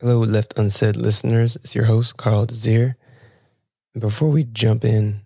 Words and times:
Hello, 0.00 0.20
Left 0.20 0.56
Unsaid 0.56 0.94
listeners. 0.94 1.56
It's 1.56 1.74
your 1.74 1.86
host, 1.86 2.16
Carl 2.16 2.46
Desir. 2.46 2.94
And 3.94 4.00
before 4.00 4.30
we 4.30 4.44
jump 4.44 4.84
in 4.84 5.22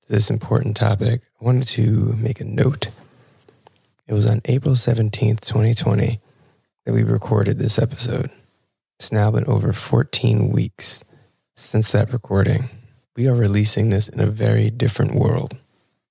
to 0.00 0.08
this 0.08 0.30
important 0.30 0.78
topic, 0.78 1.24
I 1.38 1.44
wanted 1.44 1.68
to 1.68 2.14
make 2.16 2.40
a 2.40 2.44
note. 2.44 2.86
It 4.06 4.14
was 4.14 4.24
on 4.24 4.40
April 4.46 4.76
17th, 4.76 5.40
2020, 5.40 6.20
that 6.86 6.94
we 6.94 7.02
recorded 7.02 7.58
this 7.58 7.78
episode. 7.78 8.30
It's 8.98 9.12
now 9.12 9.30
been 9.30 9.44
over 9.44 9.74
14 9.74 10.50
weeks 10.50 11.04
since 11.54 11.92
that 11.92 12.14
recording. 12.14 12.70
We 13.14 13.28
are 13.28 13.34
releasing 13.34 13.90
this 13.90 14.08
in 14.08 14.20
a 14.20 14.26
very 14.26 14.70
different 14.70 15.16
world. 15.16 15.54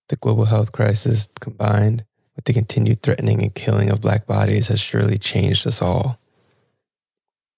The 0.09 0.17
global 0.17 0.45
health 0.45 0.71
crisis 0.71 1.29
combined 1.39 2.05
with 2.35 2.45
the 2.45 2.53
continued 2.53 3.01
threatening 3.01 3.41
and 3.41 3.55
killing 3.55 3.89
of 3.89 4.01
Black 4.01 4.27
bodies 4.27 4.67
has 4.67 4.79
surely 4.79 5.17
changed 5.17 5.65
us 5.65 5.81
all. 5.81 6.19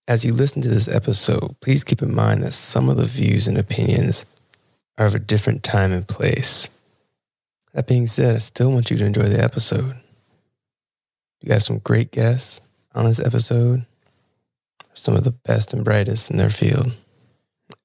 As 0.07 0.25
you 0.25 0.33
listen 0.33 0.61
to 0.61 0.69
this 0.69 0.89
episode, 0.89 1.55
please 1.61 1.83
keep 1.83 2.01
in 2.01 2.13
mind 2.13 2.43
that 2.43 2.51
some 2.51 2.89
of 2.89 2.97
the 2.97 3.05
views 3.05 3.47
and 3.47 3.57
opinions 3.57 4.25
are 4.97 5.05
of 5.05 5.15
a 5.15 5.19
different 5.19 5.63
time 5.63 5.93
and 5.93 6.05
place. 6.05 6.69
That 7.73 7.87
being 7.87 8.07
said, 8.07 8.35
I 8.35 8.39
still 8.39 8.71
want 8.71 8.91
you 8.91 8.97
to 8.97 9.05
enjoy 9.05 9.23
the 9.23 9.41
episode. 9.41 9.95
You 11.39 11.49
got 11.49 11.61
some 11.61 11.79
great 11.79 12.11
guests 12.11 12.59
on 12.93 13.05
this 13.05 13.25
episode, 13.25 13.85
some 14.93 15.15
of 15.15 15.23
the 15.23 15.31
best 15.31 15.73
and 15.73 15.85
brightest 15.85 16.29
in 16.29 16.37
their 16.37 16.49
field, 16.49 16.91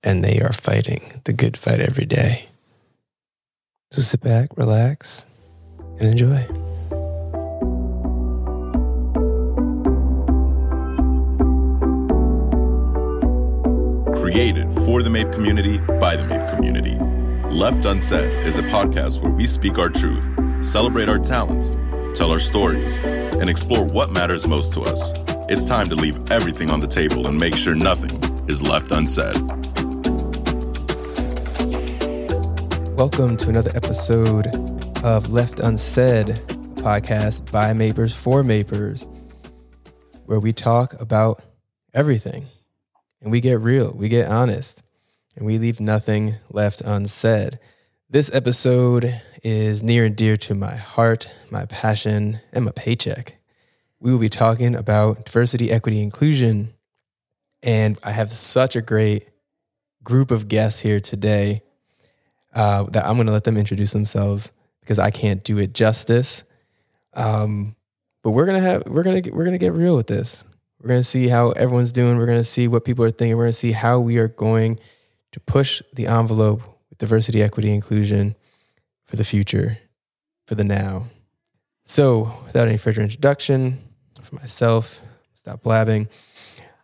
and 0.03 0.25
they 0.25 0.41
are 0.41 0.53
fighting 0.53 1.21
the 1.25 1.33
good 1.33 1.57
fight 1.57 1.81
every 1.81 2.05
day. 2.05 2.49
So 3.93 4.03
sit 4.03 4.21
back, 4.21 4.49
relax, 4.57 5.25
and 5.99 6.09
enjoy. 6.09 6.68
Created 14.31 14.71
for 14.85 15.03
the 15.03 15.09
MAIP 15.09 15.33
community 15.33 15.79
by 15.99 16.15
the 16.15 16.23
MAIP 16.25 16.55
community. 16.55 16.97
Left 17.49 17.87
Unsaid 17.87 18.31
is 18.47 18.59
a 18.59 18.63
podcast 18.65 19.23
where 19.23 19.33
we 19.33 19.47
speak 19.47 19.79
our 19.79 19.89
truth, 19.89 20.29
celebrate 20.61 21.09
our 21.09 21.19
talents, 21.19 21.79
tell 22.15 22.31
our 22.31 22.39
stories, 22.39 22.99
and 22.99 23.49
explore 23.49 23.87
what 23.87 24.13
matters 24.13 24.47
most 24.47 24.75
to 24.75 24.83
us. 24.83 25.13
It's 25.49 25.67
time 25.67 25.89
to 25.89 25.95
leave 25.95 26.31
everything 26.31 26.71
on 26.71 26.81
the 26.81 26.87
table 26.87 27.27
and 27.27 27.41
make 27.41 27.57
sure 27.57 27.75
nothing 27.75 28.11
is 28.51 28.61
left 28.61 28.91
unsaid. 28.91 29.35
Welcome 32.99 33.39
to 33.39 33.49
another 33.49 33.71
episode 33.75 34.49
of 35.05 35.31
Left 35.31 35.59
Unsaid, 35.59 36.27
podcast 36.85 37.51
by 37.51 37.73
MAIPers 37.73 38.15
for 38.15 38.43
MAIPers, 38.43 39.07
where 40.27 40.39
we 40.39 40.53
talk 40.53 40.93
about 41.01 41.41
everything 41.95 42.45
and 43.21 43.31
we 43.31 43.41
get 43.41 43.61
real, 43.61 43.93
we 43.93 44.09
get 44.09 44.29
honest, 44.29 44.83
and 45.37 45.47
we 45.47 45.59
leave 45.59 45.81
nothing 45.81 46.35
left 46.51 46.81
unsaid. 46.81 47.59
This 48.11 48.31
episode 48.33 49.21
is 49.43 49.83
near 49.83 50.05
and 50.05 50.17
dear 50.17 50.37
to 50.39 50.55
my 50.55 50.75
heart, 50.75 51.31
my 51.51 51.67
passion, 51.67 52.41
and 52.53 52.65
my 52.65 52.73
paycheck. 52.73 53.37
We 54.01 54.11
will 54.11 54.19
be 54.19 54.29
talking 54.29 54.75
about 54.75 55.27
diversity, 55.27 55.71
equity, 55.71 56.03
inclusion, 56.03 56.75
and 57.63 57.99
I 58.05 58.13
have 58.13 58.33
such 58.33 58.77
a 58.77 58.83
great 58.83 59.29
group 60.03 60.31
of 60.31 60.49
guests 60.49 60.81
here 60.81 61.01
today 61.01 61.63
uh, 62.55 62.85
that 62.85 63.05
I'm 63.05 63.17
going 63.17 63.27
to 63.27 63.33
let 63.33 63.45
them 63.45 63.57
introduce 63.57 63.93
themselves 63.93 64.53
because 64.81 64.99
I 64.99 65.11
can't 65.11 65.45
do 65.45 65.59
it 65.59 65.75
justice. 65.75 66.45
Um, 67.15 67.77
but 68.23 68.31
we're 68.31 68.47
gonna 68.47 68.61
have 68.61 68.85
we're 68.87 69.03
gonna 69.03 69.23
we're 69.33 69.45
gonna 69.45 69.59
get 69.59 69.73
real 69.73 69.97
with 69.97 70.07
this. 70.07 70.45
We're 70.81 70.89
going 70.89 71.01
to 71.01 71.05
see 71.05 71.29
how 71.29 71.51
everyone's 71.51 71.91
doing. 71.91 72.19
We're 72.19 72.27
going 72.27 72.39
to 72.39 72.45
see 72.45 72.69
what 72.69 72.85
people 72.85 73.05
are 73.05 73.11
thinking. 73.11 73.37
We're 73.37 73.45
going 73.45 73.53
to 73.53 73.59
see 73.59 73.73
how 73.73 73.99
we 73.99 74.19
are 74.19 74.29
going 74.29 74.79
to 75.33 75.41
push 75.41 75.83
the 75.93 76.07
envelope 76.07 76.63
with 76.89 76.99
diversity, 76.99 77.43
equity, 77.43 77.73
inclusion 77.73 78.37
for 79.05 79.17
the 79.17 79.25
future, 79.25 79.79
for 80.47 80.55
the 80.55 80.65
now. 80.65 81.07
So, 81.85 82.33
without 82.45 82.69
any 82.69 82.77
further 82.77 83.03
introduction, 83.03 83.83
for 84.23 84.37
myself, 84.37 85.01
stop 85.35 85.63
blabbing. 85.63 86.09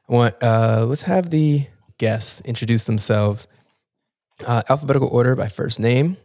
I 0.08 0.12
want 0.12 0.34
uh, 0.42 0.86
let's 0.88 1.02
have 1.02 1.30
the 1.30 1.66
guests 1.98 2.40
introduce 2.40 2.84
themselves, 2.84 3.46
uh, 4.44 4.62
alphabetical 4.68 5.08
order 5.08 5.36
by 5.36 5.48
first 5.48 5.78
name, 5.78 6.16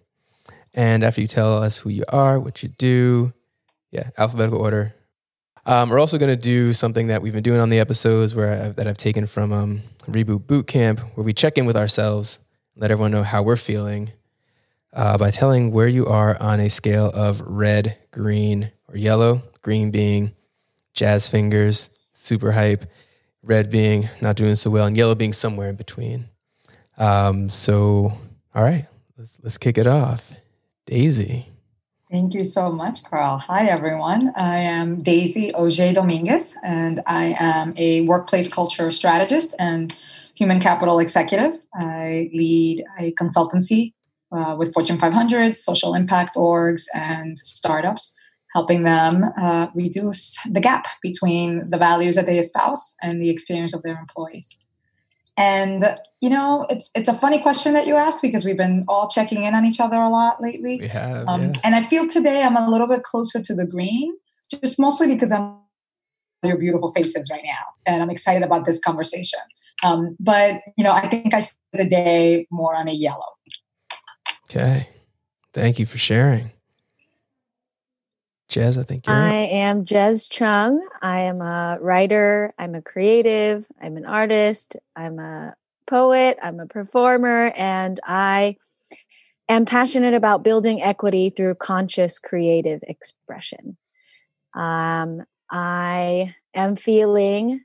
and 0.73 1.03
after 1.03 1.21
you 1.21 1.27
tell 1.27 1.61
us 1.61 1.77
who 1.77 1.89
you 1.89 2.03
are, 2.09 2.39
what 2.39 2.63
you 2.63 2.69
do, 2.69 3.33
yeah, 3.91 4.09
alphabetical 4.17 4.61
order 4.61 4.95
um, 5.69 5.89
we're 5.89 5.99
also 5.99 6.17
going 6.17 6.35
to 6.35 6.41
do 6.41 6.73
something 6.73 7.07
that 7.07 7.21
we've 7.21 7.31
been 7.31 7.43
doing 7.43 7.59
on 7.59 7.69
the 7.69 7.77
episodes 7.77 8.33
where 8.33 8.59
I've, 8.59 8.75
that 8.77 8.87
I've 8.87 8.97
taken 8.97 9.27
from 9.27 9.53
um, 9.53 9.81
Reboot 10.07 10.47
Boot 10.47 10.65
Camp, 10.65 10.99
where 11.13 11.23
we 11.23 11.31
check 11.31 11.59
in 11.59 11.67
with 11.67 11.77
ourselves, 11.77 12.39
let 12.75 12.89
everyone 12.89 13.11
know 13.11 13.21
how 13.21 13.43
we're 13.43 13.55
feeling 13.55 14.09
uh, 14.93 15.19
by 15.19 15.29
telling 15.29 15.71
where 15.71 15.87
you 15.87 16.07
are 16.07 16.35
on 16.41 16.59
a 16.59 16.71
scale 16.71 17.11
of 17.13 17.41
red, 17.41 17.99
green, 18.09 18.71
or 18.87 18.97
yellow. 18.97 19.43
Green 19.61 19.91
being 19.91 20.33
jazz 20.93 21.29
fingers, 21.29 21.91
super 22.13 22.53
hype, 22.53 22.85
red 23.43 23.69
being 23.69 24.09
not 24.23 24.35
doing 24.35 24.55
so 24.55 24.71
well, 24.71 24.87
and 24.87 24.97
yellow 24.97 25.13
being 25.13 25.33
somewhere 25.33 25.69
in 25.69 25.75
between. 25.75 26.29
Um, 26.97 27.47
so, 27.47 28.17
all 28.55 28.63
right, 28.63 28.87
let's 29.19 29.37
let's 29.43 29.59
kick 29.59 29.77
it 29.77 29.85
off. 29.85 30.33
Daisy. 30.87 31.48
Thank 32.11 32.33
you 32.33 32.43
so 32.43 32.71
much, 32.71 33.03
Carl. 33.03 33.37
Hi, 33.37 33.67
everyone. 33.67 34.33
I 34.35 34.57
am 34.57 34.97
Daisy 34.97 35.53
Auger 35.53 35.93
Dominguez, 35.93 36.55
and 36.63 37.03
I 37.05 37.35
am 37.39 37.75
a 37.77 38.01
workplace 38.01 38.49
culture 38.49 38.89
strategist 38.89 39.53
and 39.59 39.93
human 40.33 40.59
capital 40.59 40.97
executive. 40.97 41.59
I 41.75 42.31
lead 42.33 42.83
a 42.97 43.13
consultancy 43.13 43.93
uh, 44.31 44.55
with 44.57 44.73
Fortune 44.73 44.97
500, 44.97 45.55
social 45.55 45.93
impact 45.93 46.35
orgs, 46.35 46.85
and 46.95 47.37
startups, 47.37 48.15
helping 48.53 48.81
them 48.81 49.25
uh, 49.37 49.67
reduce 49.75 50.39
the 50.49 50.61
gap 50.61 50.87
between 51.03 51.69
the 51.69 51.77
values 51.77 52.15
that 52.15 52.25
they 52.25 52.39
espouse 52.39 52.95
and 53.03 53.21
the 53.21 53.29
experience 53.29 53.75
of 53.75 53.83
their 53.83 53.99
employees. 53.99 54.57
And 55.39 55.97
you 56.19 56.29
know, 56.29 56.67
it's 56.69 56.91
it's 56.93 57.07
a 57.07 57.13
funny 57.13 57.39
question 57.39 57.73
that 57.73 57.87
you 57.87 57.95
asked 57.95 58.21
because 58.21 58.43
we've 58.43 58.57
been 58.57 58.83
all 58.89 59.07
checking 59.07 59.45
in 59.45 59.55
on 59.55 59.63
each 59.63 59.79
other 59.79 59.95
a 59.95 60.09
lot 60.09 60.41
lately. 60.41 60.79
We 60.81 60.87
have, 60.89 61.25
um, 61.29 61.53
yeah. 61.53 61.61
and 61.63 61.75
I 61.75 61.85
feel 61.85 62.05
today 62.07 62.43
I'm 62.43 62.57
a 62.57 62.69
little 62.69 62.87
bit 62.87 63.03
closer 63.03 63.41
to 63.41 63.55
the 63.55 63.65
green, 63.65 64.13
just 64.51 64.77
mostly 64.77 65.07
because 65.07 65.31
I'm 65.31 65.55
your 66.43 66.57
beautiful 66.57 66.91
faces 66.91 67.29
right 67.31 67.43
now, 67.43 67.63
and 67.85 68.01
I'm 68.01 68.09
excited 68.09 68.43
about 68.43 68.65
this 68.65 68.79
conversation. 68.79 69.39
Um, 69.81 70.17
but 70.19 70.61
you 70.77 70.83
know, 70.83 70.91
I 70.91 71.07
think 71.07 71.33
I 71.33 71.39
spent 71.39 71.57
the 71.71 71.85
day 71.85 72.45
more 72.51 72.75
on 72.75 72.89
a 72.89 72.93
yellow. 72.93 73.37
Okay, 74.49 74.89
thank 75.53 75.79
you 75.79 75.85
for 75.85 75.97
sharing. 75.97 76.51
Jez, 78.49 78.79
I 78.79 78.83
think 78.83 79.05
you're 79.05 79.15
I 79.15 79.43
up. 79.43 79.51
am 79.51 79.85
Jez 79.85 80.27
Chung. 80.27 80.85
I 81.03 81.21
am 81.21 81.41
a 81.41 81.77
writer. 81.79 82.51
I'm 82.57 82.73
a 82.73 82.81
creative. 82.81 83.63
I'm 83.79 83.95
an 83.95 84.05
artist. 84.05 84.75
I'm 84.95 85.19
a 85.19 85.53
poet. 85.85 86.37
I'm 86.41 86.59
a 86.59 86.65
performer. 86.65 87.51
And 87.55 87.99
I 88.03 88.57
am 89.47 89.65
passionate 89.65 90.15
about 90.15 90.43
building 90.43 90.81
equity 90.81 91.29
through 91.29 91.55
conscious 91.55 92.17
creative 92.17 92.81
expression. 92.83 93.77
Um, 94.55 95.23
I 95.51 96.33
am 96.55 96.75
feeling, 96.75 97.61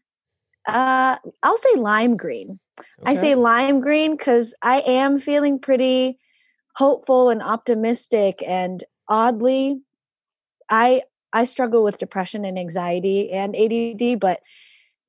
uh, 0.68 1.16
I'll 1.42 1.56
say 1.56 1.76
lime 1.76 2.18
green. 2.18 2.60
Okay. 3.00 3.12
I 3.12 3.14
say 3.14 3.34
lime 3.34 3.80
green 3.80 4.16
because 4.16 4.54
I 4.60 4.80
am 4.80 5.18
feeling 5.18 5.58
pretty 5.58 6.18
hopeful 6.74 7.30
and 7.30 7.42
optimistic 7.42 8.42
and 8.46 8.84
oddly 9.08 9.80
I 10.70 11.02
I 11.32 11.44
struggle 11.44 11.82
with 11.82 11.98
depression 11.98 12.44
and 12.44 12.58
anxiety 12.58 13.30
and 13.30 13.56
ADD, 13.56 14.20
but 14.20 14.40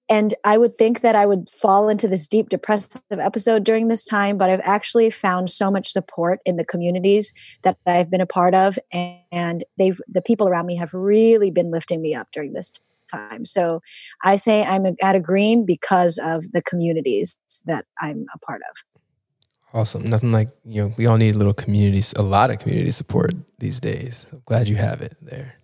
and 0.08 0.36
I 0.44 0.58
would 0.58 0.76
think 0.76 1.02
that 1.02 1.16
I 1.16 1.26
would 1.26 1.50
fall 1.50 1.90
into 1.90 2.08
this 2.08 2.28
deep 2.28 2.50
depressive 2.50 3.02
episode 3.10 3.63
during 3.63 3.88
this 3.88 4.06
time, 4.06 4.38
but 4.38 4.52
I've 4.52 4.62
actually 4.63 5.10
found 5.10 5.50
so 5.50 5.72
much 5.72 5.92
support 5.92 6.40
in 6.46 6.57
the 6.57 6.66
communities 6.66 7.34
that 7.63 7.78
I've 7.88 8.12
been 8.12 8.22
a 8.22 8.28
part 8.28 8.54
of, 8.54 8.78
and 8.92 9.63
they've 9.78 10.00
the 10.07 10.22
people 10.22 10.48
around 10.48 10.68
me 10.68 10.75
have 10.75 10.94
really 10.94 11.50
been 11.50 11.72
lifting 11.72 12.01
me 12.01 12.13
up 12.13 12.28
during 12.31 12.54
this 12.54 12.72
time. 13.12 13.46
So 13.46 13.81
I 14.24 14.36
say 14.36 14.63
I'm 14.63 14.86
at 15.01 15.16
a 15.16 15.19
green 15.19 15.66
because 15.66 16.19
of 16.19 16.51
the 16.51 16.62
communities 16.62 17.38
that 17.66 17.86
I'm 18.00 18.25
a 18.34 18.40
part 18.40 18.62
of. 18.69 18.94
Awesome. 19.75 20.10
Nothing 20.10 20.31
like, 20.31 20.48
you 20.63 20.81
know, 20.81 20.94
we 20.95 21.06
all 21.06 21.18
need 21.18 21.36
a 21.36 21.38
little 21.38 21.54
communities, 21.54 22.13
a 22.16 22.22
lot 22.22 22.50
of 22.50 22.60
community 22.60 22.92
support 22.92 23.33
these 23.60 23.81
days. 23.81 24.25
I'm 24.31 24.39
glad 24.45 24.69
you 24.69 24.77
have 24.77 25.01
it 25.01 25.18
there. 25.22 25.56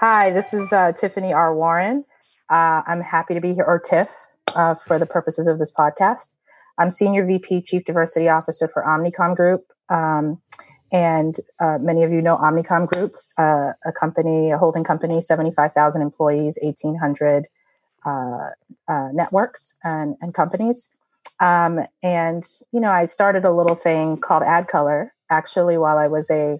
Hi, 0.00 0.30
this 0.30 0.52
is 0.52 0.70
uh, 0.70 0.92
Tiffany 0.92 1.32
R. 1.32 1.56
Warren. 1.56 2.04
Uh, 2.50 2.82
I'm 2.86 3.00
happy 3.00 3.32
to 3.32 3.40
be 3.40 3.54
here, 3.54 3.64
or 3.64 3.80
TIFF, 3.80 4.10
uh, 4.54 4.74
for 4.74 4.98
the 4.98 5.06
purposes 5.06 5.46
of 5.46 5.58
this 5.58 5.72
podcast. 5.72 6.34
I'm 6.78 6.90
Senior 6.90 7.24
VP 7.24 7.62
Chief 7.62 7.86
Diversity 7.86 8.28
Officer 8.28 8.68
for 8.68 8.84
Omnicom 8.84 9.34
Group. 9.34 9.64
Um, 9.88 10.42
and 10.92 11.36
uh, 11.60 11.78
many 11.80 12.02
of 12.02 12.12
you 12.12 12.20
know 12.20 12.36
Omnicom 12.36 12.86
Group's 12.86 13.32
uh, 13.38 13.72
a 13.86 13.92
company, 13.92 14.50
a 14.50 14.58
holding 14.58 14.84
company, 14.84 15.22
75,000 15.22 16.02
employees, 16.02 16.58
1,800 16.60 17.46
uh, 18.04 18.50
uh, 18.88 19.08
networks 19.14 19.76
and, 19.82 20.16
and 20.20 20.34
companies. 20.34 20.90
Um, 21.44 21.80
and, 22.02 22.42
you 22.72 22.80
know, 22.80 22.90
I 22.90 23.04
started 23.04 23.44
a 23.44 23.52
little 23.52 23.76
thing 23.76 24.18
called 24.18 24.42
AdColor 24.42 25.10
actually 25.30 25.76
while 25.76 25.98
I 25.98 26.08
was 26.08 26.30
a, 26.30 26.58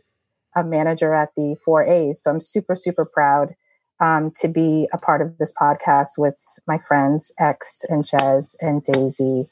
a 0.54 0.62
manager 0.62 1.14
at 1.14 1.30
the 1.36 1.56
4A's. 1.66 2.22
So 2.22 2.30
I'm 2.30 2.40
super, 2.40 2.76
super 2.76 3.06
proud 3.06 3.54
um, 3.98 4.30
to 4.42 4.48
be 4.48 4.86
a 4.92 4.98
part 4.98 5.22
of 5.22 5.38
this 5.38 5.54
podcast 5.58 6.18
with 6.18 6.36
my 6.66 6.76
friends 6.76 7.32
X 7.38 7.86
and 7.88 8.04
Jez 8.04 8.56
and 8.60 8.82
Daisy 8.82 9.46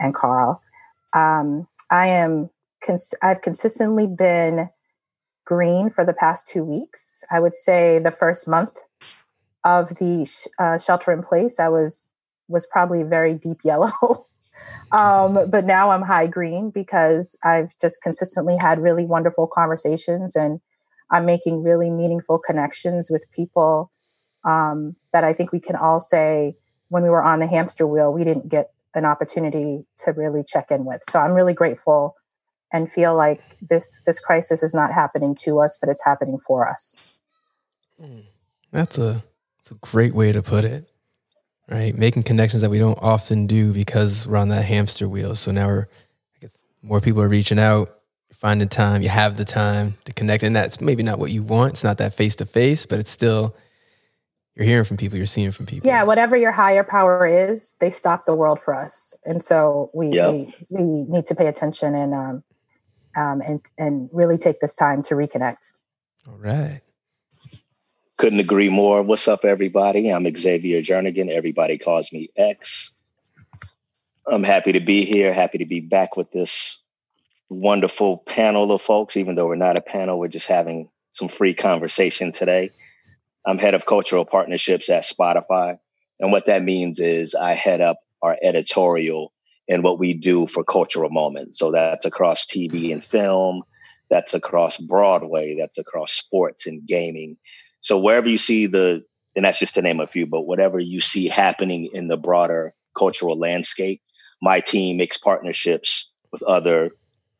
and 0.00 0.14
Carl. 0.14 0.62
Um, 1.12 1.68
I 1.90 2.06
am, 2.06 2.48
cons- 2.82 3.14
I've 3.22 3.42
consistently 3.42 4.06
been 4.06 4.70
green 5.44 5.90
for 5.90 6.06
the 6.06 6.14
past 6.14 6.48
two 6.48 6.64
weeks. 6.64 7.22
I 7.30 7.38
would 7.38 7.56
say 7.56 7.98
the 7.98 8.10
first 8.10 8.48
month 8.48 8.78
of 9.62 9.96
the 9.96 10.24
sh- 10.24 10.46
uh, 10.58 10.78
shelter 10.78 11.12
in 11.12 11.20
place, 11.20 11.60
I 11.60 11.68
was 11.68 12.08
was 12.48 12.66
probably 12.66 13.02
very 13.02 13.34
deep 13.34 13.58
yellow. 13.64 14.26
Um, 14.92 15.50
but 15.50 15.64
now 15.64 15.90
I'm 15.90 16.02
high 16.02 16.26
green 16.26 16.70
because 16.70 17.38
I've 17.44 17.72
just 17.80 18.02
consistently 18.02 18.56
had 18.60 18.80
really 18.80 19.04
wonderful 19.04 19.46
conversations 19.46 20.34
and 20.34 20.60
I'm 21.10 21.26
making 21.26 21.62
really 21.62 21.90
meaningful 21.90 22.38
connections 22.38 23.10
with 23.10 23.26
people 23.32 23.90
um, 24.44 24.96
that 25.12 25.24
I 25.24 25.32
think 25.32 25.52
we 25.52 25.60
can 25.60 25.76
all 25.76 26.00
say 26.00 26.54
when 26.88 27.02
we 27.02 27.08
were 27.08 27.22
on 27.22 27.38
the 27.38 27.46
hamster 27.46 27.86
wheel, 27.86 28.12
we 28.12 28.24
didn't 28.24 28.48
get 28.48 28.70
an 28.94 29.04
opportunity 29.04 29.84
to 29.98 30.12
really 30.12 30.42
check 30.42 30.70
in 30.70 30.84
with. 30.84 31.02
So 31.04 31.18
I'm 31.18 31.32
really 31.32 31.54
grateful 31.54 32.16
and 32.72 32.90
feel 32.90 33.16
like 33.16 33.40
this 33.60 34.02
this 34.02 34.20
crisis 34.20 34.62
is 34.62 34.74
not 34.74 34.92
happening 34.92 35.34
to 35.42 35.60
us, 35.60 35.78
but 35.80 35.88
it's 35.88 36.04
happening 36.04 36.38
for 36.38 36.68
us. 36.68 37.14
Hmm. 38.00 38.20
That's 38.72 38.98
a 38.98 39.24
that's 39.58 39.70
a 39.70 39.74
great 39.74 40.14
way 40.14 40.32
to 40.32 40.42
put 40.42 40.64
it. 40.64 40.89
Right, 41.70 41.96
making 41.96 42.24
connections 42.24 42.62
that 42.62 42.70
we 42.70 42.80
don't 42.80 42.98
often 43.00 43.46
do 43.46 43.72
because 43.72 44.26
we're 44.26 44.38
on 44.38 44.48
that 44.48 44.64
hamster 44.64 45.08
wheel. 45.08 45.36
So 45.36 45.52
now 45.52 45.68
we're, 45.68 45.82
I 45.82 46.38
guess, 46.40 46.60
more 46.82 47.00
people 47.00 47.22
are 47.22 47.28
reaching 47.28 47.60
out, 47.60 47.96
finding 48.34 48.68
time. 48.68 49.02
You 49.02 49.08
have 49.08 49.36
the 49.36 49.44
time 49.44 49.96
to 50.04 50.12
connect, 50.12 50.42
and 50.42 50.54
that's 50.54 50.80
maybe 50.80 51.04
not 51.04 51.20
what 51.20 51.30
you 51.30 51.44
want. 51.44 51.74
It's 51.74 51.84
not 51.84 51.98
that 51.98 52.12
face 52.12 52.34
to 52.36 52.46
face, 52.46 52.86
but 52.86 52.98
it's 52.98 53.10
still 53.10 53.54
you're 54.56 54.66
hearing 54.66 54.84
from 54.84 54.96
people, 54.96 55.16
you're 55.16 55.26
seeing 55.26 55.52
from 55.52 55.66
people. 55.66 55.86
Yeah, 55.86 56.02
whatever 56.02 56.36
your 56.36 56.52
higher 56.52 56.84
power 56.84 57.24
is, 57.24 57.76
they 57.80 57.88
stop 57.88 58.24
the 58.24 58.34
world 58.34 58.60
for 58.60 58.74
us, 58.74 59.16
and 59.24 59.42
so 59.42 59.90
we 59.94 60.08
yep. 60.08 60.32
we, 60.32 60.54
we 60.68 60.82
need 61.04 61.26
to 61.26 61.34
pay 61.34 61.46
attention 61.46 61.94
and 61.94 62.14
um, 62.14 62.44
um, 63.16 63.40
and 63.42 63.60
and 63.78 64.10
really 64.12 64.38
take 64.38 64.60
this 64.60 64.74
time 64.74 65.02
to 65.04 65.14
reconnect. 65.14 65.72
All 66.28 66.36
right. 66.36 66.80
Couldn't 68.20 68.40
agree 68.40 68.68
more. 68.68 69.00
What's 69.00 69.28
up, 69.28 69.46
everybody? 69.46 70.10
I'm 70.10 70.26
Xavier 70.36 70.82
Jernigan. 70.82 71.30
Everybody 71.30 71.78
calls 71.78 72.12
me 72.12 72.28
X. 72.36 72.90
I'm 74.30 74.42
happy 74.42 74.72
to 74.72 74.80
be 74.80 75.06
here. 75.06 75.32
Happy 75.32 75.56
to 75.56 75.64
be 75.64 75.80
back 75.80 76.18
with 76.18 76.30
this 76.30 76.80
wonderful 77.48 78.18
panel 78.18 78.72
of 78.72 78.82
folks. 78.82 79.16
Even 79.16 79.36
though 79.36 79.46
we're 79.46 79.54
not 79.54 79.78
a 79.78 79.80
panel, 79.80 80.18
we're 80.18 80.28
just 80.28 80.48
having 80.48 80.90
some 81.12 81.28
free 81.28 81.54
conversation 81.54 82.30
today. 82.30 82.72
I'm 83.46 83.56
head 83.56 83.72
of 83.72 83.86
cultural 83.86 84.26
partnerships 84.26 84.90
at 84.90 85.04
Spotify. 85.04 85.78
And 86.18 86.30
what 86.30 86.44
that 86.44 86.62
means 86.62 87.00
is 87.00 87.34
I 87.34 87.54
head 87.54 87.80
up 87.80 88.00
our 88.20 88.36
editorial 88.42 89.32
and 89.66 89.82
what 89.82 89.98
we 89.98 90.12
do 90.12 90.46
for 90.46 90.62
cultural 90.62 91.08
moments. 91.08 91.58
So 91.58 91.70
that's 91.70 92.04
across 92.04 92.44
TV 92.44 92.92
and 92.92 93.02
film, 93.02 93.62
that's 94.10 94.34
across 94.34 94.76
Broadway, 94.76 95.56
that's 95.58 95.78
across 95.78 96.12
sports 96.12 96.66
and 96.66 96.86
gaming. 96.86 97.38
So 97.80 97.98
wherever 97.98 98.28
you 98.28 98.38
see 98.38 98.66
the, 98.66 99.02
and 99.36 99.44
that's 99.44 99.58
just 99.58 99.74
to 99.74 99.82
name 99.82 100.00
a 100.00 100.06
few, 100.06 100.26
but 100.26 100.42
whatever 100.42 100.78
you 100.78 101.00
see 101.00 101.28
happening 101.28 101.88
in 101.92 102.08
the 102.08 102.16
broader 102.16 102.74
cultural 102.96 103.38
landscape, 103.38 104.02
my 104.42 104.60
team 104.60 104.96
makes 104.96 105.18
partnerships 105.18 106.10
with 106.32 106.42
other 106.42 106.90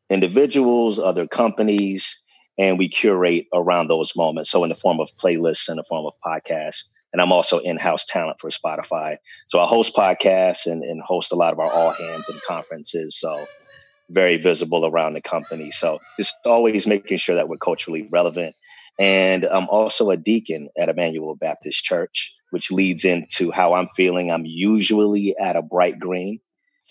individuals, 0.09 0.99
other 0.99 1.27
companies, 1.27 2.21
and 2.57 2.77
we 2.77 2.87
curate 2.87 3.47
around 3.53 3.89
those 3.89 4.15
moments. 4.15 4.51
So 4.51 4.63
in 4.63 4.69
the 4.69 4.75
form 4.75 4.99
of 4.99 5.15
playlists, 5.17 5.69
in 5.69 5.77
the 5.77 5.83
form 5.83 6.05
of 6.05 6.13
podcasts, 6.25 6.83
and 7.13 7.21
I'm 7.21 7.31
also 7.31 7.59
in-house 7.59 8.05
talent 8.05 8.39
for 8.39 8.49
Spotify. 8.49 9.17
So 9.47 9.59
I 9.59 9.65
host 9.65 9.95
podcasts 9.95 10.65
and, 10.65 10.83
and 10.83 11.01
host 11.01 11.31
a 11.31 11.35
lot 11.35 11.51
of 11.53 11.59
our 11.59 11.71
all 11.71 11.91
hands 11.91 12.29
and 12.29 12.41
conferences. 12.43 13.17
So 13.17 13.45
very 14.09 14.37
visible 14.37 14.85
around 14.85 15.13
the 15.13 15.21
company. 15.21 15.71
So 15.71 15.99
just 16.17 16.35
always 16.45 16.87
making 16.87 17.17
sure 17.17 17.35
that 17.35 17.49
we're 17.49 17.57
culturally 17.57 18.07
relevant. 18.11 18.55
And 18.99 19.45
I'm 19.45 19.67
also 19.69 20.11
a 20.11 20.17
deacon 20.17 20.69
at 20.77 20.89
Emmanuel 20.89 21.35
Baptist 21.35 21.83
Church, 21.83 22.35
which 22.51 22.71
leads 22.71 23.05
into 23.05 23.51
how 23.51 23.73
I'm 23.73 23.89
feeling. 23.89 24.31
I'm 24.31 24.45
usually 24.45 25.35
at 25.37 25.55
a 25.55 25.61
bright 25.61 25.99
green. 25.99 26.39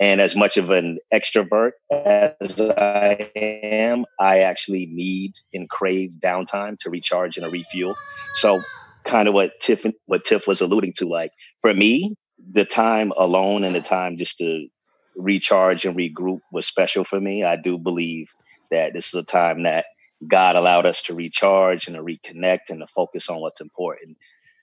And 0.01 0.21
as 0.21 0.35
much 0.35 0.57
of 0.57 0.71
an 0.71 0.99
extrovert 1.13 1.73
as 1.91 2.61
I 2.61 3.31
am, 3.37 4.07
I 4.19 4.41
actually 4.41 4.87
need 4.87 5.33
and 5.53 5.69
crave 5.69 6.13
downtime 6.23 6.79
to 6.79 6.91
recharge 6.91 7.37
and 7.37 7.53
refuel. 7.53 7.95
So 8.35 8.63
kind 9.05 9.29
of 9.29 9.35
what 9.35 9.61
Tiff 9.61 9.85
what 10.07 10.25
Tiff 10.25 10.47
was 10.47 10.61
alluding 10.61 10.95
to. 10.97 11.07
Like 11.07 11.33
for 11.61 11.75
me, 11.75 12.17
the 12.53 12.65
time 12.65 13.13
alone 13.17 13.65
and 13.65 13.75
the 13.75 13.81
time 13.81 14.17
just 14.17 14.39
to 14.39 14.69
recharge 15.17 15.85
and 15.85 15.97
regroup 15.97 16.41
was 16.53 16.67
special 16.67 17.05
for 17.05 17.21
me. 17.21 17.45
I 17.45 17.57
do 17.57 17.77
believe 17.77 18.33
that 18.71 18.93
this 18.93 19.09
is 19.09 19.15
a 19.15 19.23
time 19.23 19.65
that 19.65 19.87
God 20.27 20.57
allowed 20.57 20.87
us 20.87 21.03
to 21.05 21.15
recharge 21.15 21.87
and 21.87 21.97
to 21.97 22.03
reconnect 22.03 22.71
and 22.71 22.81
to 22.81 22.87
focus 22.87 23.29
on 23.29 23.41
what's 23.41 23.61
important. 23.61 24.17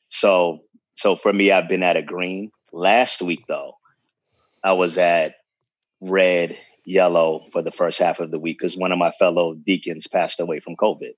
So 0.08 0.62
so 0.96 1.16
for 1.16 1.32
me, 1.32 1.52
I've 1.52 1.70
been 1.70 1.84
at 1.84 1.98
a 1.98 2.02
green. 2.02 2.52
Last 2.72 3.22
week 3.22 3.46
though, 3.48 3.74
I 4.64 4.74
was 4.74 4.98
at 4.98 5.36
red, 6.02 6.58
yellow 6.86 7.44
for 7.52 7.62
the 7.62 7.72
first 7.72 8.00
half 8.00 8.20
of 8.20 8.32
the 8.32 8.40
week 8.40 8.58
because 8.60 8.78
one 8.78 8.92
of 8.92 8.98
my 8.98 9.12
fellow 9.12 9.54
deacons 9.54 10.08
passed 10.08 10.40
away 10.40 10.60
from 10.60 10.76
COVID. 10.76 11.12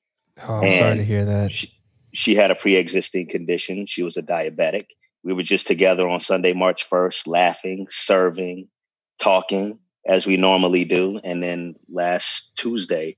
Oh, 0.48 0.56
I'm 0.56 0.64
and 0.64 0.74
sorry 0.74 0.96
to 0.98 1.04
hear 1.04 1.26
that. 1.26 1.52
She, 1.52 1.72
she 2.12 2.36
had 2.36 2.50
a 2.50 2.56
pre-existing 2.56 3.28
condition. 3.28 3.86
She 3.86 4.04
was 4.04 4.18
a 4.18 4.24
diabetic. 4.24 4.88
We 5.24 5.34
were 5.34 5.44
just 5.44 5.68
together 5.68 6.08
on 6.08 6.20
Sunday, 6.20 6.54
March 6.54 6.90
1st, 6.90 7.28
laughing, 7.28 7.88
serving, 7.90 8.68
talking 9.20 9.80
as 10.08 10.26
we 10.26 10.38
normally 10.38 10.86
do. 10.86 11.20
And 11.24 11.44
then 11.44 11.76
last 11.88 12.56
Tuesday, 12.56 13.18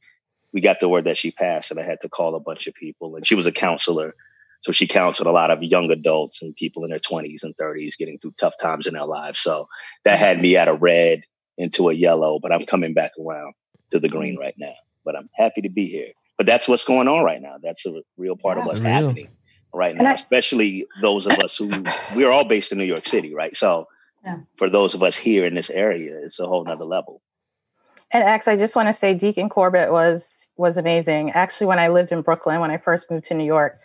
we 0.53 0.61
got 0.61 0.79
the 0.79 0.89
word 0.89 1.05
that 1.05 1.17
she 1.17 1.31
passed, 1.31 1.71
and 1.71 1.79
I 1.79 1.83
had 1.83 2.01
to 2.01 2.09
call 2.09 2.35
a 2.35 2.39
bunch 2.39 2.67
of 2.67 2.73
people. 2.73 3.15
And 3.15 3.25
she 3.25 3.35
was 3.35 3.47
a 3.47 3.51
counselor. 3.51 4.15
So 4.61 4.71
she 4.71 4.85
counseled 4.85 5.27
a 5.27 5.31
lot 5.31 5.49
of 5.49 5.63
young 5.63 5.89
adults 5.89 6.41
and 6.41 6.55
people 6.55 6.83
in 6.83 6.91
their 6.91 6.99
20s 6.99 7.43
and 7.43 7.55
30s 7.57 7.97
getting 7.97 8.19
through 8.19 8.35
tough 8.39 8.53
times 8.61 8.85
in 8.85 8.93
their 8.93 9.05
lives. 9.05 9.39
So 9.39 9.67
that 10.05 10.19
had 10.19 10.39
me 10.39 10.55
at 10.55 10.67
a 10.67 10.73
red 10.73 11.23
into 11.57 11.89
a 11.89 11.93
yellow, 11.93 12.39
but 12.39 12.51
I'm 12.51 12.65
coming 12.65 12.93
back 12.93 13.11
around 13.19 13.53
to 13.89 13.99
the 13.99 14.07
green 14.07 14.37
right 14.37 14.53
now. 14.57 14.75
But 15.03 15.15
I'm 15.15 15.29
happy 15.35 15.61
to 15.61 15.69
be 15.69 15.87
here 15.87 16.11
but 16.41 16.47
that's 16.47 16.67
what's 16.67 16.85
going 16.85 17.07
on 17.07 17.23
right 17.23 17.39
now. 17.39 17.57
That's 17.61 17.85
a 17.85 18.01
real 18.17 18.35
part 18.35 18.57
yeah, 18.57 18.61
of 18.61 18.65
what's 18.65 18.79
real. 18.79 18.89
happening 18.89 19.27
right 19.71 19.95
now, 19.95 20.09
I, 20.09 20.13
especially 20.13 20.87
those 20.99 21.27
of 21.27 21.33
us 21.33 21.55
who 21.55 21.69
we're 22.15 22.31
all 22.31 22.45
based 22.45 22.71
in 22.71 22.79
New 22.79 22.83
York 22.83 23.05
City, 23.05 23.35
right? 23.35 23.55
So 23.55 23.87
yeah. 24.25 24.37
for 24.55 24.67
those 24.67 24.95
of 24.95 25.03
us 25.03 25.15
here 25.15 25.45
in 25.45 25.53
this 25.53 25.69
area, 25.69 26.17
it's 26.17 26.39
a 26.39 26.47
whole 26.47 26.63
nother 26.63 26.83
level. 26.83 27.21
And 28.13 28.23
X, 28.23 28.47
I 28.47 28.57
just 28.57 28.75
want 28.75 28.89
to 28.89 28.93
say 28.93 29.13
Deacon 29.13 29.49
Corbett 29.49 29.91
was 29.91 30.49
was 30.57 30.77
amazing. 30.77 31.31
Actually, 31.31 31.67
when 31.67 31.79
I 31.79 31.87
lived 31.87 32.11
in 32.11 32.21
Brooklyn, 32.21 32.59
when 32.59 32.71
I 32.71 32.77
first 32.77 33.09
moved 33.09 33.25
to 33.25 33.33
New 33.33 33.45
York, 33.45 33.77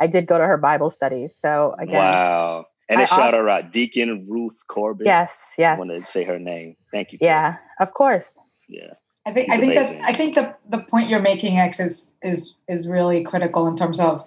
I 0.00 0.06
did 0.06 0.26
go 0.26 0.38
to 0.38 0.44
her 0.44 0.56
Bible 0.56 0.90
studies. 0.90 1.36
So 1.36 1.74
again, 1.78 1.96
wow. 1.96 2.66
And 2.88 3.00
a 3.00 3.06
shout 3.06 3.32
her 3.32 3.48
out, 3.48 3.72
Deacon 3.72 4.26
Ruth 4.28 4.58
Corbett. 4.68 5.06
Yes, 5.06 5.54
yes. 5.56 5.76
I 5.76 5.78
want 5.78 5.90
to 5.90 6.00
say 6.00 6.24
her 6.24 6.38
name. 6.38 6.76
Thank 6.92 7.12
you. 7.12 7.18
Yeah, 7.22 7.56
of 7.80 7.94
course. 7.94 8.38
Yeah. 8.68 8.92
I 9.26 9.32
think 9.32 9.50
I 9.50 9.58
think 9.58 9.72
amazing. 9.72 9.98
that 9.98 10.10
I 10.10 10.12
think 10.12 10.34
the 10.34 10.54
the 10.68 10.78
point 10.78 11.08
you're 11.08 11.20
making, 11.20 11.56
X, 11.56 11.80
is 11.80 12.10
is 12.22 12.56
is 12.68 12.86
really 12.86 13.24
critical 13.24 13.66
in 13.66 13.76
terms 13.76 14.00
of 14.00 14.24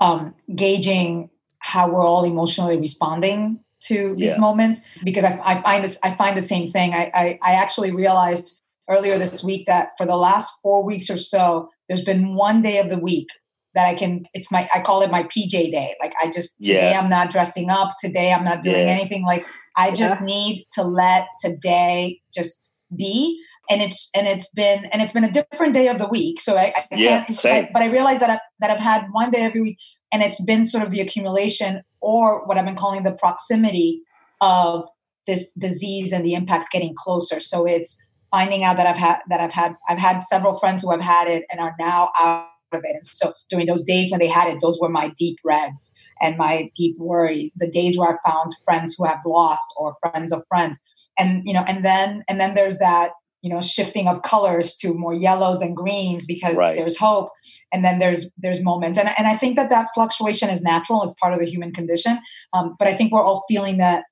um, 0.00 0.34
gauging 0.54 1.28
how 1.58 1.90
we're 1.90 2.04
all 2.04 2.24
emotionally 2.24 2.78
responding 2.78 3.60
to 3.80 4.14
these 4.16 4.32
yeah. 4.32 4.38
moments. 4.38 4.82
Because 5.04 5.24
I, 5.24 5.38
I, 5.44 5.60
find 5.60 5.84
this 5.84 5.98
I 6.02 6.14
find 6.14 6.36
the 6.36 6.42
same 6.42 6.70
thing. 6.70 6.94
I, 6.94 7.10
I 7.12 7.38
I 7.42 7.52
actually 7.54 7.92
realized 7.92 8.57
earlier 8.88 9.18
this 9.18 9.42
week 9.42 9.66
that 9.66 9.90
for 9.96 10.06
the 10.06 10.16
last 10.16 10.52
four 10.62 10.84
weeks 10.84 11.10
or 11.10 11.18
so, 11.18 11.68
there's 11.88 12.02
been 12.02 12.34
one 12.34 12.62
day 12.62 12.78
of 12.78 12.90
the 12.90 12.98
week 12.98 13.28
that 13.74 13.86
I 13.86 13.94
can. 13.94 14.24
It's 14.34 14.50
my 14.50 14.68
I 14.74 14.80
call 14.80 15.02
it 15.02 15.10
my 15.10 15.24
PJ 15.24 15.50
day. 15.50 15.94
Like 16.00 16.14
I 16.22 16.30
just 16.30 16.56
today 16.60 16.90
yeah. 16.90 17.00
I'm 17.00 17.10
not 17.10 17.30
dressing 17.30 17.70
up. 17.70 17.94
Today 18.00 18.32
I'm 18.32 18.44
not 18.44 18.62
doing 18.62 18.76
yeah. 18.86 18.92
anything. 18.92 19.24
Like 19.24 19.42
I 19.76 19.92
just 19.92 20.20
need 20.20 20.66
to 20.72 20.82
let 20.82 21.28
today 21.40 22.20
just 22.32 22.70
be 22.96 23.40
and 23.70 23.82
it's 23.82 24.10
and 24.14 24.26
it's 24.26 24.48
been 24.50 24.86
and 24.86 25.02
it's 25.02 25.12
been 25.12 25.24
a 25.24 25.30
different 25.30 25.74
day 25.74 25.88
of 25.88 25.98
the 25.98 26.08
week. 26.08 26.40
So 26.40 26.56
I, 26.56 26.72
I 26.76 26.86
yeah, 26.92 27.26
same. 27.26 27.66
I, 27.66 27.70
but 27.72 27.82
I 27.82 27.90
realize 27.90 28.20
that 28.20 28.30
I, 28.30 28.40
that 28.60 28.70
I've 28.70 28.80
had 28.80 29.06
one 29.12 29.30
day 29.30 29.42
every 29.42 29.60
week, 29.60 29.78
and 30.12 30.22
it's 30.22 30.40
been 30.42 30.64
sort 30.64 30.84
of 30.84 30.90
the 30.90 31.00
accumulation 31.00 31.82
or 32.00 32.46
what 32.46 32.56
I've 32.56 32.64
been 32.64 32.76
calling 32.76 33.02
the 33.02 33.12
proximity 33.12 34.02
of 34.40 34.84
this 35.26 35.52
disease 35.52 36.12
and 36.12 36.24
the 36.24 36.34
impact 36.34 36.72
getting 36.72 36.94
closer. 36.96 37.40
So 37.40 37.66
it's 37.66 38.02
finding 38.30 38.64
out 38.64 38.76
that 38.76 38.86
I've 38.86 38.96
had 38.96 39.18
that 39.28 39.40
I've 39.40 39.52
had 39.52 39.74
I've 39.88 39.98
had 39.98 40.20
several 40.20 40.58
friends 40.58 40.82
who 40.82 40.90
have 40.90 41.00
had 41.00 41.28
it 41.28 41.44
and 41.50 41.60
are 41.60 41.74
now 41.78 42.10
out 42.18 42.48
of 42.72 42.80
it. 42.84 42.96
And 42.96 43.06
so 43.06 43.32
during 43.48 43.66
those 43.66 43.82
days 43.82 44.10
when 44.10 44.20
they 44.20 44.26
had 44.26 44.48
it, 44.48 44.58
those 44.60 44.78
were 44.80 44.88
my 44.88 45.08
deep 45.16 45.38
reds 45.44 45.92
and 46.20 46.36
my 46.36 46.70
deep 46.76 46.96
worries. 46.98 47.54
The 47.56 47.70
days 47.70 47.96
where 47.96 48.10
I 48.10 48.30
found 48.30 48.52
friends 48.64 48.94
who 48.96 49.04
have 49.04 49.20
lost 49.24 49.66
or 49.76 49.96
friends 50.00 50.32
of 50.32 50.42
friends. 50.48 50.80
And 51.18 51.42
you 51.44 51.52
know, 51.54 51.64
and 51.66 51.84
then 51.84 52.24
and 52.28 52.40
then 52.40 52.54
there's 52.54 52.78
that 52.78 53.12
you 53.42 53.50
know 53.50 53.60
shifting 53.60 54.08
of 54.08 54.22
colors 54.22 54.74
to 54.76 54.94
more 54.94 55.14
yellows 55.14 55.62
and 55.62 55.76
greens 55.76 56.26
because 56.26 56.56
right. 56.56 56.76
there's 56.76 56.96
hope 56.96 57.30
and 57.72 57.84
then 57.84 57.98
there's 57.98 58.30
there's 58.36 58.60
moments 58.60 58.98
and, 58.98 59.08
and 59.16 59.28
i 59.28 59.36
think 59.36 59.54
that 59.54 59.70
that 59.70 59.88
fluctuation 59.94 60.48
is 60.50 60.60
natural 60.60 61.04
as 61.04 61.14
part 61.20 61.32
of 61.32 61.38
the 61.38 61.46
human 61.46 61.72
condition 61.72 62.18
um, 62.52 62.74
but 62.78 62.88
i 62.88 62.94
think 62.96 63.12
we're 63.12 63.22
all 63.22 63.44
feeling 63.48 63.78
that 63.78 64.04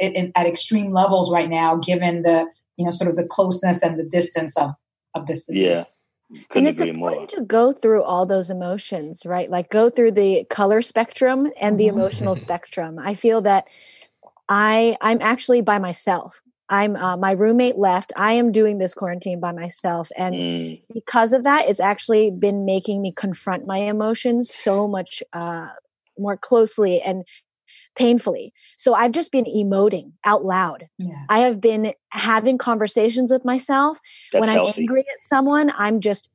at 0.00 0.46
extreme 0.46 0.92
levels 0.92 1.32
right 1.32 1.48
now 1.48 1.76
given 1.76 2.22
the 2.22 2.46
you 2.76 2.84
know 2.84 2.90
sort 2.90 3.10
of 3.10 3.16
the 3.16 3.26
closeness 3.26 3.82
and 3.82 3.98
the 3.98 4.04
distance 4.04 4.56
of 4.56 4.72
of 5.14 5.26
this 5.26 5.46
disease. 5.46 5.62
yeah 5.62 5.84
Couldn't 6.48 6.56
and 6.56 6.68
it's 6.68 6.80
important 6.80 7.32
more. 7.32 7.40
to 7.40 7.40
go 7.42 7.72
through 7.72 8.02
all 8.02 8.26
those 8.26 8.50
emotions 8.50 9.24
right 9.24 9.50
like 9.50 9.70
go 9.70 9.90
through 9.90 10.12
the 10.12 10.44
color 10.50 10.82
spectrum 10.82 11.50
and 11.60 11.78
the 11.78 11.86
emotional 11.86 12.34
spectrum 12.34 12.98
i 12.98 13.14
feel 13.14 13.40
that 13.42 13.68
i 14.48 14.96
i'm 15.00 15.20
actually 15.20 15.60
by 15.60 15.78
myself 15.78 16.40
I'm 16.70 16.96
uh, 16.96 17.16
my 17.16 17.32
roommate 17.32 17.76
left. 17.76 18.12
I 18.16 18.32
am 18.32 18.50
doing 18.50 18.78
this 18.78 18.94
quarantine 18.94 19.38
by 19.38 19.52
myself, 19.52 20.10
and 20.16 20.34
mm. 20.34 20.82
because 20.92 21.32
of 21.34 21.44
that, 21.44 21.68
it's 21.68 21.80
actually 21.80 22.30
been 22.30 22.64
making 22.64 23.02
me 23.02 23.12
confront 23.12 23.66
my 23.66 23.78
emotions 23.78 24.52
so 24.52 24.88
much 24.88 25.22
uh, 25.34 25.68
more 26.18 26.36
closely 26.36 27.00
and 27.02 27.24
painfully. 27.96 28.52
So 28.76 28.94
I've 28.94 29.12
just 29.12 29.32
been 29.32 29.44
emoting 29.44 30.12
out 30.24 30.44
loud. 30.44 30.88
Yeah. 30.98 31.24
I 31.28 31.40
have 31.40 31.60
been 31.60 31.92
having 32.10 32.58
conversations 32.58 33.30
with 33.30 33.44
myself. 33.44 34.00
That's 34.32 34.40
when 34.40 34.50
I'm 34.50 34.56
healthy. 34.56 34.82
angry 34.82 35.00
at 35.00 35.20
someone, 35.20 35.72
I'm 35.76 36.00
just 36.00 36.30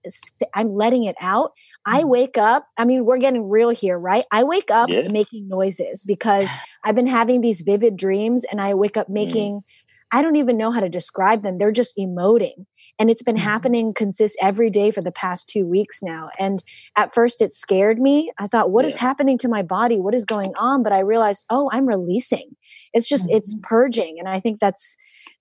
I'm 0.53 0.73
letting 0.73 1.03
it 1.05 1.15
out. 1.19 1.51
Mm. 1.87 1.97
I 1.99 2.03
wake 2.03 2.37
up, 2.37 2.65
I 2.77 2.85
mean, 2.85 3.05
we're 3.05 3.17
getting 3.17 3.49
real 3.49 3.69
here, 3.69 3.97
right? 3.97 4.25
I 4.31 4.43
wake 4.43 4.71
up 4.71 4.89
yeah. 4.89 5.07
making 5.09 5.47
noises 5.47 6.03
because 6.03 6.49
I've 6.83 6.95
been 6.95 7.07
having 7.07 7.41
these 7.41 7.61
vivid 7.61 7.97
dreams 7.97 8.45
and 8.49 8.61
I 8.61 8.73
wake 8.73 8.97
up 8.97 9.07
mm. 9.07 9.13
making 9.13 9.53
mm. 9.55 9.63
I 10.11 10.21
don't 10.21 10.37
even 10.37 10.57
know 10.57 10.71
how 10.71 10.79
to 10.79 10.89
describe 10.89 11.43
them. 11.43 11.57
They're 11.57 11.71
just 11.71 11.95
emoting. 11.97 12.65
And 12.99 13.09
it's 13.09 13.23
been 13.23 13.37
mm-hmm. 13.37 13.45
happening 13.45 13.93
consist 13.93 14.37
every 14.41 14.69
day 14.69 14.91
for 14.91 15.01
the 15.01 15.11
past 15.11 15.47
two 15.47 15.65
weeks 15.65 16.03
now. 16.03 16.29
And 16.37 16.61
at 16.97 17.13
first 17.13 17.41
it 17.41 17.53
scared 17.53 17.97
me. 17.97 18.31
I 18.37 18.47
thought, 18.47 18.71
what 18.71 18.83
yeah. 18.83 18.89
is 18.89 18.95
happening 18.97 19.37
to 19.39 19.47
my 19.47 19.63
body? 19.63 19.99
What 19.99 20.13
is 20.13 20.25
going 20.25 20.53
on? 20.55 20.83
But 20.83 20.91
I 20.91 20.99
realized, 20.99 21.45
oh, 21.49 21.69
I'm 21.71 21.87
releasing. 21.87 22.55
It's 22.93 23.07
just, 23.07 23.27
mm-hmm. 23.27 23.37
it's 23.37 23.55
purging. 23.63 24.19
And 24.19 24.27
I 24.27 24.41
think 24.41 24.59
that's, 24.59 24.97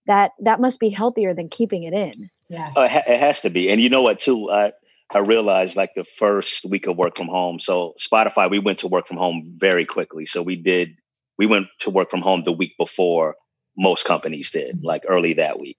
that 0.07 0.31
that 0.41 0.61
must 0.61 0.79
be 0.79 0.88
healthier 0.88 1.35
than 1.35 1.49
keeping 1.49 1.83
it 1.83 1.93
in. 1.93 2.31
Yes. 2.49 2.77
Uh, 2.77 2.88
it 3.07 3.19
has 3.19 3.41
to 3.43 3.50
be. 3.50 3.71
And 3.71 3.81
you 3.81 3.91
know 3.91 4.03
what, 4.03 4.21
too? 4.21 4.50
I, 4.50 4.73
I 5.12 5.19
realized 5.19 5.75
like 5.75 5.95
the 5.95 6.05
first 6.05 6.65
week 6.65 6.87
of 6.87 6.97
work 6.97 7.17
from 7.17 7.29
home. 7.29 7.59
So 7.59 7.95
Spotify, 7.99 8.49
we 8.49 8.59
went 8.59 8.79
to 8.81 8.88
work 8.88 9.07
from 9.09 9.17
home 9.17 9.55
very 9.57 9.85
quickly. 9.85 10.27
So 10.27 10.43
we 10.43 10.55
did, 10.57 10.97
we 11.38 11.47
went 11.47 11.67
to 11.81 11.91
work 11.91 12.11
from 12.11 12.21
home 12.21 12.45
the 12.45 12.53
week 12.53 12.77
before 12.79 13.35
most 13.77 14.05
companies 14.05 14.50
did, 14.50 14.77
mm-hmm. 14.77 14.87
like 14.87 15.03
early 15.09 15.35
that 15.35 15.59
week. 15.59 15.79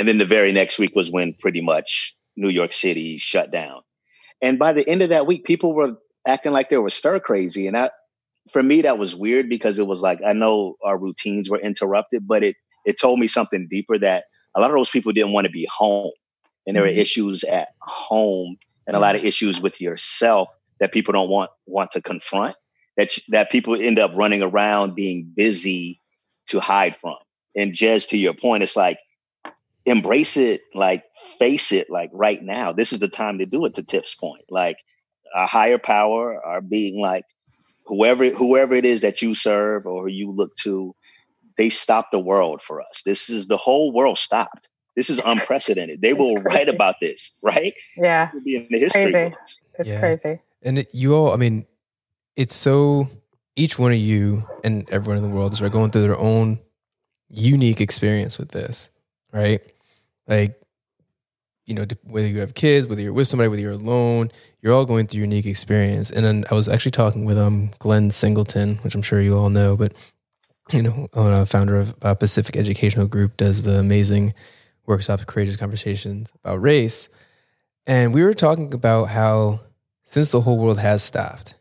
And 0.00 0.08
then 0.08 0.16
the 0.16 0.24
very 0.24 0.50
next 0.50 0.78
week 0.78 0.96
was 0.96 1.10
when 1.10 1.34
pretty 1.34 1.60
much 1.60 2.16
New 2.34 2.48
York 2.48 2.72
City 2.72 3.18
shut 3.18 3.50
down. 3.50 3.82
And 4.40 4.58
by 4.58 4.72
the 4.72 4.88
end 4.88 5.02
of 5.02 5.10
that 5.10 5.26
week, 5.26 5.44
people 5.44 5.74
were 5.74 5.98
acting 6.26 6.52
like 6.52 6.70
they 6.70 6.78
were 6.78 6.88
stir 6.88 7.20
crazy. 7.20 7.66
And 7.66 7.76
I, 7.76 7.90
for 8.50 8.62
me, 8.62 8.80
that 8.80 8.96
was 8.96 9.14
weird 9.14 9.50
because 9.50 9.78
it 9.78 9.86
was 9.86 10.00
like, 10.00 10.18
I 10.26 10.32
know 10.32 10.76
our 10.82 10.96
routines 10.96 11.50
were 11.50 11.60
interrupted, 11.60 12.26
but 12.26 12.42
it, 12.42 12.56
it 12.86 12.98
told 12.98 13.18
me 13.18 13.26
something 13.26 13.68
deeper 13.70 13.98
that 13.98 14.24
a 14.56 14.60
lot 14.62 14.70
of 14.70 14.76
those 14.76 14.88
people 14.88 15.12
didn't 15.12 15.32
want 15.32 15.44
to 15.44 15.52
be 15.52 15.68
home. 15.70 16.12
And 16.66 16.74
there 16.74 16.84
mm-hmm. 16.84 16.96
are 16.96 17.02
issues 17.02 17.44
at 17.44 17.68
home 17.82 18.56
and 18.86 18.96
a 18.96 19.00
lot 19.00 19.16
of 19.16 19.22
issues 19.22 19.60
with 19.60 19.82
yourself 19.82 20.48
that 20.78 20.92
people 20.92 21.12
don't 21.12 21.28
want, 21.28 21.50
want 21.66 21.90
to 21.90 22.00
confront 22.00 22.56
that, 22.96 23.18
that 23.28 23.50
people 23.50 23.78
end 23.78 23.98
up 23.98 24.12
running 24.14 24.42
around 24.42 24.94
being 24.94 25.30
busy 25.36 26.00
to 26.46 26.58
hide 26.58 26.96
from 26.96 27.16
and 27.56 27.72
Jez, 27.72 28.08
to 28.10 28.18
your 28.18 28.34
point, 28.34 28.62
it's 28.62 28.76
like 28.76 28.98
embrace 29.86 30.36
it, 30.36 30.62
like 30.74 31.04
face 31.38 31.72
it, 31.72 31.90
like 31.90 32.10
right 32.12 32.42
now. 32.42 32.72
This 32.72 32.92
is 32.92 32.98
the 32.98 33.08
time 33.08 33.38
to 33.38 33.46
do 33.46 33.64
it. 33.64 33.74
To 33.74 33.82
Tiff's 33.82 34.14
point, 34.14 34.44
like 34.50 34.78
a 35.34 35.46
higher 35.46 35.78
power, 35.78 36.40
our 36.44 36.60
being 36.60 37.00
like 37.00 37.24
whoever 37.86 38.30
whoever 38.30 38.74
it 38.74 38.84
is 38.84 39.00
that 39.00 39.22
you 39.22 39.34
serve 39.34 39.86
or 39.86 40.08
you 40.08 40.30
look 40.30 40.54
to, 40.56 40.94
they 41.56 41.68
stopped 41.68 42.12
the 42.12 42.18
world 42.18 42.62
for 42.62 42.80
us. 42.80 43.02
This 43.04 43.30
is 43.30 43.46
the 43.46 43.56
whole 43.56 43.92
world 43.92 44.18
stopped. 44.18 44.68
This 44.96 45.08
is 45.08 45.18
it's 45.18 45.26
unprecedented. 45.26 46.02
They 46.02 46.12
will 46.12 46.40
crazy. 46.40 46.46
write 46.46 46.68
about 46.68 46.96
this, 47.00 47.32
right? 47.42 47.74
Yeah, 47.96 48.28
It'll 48.28 48.40
be 48.40 48.56
in 48.56 48.66
the 48.68 48.78
history 48.78 49.12
crazy. 49.12 49.30
Books. 49.30 49.60
It's 49.78 49.90
yeah. 49.90 50.00
crazy. 50.00 50.40
And 50.62 50.78
it, 50.78 50.94
you 50.94 51.14
all, 51.14 51.32
I 51.32 51.36
mean, 51.36 51.66
it's 52.36 52.54
so 52.54 53.08
each 53.56 53.78
one 53.78 53.92
of 53.92 53.98
you 53.98 54.44
and 54.64 54.88
everyone 54.90 55.22
in 55.22 55.28
the 55.28 55.34
world 55.34 55.52
is 55.52 55.62
right 55.62 55.70
going 55.70 55.90
through 55.90 56.02
their 56.02 56.18
own 56.18 56.60
unique 57.28 57.80
experience 57.80 58.38
with 58.38 58.50
this, 58.50 58.90
right? 59.32 59.60
Like, 60.26 60.60
you 61.66 61.74
know, 61.74 61.86
whether 62.04 62.26
you 62.26 62.40
have 62.40 62.54
kids, 62.54 62.86
whether 62.86 63.00
you're 63.00 63.12
with 63.12 63.28
somebody, 63.28 63.48
whether 63.48 63.62
you're 63.62 63.72
alone, 63.72 64.30
you're 64.60 64.72
all 64.72 64.84
going 64.84 65.06
through 65.06 65.20
unique 65.20 65.46
experience. 65.46 66.10
And 66.10 66.24
then 66.24 66.44
I 66.50 66.54
was 66.54 66.68
actually 66.68 66.90
talking 66.92 67.24
with 67.24 67.38
um 67.38 67.70
Glenn 67.78 68.10
Singleton, 68.10 68.76
which 68.78 68.94
I'm 68.94 69.02
sure 69.02 69.20
you 69.20 69.36
all 69.36 69.50
know, 69.50 69.76
but 69.76 69.92
you 70.72 70.82
know, 70.82 71.08
uh, 71.14 71.44
founder 71.44 71.76
of 71.76 71.94
uh, 72.02 72.14
Pacific 72.14 72.56
Educational 72.56 73.06
Group, 73.06 73.36
does 73.36 73.62
the 73.64 73.78
amazing 73.78 74.34
workshop, 74.86 75.20
of 75.20 75.26
courageous 75.26 75.56
conversations 75.56 76.32
about 76.44 76.62
race. 76.62 77.08
And 77.86 78.14
we 78.14 78.22
were 78.22 78.34
talking 78.34 78.72
about 78.74 79.06
how 79.06 79.60
since 80.04 80.30
the 80.30 80.40
whole 80.40 80.58
world 80.58 80.78
has 80.78 81.02
stopped, 81.02 81.54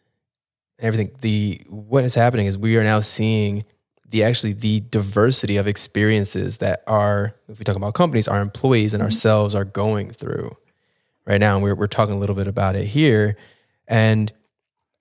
everything, 0.80 1.12
the 1.22 1.62
what 1.68 2.04
is 2.04 2.16
happening 2.16 2.46
is 2.46 2.58
we 2.58 2.78
are 2.78 2.84
now 2.84 3.00
seeing 3.00 3.66
the 4.10 4.24
actually 4.24 4.54
the 4.54 4.82
diversity 4.92 5.58
of 5.58 5.68
experiences 5.68 6.58
that 6.58 6.84
our 6.88 7.36
if 7.48 7.60
we 7.60 7.64
talk 7.66 7.76
about 7.76 7.94
companies 7.94 8.28
our 8.28 8.42
employees 8.42 8.94
and 8.94 9.02
mm-hmm. 9.02 9.06
ourselves 9.06 9.56
are 9.56 9.66
going 9.66 10.10
through 10.10 10.56
right 11.26 11.40
now 11.40 11.56
and 11.56 11.64
we're, 11.64 11.76
we're 11.76 11.88
talking 11.88 12.16
a 12.16 12.18
little 12.18 12.36
bit 12.36 12.48
about 12.48 12.76
it 12.76 12.86
here 12.86 13.38
and 13.88 14.32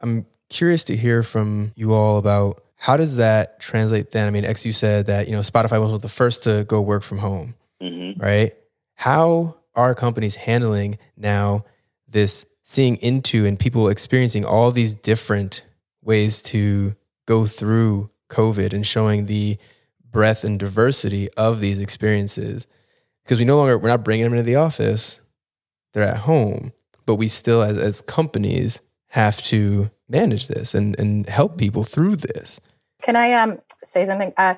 i'm 0.00 0.26
curious 0.48 0.84
to 0.84 0.96
hear 0.96 1.22
from 1.22 1.72
you 1.74 1.92
all 1.92 2.18
about 2.18 2.62
how 2.76 2.96
does 2.96 3.16
that 3.16 3.60
translate 3.60 4.12
then 4.12 4.26
i 4.26 4.30
mean 4.30 4.44
x 4.44 4.64
you 4.64 4.72
said 4.72 5.06
that 5.06 5.26
you 5.26 5.34
know 5.34 5.40
spotify 5.40 5.80
was 5.80 6.00
the 6.00 6.08
first 6.08 6.42
to 6.42 6.64
go 6.64 6.80
work 6.80 7.02
from 7.02 7.18
home 7.18 7.54
mm-hmm. 7.80 8.20
right 8.20 8.54
how 8.94 9.54
are 9.74 9.94
companies 9.94 10.34
handling 10.34 10.98
now 11.16 11.64
this 12.08 12.46
seeing 12.62 12.96
into 12.96 13.46
and 13.46 13.58
people 13.58 13.88
experiencing 13.88 14.44
all 14.44 14.70
these 14.70 14.94
different 14.94 15.62
ways 16.02 16.42
to 16.42 16.94
go 17.26 17.46
through 17.46 18.10
COVID 18.28 18.72
and 18.72 18.86
showing 18.86 19.26
the 19.26 19.58
breadth 20.10 20.44
and 20.44 20.58
diversity 20.58 21.28
of 21.34 21.60
these 21.60 21.78
experiences. 21.78 22.66
Because 23.22 23.38
we 23.38 23.44
no 23.44 23.56
longer, 23.58 23.78
we're 23.78 23.88
not 23.88 24.04
bringing 24.04 24.24
them 24.24 24.32
into 24.32 24.44
the 24.44 24.56
office, 24.56 25.20
they're 25.92 26.02
at 26.02 26.18
home, 26.18 26.72
but 27.06 27.16
we 27.16 27.28
still, 27.28 27.62
as, 27.62 27.78
as 27.78 28.00
companies, 28.00 28.80
have 29.08 29.42
to 29.42 29.90
manage 30.08 30.48
this 30.48 30.74
and, 30.74 30.98
and 30.98 31.28
help 31.28 31.58
people 31.58 31.84
through 31.84 32.16
this. 32.16 32.60
Can 33.02 33.16
I 33.16 33.32
um, 33.34 33.58
say 33.84 34.06
something? 34.06 34.32
Uh, 34.36 34.54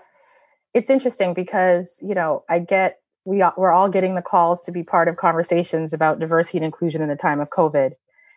it's 0.72 0.90
interesting 0.90 1.34
because, 1.34 1.98
you 2.02 2.14
know, 2.14 2.44
I 2.48 2.60
get, 2.60 3.00
we, 3.24 3.44
we're 3.56 3.72
all 3.72 3.88
getting 3.88 4.14
the 4.14 4.22
calls 4.22 4.64
to 4.64 4.72
be 4.72 4.82
part 4.82 5.08
of 5.08 5.16
conversations 5.16 5.92
about 5.92 6.20
diversity 6.20 6.58
and 6.58 6.64
inclusion 6.64 7.02
in 7.02 7.08
the 7.08 7.16
time 7.16 7.40
of 7.40 7.50
COVID. 7.50 7.92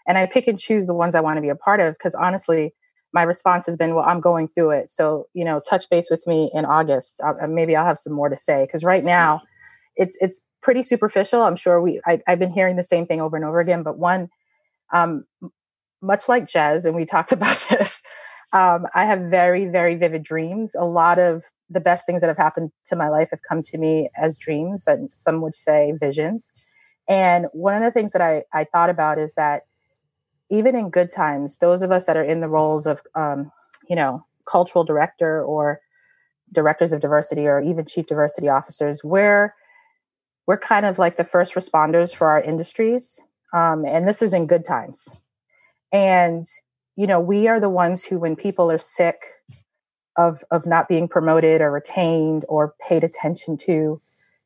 And 0.07 0.17
I 0.17 0.25
pick 0.25 0.47
and 0.47 0.59
choose 0.59 0.87
the 0.87 0.93
ones 0.93 1.15
I 1.15 1.21
want 1.21 1.37
to 1.37 1.41
be 1.41 1.49
a 1.49 1.55
part 1.55 1.79
of 1.79 1.93
because 1.93 2.15
honestly, 2.15 2.73
my 3.13 3.23
response 3.23 3.65
has 3.67 3.77
been, 3.77 3.95
well, 3.95 4.05
I'm 4.05 4.19
going 4.19 4.47
through 4.47 4.71
it. 4.71 4.89
So, 4.89 5.27
you 5.33 5.45
know, 5.45 5.61
touch 5.69 5.89
base 5.89 6.07
with 6.09 6.25
me 6.25 6.49
in 6.53 6.65
August. 6.65 7.21
Uh, 7.23 7.47
maybe 7.47 7.75
I'll 7.75 7.85
have 7.85 7.97
some 7.97 8.13
more 8.13 8.29
to 8.29 8.35
say. 8.35 8.67
Cause 8.71 8.83
right 8.83 9.03
now 9.03 9.41
it's, 9.95 10.17
it's 10.19 10.41
pretty 10.61 10.81
superficial. 10.81 11.43
I'm 11.43 11.55
sure 11.55 11.81
we, 11.81 12.01
I, 12.05 12.19
have 12.25 12.39
been 12.39 12.51
hearing 12.51 12.75
the 12.75 12.83
same 12.83 13.05
thing 13.05 13.21
over 13.21 13.35
and 13.35 13.45
over 13.45 13.59
again, 13.59 13.83
but 13.83 13.97
one, 13.99 14.29
um, 14.91 15.25
much 16.01 16.27
like 16.27 16.47
Jez, 16.47 16.85
and 16.85 16.95
we 16.95 17.05
talked 17.05 17.31
about 17.31 17.57
this, 17.69 18.01
um, 18.51 18.85
I 18.93 19.05
have 19.05 19.19
very, 19.31 19.65
very 19.65 19.95
vivid 19.95 20.23
dreams. 20.23 20.75
A 20.75 20.85
lot 20.85 21.17
of 21.17 21.43
the 21.69 21.81
best 21.81 22.05
things 22.05 22.21
that 22.21 22.27
have 22.27 22.37
happened 22.37 22.71
to 22.85 22.95
my 22.95 23.09
life 23.09 23.29
have 23.31 23.41
come 23.47 23.63
to 23.63 23.77
me 23.79 24.09
as 24.15 24.37
dreams, 24.37 24.85
and 24.85 25.11
some 25.11 25.41
would 25.41 25.55
say 25.55 25.93
visions. 25.99 26.51
And 27.09 27.47
one 27.51 27.75
of 27.75 27.81
the 27.81 27.91
things 27.91 28.13
that 28.13 28.21
I, 28.21 28.43
I 28.53 28.63
thought 28.65 28.91
about 28.91 29.17
is 29.17 29.33
that 29.33 29.63
even 30.49 30.75
in 30.75 30.89
good 30.89 31.11
times, 31.11 31.57
those 31.57 31.81
of 31.81 31.91
us 31.91 32.05
that 32.05 32.17
are 32.17 32.23
in 32.23 32.41
the 32.41 32.49
roles 32.49 32.85
of, 32.85 33.01
um, 33.15 33.51
you 33.89 33.95
know, 33.95 34.25
cultural 34.45 34.83
director 34.83 35.43
or 35.43 35.81
directors 36.51 36.93
of 36.93 37.01
diversity 37.01 37.47
or 37.47 37.61
even 37.61 37.85
chief 37.85 38.05
diversity 38.07 38.49
officers, 38.49 39.03
we're 39.03 39.53
we're 40.45 40.59
kind 40.59 40.85
of 40.85 40.99
like 40.99 41.15
the 41.15 41.23
first 41.23 41.55
responders 41.55 42.13
for 42.13 42.29
our 42.29 42.41
industries, 42.41 43.21
um, 43.53 43.85
and 43.85 44.07
this 44.07 44.21
is 44.21 44.33
in 44.33 44.45
good 44.45 44.65
times. 44.65 45.21
And 45.91 46.45
you 46.95 47.07
know, 47.07 47.19
we 47.19 47.47
are 47.47 47.59
the 47.59 47.69
ones 47.69 48.05
who, 48.05 48.19
when 48.19 48.35
people 48.35 48.69
are 48.69 48.77
sick 48.77 49.23
of 50.17 50.43
of 50.51 50.65
not 50.65 50.87
being 50.87 51.07
promoted 51.07 51.61
or 51.61 51.71
retained 51.71 52.45
or 52.47 52.75
paid 52.87 53.03
attention 53.03 53.57
to, 53.57 54.01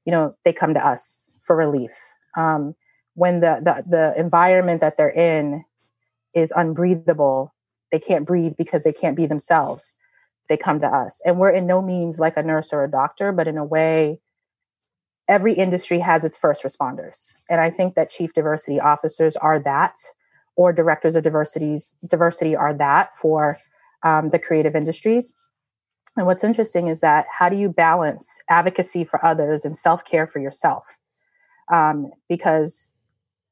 you 0.05 0.11
know, 0.11 0.35
they 0.45 0.53
come 0.53 0.73
to 0.73 0.85
us 0.85 1.25
for 1.43 1.55
relief. 1.55 1.91
Um, 2.37 2.75
when 3.15 3.39
the, 3.41 3.59
the 3.63 3.83
the 3.89 4.19
environment 4.19 4.79
that 4.81 4.95
they're 4.95 5.09
in 5.09 5.65
is 6.33 6.53
unbreathable, 6.55 7.53
they 7.91 7.99
can't 7.99 8.25
breathe 8.25 8.53
because 8.57 8.83
they 8.83 8.93
can't 8.93 9.15
be 9.15 9.25
themselves. 9.25 9.95
They 10.49 10.57
come 10.57 10.79
to 10.81 10.87
us. 10.87 11.21
And 11.25 11.39
we're 11.39 11.51
in 11.51 11.67
no 11.67 11.81
means 11.81 12.19
like 12.19 12.37
a 12.37 12.43
nurse 12.43 12.71
or 12.71 12.83
a 12.83 12.91
doctor, 12.91 13.31
but 13.31 13.47
in 13.47 13.57
a 13.57 13.65
way, 13.65 14.19
every 15.27 15.53
industry 15.53 15.99
has 15.99 16.23
its 16.23 16.37
first 16.37 16.63
responders. 16.63 17.33
And 17.49 17.59
I 17.59 17.69
think 17.69 17.95
that 17.95 18.09
chief 18.09 18.33
diversity 18.33 18.79
officers 18.79 19.35
are 19.35 19.59
that, 19.63 19.95
or 20.55 20.71
directors 20.71 21.15
of 21.15 21.23
diversities, 21.23 21.93
diversity 22.09 22.55
are 22.55 22.73
that 22.73 23.13
for 23.13 23.57
um, 24.03 24.29
the 24.29 24.39
creative 24.39 24.75
industries. 24.75 25.33
And 26.15 26.25
what's 26.25 26.43
interesting 26.43 26.87
is 26.87 27.01
that 27.01 27.27
how 27.37 27.49
do 27.49 27.55
you 27.55 27.69
balance 27.69 28.41
advocacy 28.49 29.03
for 29.03 29.23
others 29.23 29.65
and 29.65 29.77
self 29.77 30.03
care 30.03 30.25
for 30.25 30.39
yourself? 30.39 30.97
Um, 31.71 32.11
because 32.27 32.91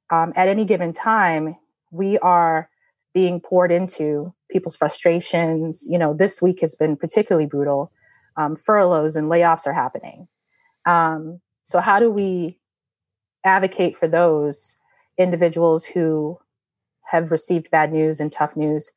um, 0.09 0.33
at 0.35 0.47
any 0.47 0.65
given 0.65 0.93
time, 0.93 1.57
we 1.95 2.17
are 2.19 2.69
being 3.13 3.39
poured 3.39 3.71
into 3.71 4.33
people's 4.49 4.75
frustrations. 4.75 5.87
You 5.89 5.97
know, 5.97 6.13
this 6.13 6.41
week 6.41 6.59
has 6.61 6.75
been 6.75 6.97
particularly 6.97 7.47
brutal. 7.47 7.91
Um, 8.37 8.55
furloughs 8.55 9.15
and 9.15 9.27
layoffs 9.27 9.65
are 9.65 9.73
happening. 9.73 10.27
Um, 10.85 11.39
so, 11.63 11.79
how 11.79 11.99
do 11.99 12.11
we 12.11 12.59
advocate 13.43 13.95
for 13.95 14.07
those 14.07 14.75
individuals 15.17 15.85
who 15.85 16.39
have 17.05 17.31
received 17.31 17.71
bad 17.71 17.93
news 17.93 18.19
and 18.19 18.31
tough 18.31 18.57
news 18.57 18.91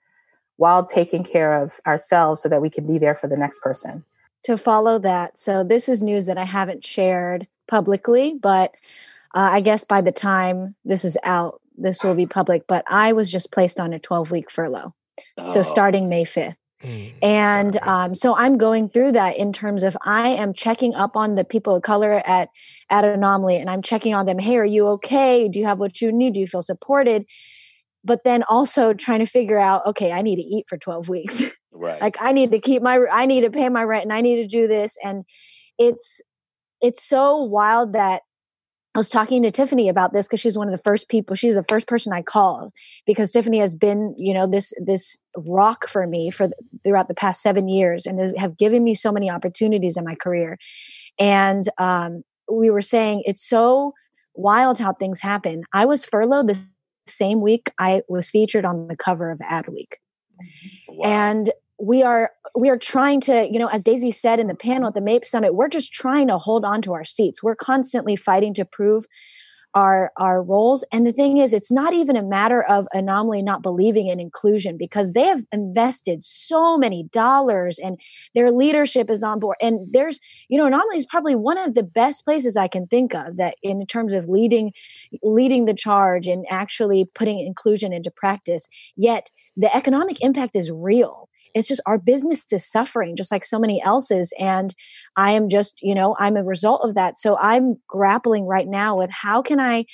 while 0.56 0.84
taking 0.84 1.22
care 1.22 1.62
of 1.62 1.78
ourselves 1.86 2.42
so 2.42 2.48
that 2.48 2.60
we 2.60 2.68
can 2.68 2.86
be 2.86 2.98
there 2.98 3.14
for 3.14 3.28
the 3.28 3.36
next 3.36 3.62
person? 3.62 4.04
To 4.44 4.56
follow 4.56 4.98
that, 4.98 5.38
so 5.38 5.62
this 5.62 5.88
is 5.88 6.02
news 6.02 6.26
that 6.26 6.38
I 6.38 6.44
haven't 6.44 6.84
shared 6.84 7.46
publicly, 7.68 8.34
but 8.40 8.74
uh, 9.34 9.50
I 9.52 9.60
guess 9.60 9.84
by 9.84 10.00
the 10.00 10.12
time 10.12 10.74
this 10.84 11.04
is 11.04 11.16
out, 11.22 11.60
this 11.78 12.02
will 12.02 12.14
be 12.14 12.26
public. 12.26 12.64
But 12.66 12.84
I 12.88 13.12
was 13.12 13.30
just 13.30 13.52
placed 13.52 13.80
on 13.80 13.92
a 13.92 13.98
12 13.98 14.30
week 14.30 14.50
furlough. 14.50 14.94
Oh. 15.36 15.46
So 15.46 15.62
starting 15.62 16.08
May 16.08 16.24
5th. 16.24 16.54
Mm, 16.82 17.12
and 17.22 17.76
um, 17.78 18.14
so 18.14 18.36
I'm 18.36 18.56
going 18.56 18.88
through 18.88 19.12
that 19.12 19.36
in 19.36 19.52
terms 19.52 19.82
of 19.82 19.96
I 20.02 20.28
am 20.28 20.54
checking 20.54 20.94
up 20.94 21.16
on 21.16 21.34
the 21.34 21.44
people 21.44 21.74
of 21.74 21.82
color 21.82 22.22
at 22.24 22.50
at 22.88 23.04
Anomaly, 23.04 23.56
and 23.56 23.68
I'm 23.68 23.82
checking 23.82 24.14
on 24.14 24.26
them. 24.26 24.38
Hey, 24.38 24.58
are 24.58 24.64
you 24.64 24.86
okay? 24.88 25.48
Do 25.48 25.58
you 25.58 25.66
have 25.66 25.80
what 25.80 26.00
you 26.00 26.12
need? 26.12 26.34
Do 26.34 26.40
you 26.40 26.46
feel 26.46 26.62
supported? 26.62 27.24
But 28.04 28.22
then 28.24 28.44
also 28.48 28.94
trying 28.94 29.18
to 29.18 29.26
figure 29.26 29.58
out, 29.58 29.84
okay, 29.86 30.12
I 30.12 30.22
need 30.22 30.36
to 30.36 30.42
eat 30.42 30.66
for 30.68 30.78
12 30.78 31.08
weeks. 31.08 31.42
Right. 31.70 32.00
like 32.00 32.16
I 32.20 32.32
need 32.32 32.50
to 32.50 32.58
keep 32.58 32.82
my, 32.82 32.98
I 33.12 33.24
need 33.26 33.42
to 33.42 33.50
pay 33.50 33.68
my 33.68 33.84
rent, 33.84 34.02
and 34.02 34.12
I 34.12 34.20
need 34.20 34.36
to 34.36 34.48
do 34.48 34.66
this, 34.66 34.96
and 35.04 35.24
it's 35.78 36.20
it's 36.80 37.04
so 37.04 37.36
wild 37.36 37.92
that 37.92 38.22
I 38.98 39.00
was 39.00 39.08
talking 39.08 39.44
to 39.44 39.52
Tiffany 39.52 39.88
about 39.88 40.12
this 40.12 40.26
because 40.26 40.40
she's 40.40 40.58
one 40.58 40.66
of 40.66 40.72
the 40.72 40.82
first 40.82 41.08
people. 41.08 41.36
She's 41.36 41.54
the 41.54 41.62
first 41.62 41.86
person 41.86 42.12
I 42.12 42.20
called 42.20 42.72
because 43.06 43.30
Tiffany 43.30 43.60
has 43.60 43.72
been, 43.72 44.12
you 44.18 44.34
know, 44.34 44.48
this 44.48 44.72
this 44.84 45.16
rock 45.36 45.86
for 45.86 46.04
me 46.08 46.32
for 46.32 46.48
throughout 46.82 47.06
the 47.06 47.14
past 47.14 47.40
seven 47.40 47.68
years 47.68 48.06
and 48.06 48.36
have 48.36 48.58
given 48.58 48.82
me 48.82 48.94
so 48.94 49.12
many 49.12 49.30
opportunities 49.30 49.96
in 49.96 50.02
my 50.02 50.16
career. 50.16 50.58
And 51.16 51.68
um, 51.78 52.24
we 52.50 52.70
were 52.70 52.82
saying 52.82 53.22
it's 53.24 53.48
so 53.48 53.94
wild 54.34 54.80
how 54.80 54.94
things 54.94 55.20
happen. 55.20 55.62
I 55.72 55.84
was 55.84 56.04
furloughed 56.04 56.48
the 56.48 56.58
same 57.06 57.40
week 57.40 57.70
I 57.78 58.02
was 58.08 58.28
featured 58.28 58.64
on 58.64 58.88
the 58.88 58.96
cover 58.96 59.30
of 59.30 59.38
Adweek, 59.38 59.92
wow. 60.88 61.08
and 61.08 61.50
we 61.80 62.02
are 62.02 62.32
we 62.56 62.68
are 62.68 62.78
trying 62.78 63.20
to 63.20 63.48
you 63.50 63.58
know 63.58 63.68
as 63.68 63.82
daisy 63.82 64.10
said 64.10 64.40
in 64.40 64.46
the 64.46 64.54
panel 64.54 64.88
at 64.88 64.94
the 64.94 65.00
MAIP 65.00 65.24
summit 65.24 65.54
we're 65.54 65.68
just 65.68 65.92
trying 65.92 66.28
to 66.28 66.38
hold 66.38 66.64
on 66.64 66.82
to 66.82 66.92
our 66.92 67.04
seats. 67.04 67.42
We're 67.42 67.54
constantly 67.54 68.16
fighting 68.16 68.54
to 68.54 68.64
prove 68.64 69.06
our 69.74 70.10
our 70.16 70.42
roles. 70.42 70.84
And 70.92 71.06
the 71.06 71.12
thing 71.12 71.38
is 71.38 71.52
it's 71.52 71.70
not 71.70 71.92
even 71.92 72.16
a 72.16 72.22
matter 72.22 72.62
of 72.62 72.88
anomaly 72.92 73.42
not 73.42 73.62
believing 73.62 74.08
in 74.08 74.18
inclusion 74.18 74.76
because 74.76 75.12
they 75.12 75.26
have 75.26 75.44
invested 75.52 76.24
so 76.24 76.78
many 76.78 77.04
dollars 77.12 77.78
and 77.78 77.98
their 78.34 78.50
leadership 78.50 79.10
is 79.10 79.22
on 79.22 79.38
board. 79.38 79.56
And 79.60 79.86
there's 79.92 80.20
you 80.48 80.58
know 80.58 80.66
anomaly 80.66 80.96
is 80.96 81.06
probably 81.06 81.36
one 81.36 81.58
of 81.58 81.74
the 81.74 81.82
best 81.82 82.24
places 82.24 82.56
i 82.56 82.68
can 82.68 82.86
think 82.86 83.14
of 83.14 83.36
that 83.36 83.54
in 83.62 83.86
terms 83.86 84.12
of 84.12 84.28
leading 84.28 84.72
leading 85.22 85.66
the 85.66 85.74
charge 85.74 86.26
and 86.26 86.44
actually 86.50 87.04
putting 87.14 87.38
inclusion 87.38 87.92
into 87.92 88.10
practice. 88.10 88.68
Yet 88.96 89.30
the 89.56 89.74
economic 89.76 90.22
impact 90.22 90.56
is 90.56 90.70
real 90.70 91.27
it's 91.54 91.68
just 91.68 91.80
our 91.86 91.98
business 91.98 92.44
is 92.52 92.64
suffering 92.64 93.16
just 93.16 93.32
like 93.32 93.44
so 93.44 93.58
many 93.58 93.82
else's 93.82 94.32
and 94.38 94.74
i 95.16 95.32
am 95.32 95.48
just 95.48 95.80
you 95.82 95.94
know 95.94 96.14
i'm 96.18 96.36
a 96.36 96.44
result 96.44 96.80
of 96.84 96.94
that. 96.94 97.18
So 97.18 97.36
i'm 97.40 97.76
grappling 97.86 98.44
right 98.44 98.66
now 98.66 98.98
with 98.98 99.10
how 99.10 99.42
can 99.42 99.60
i 99.60 99.84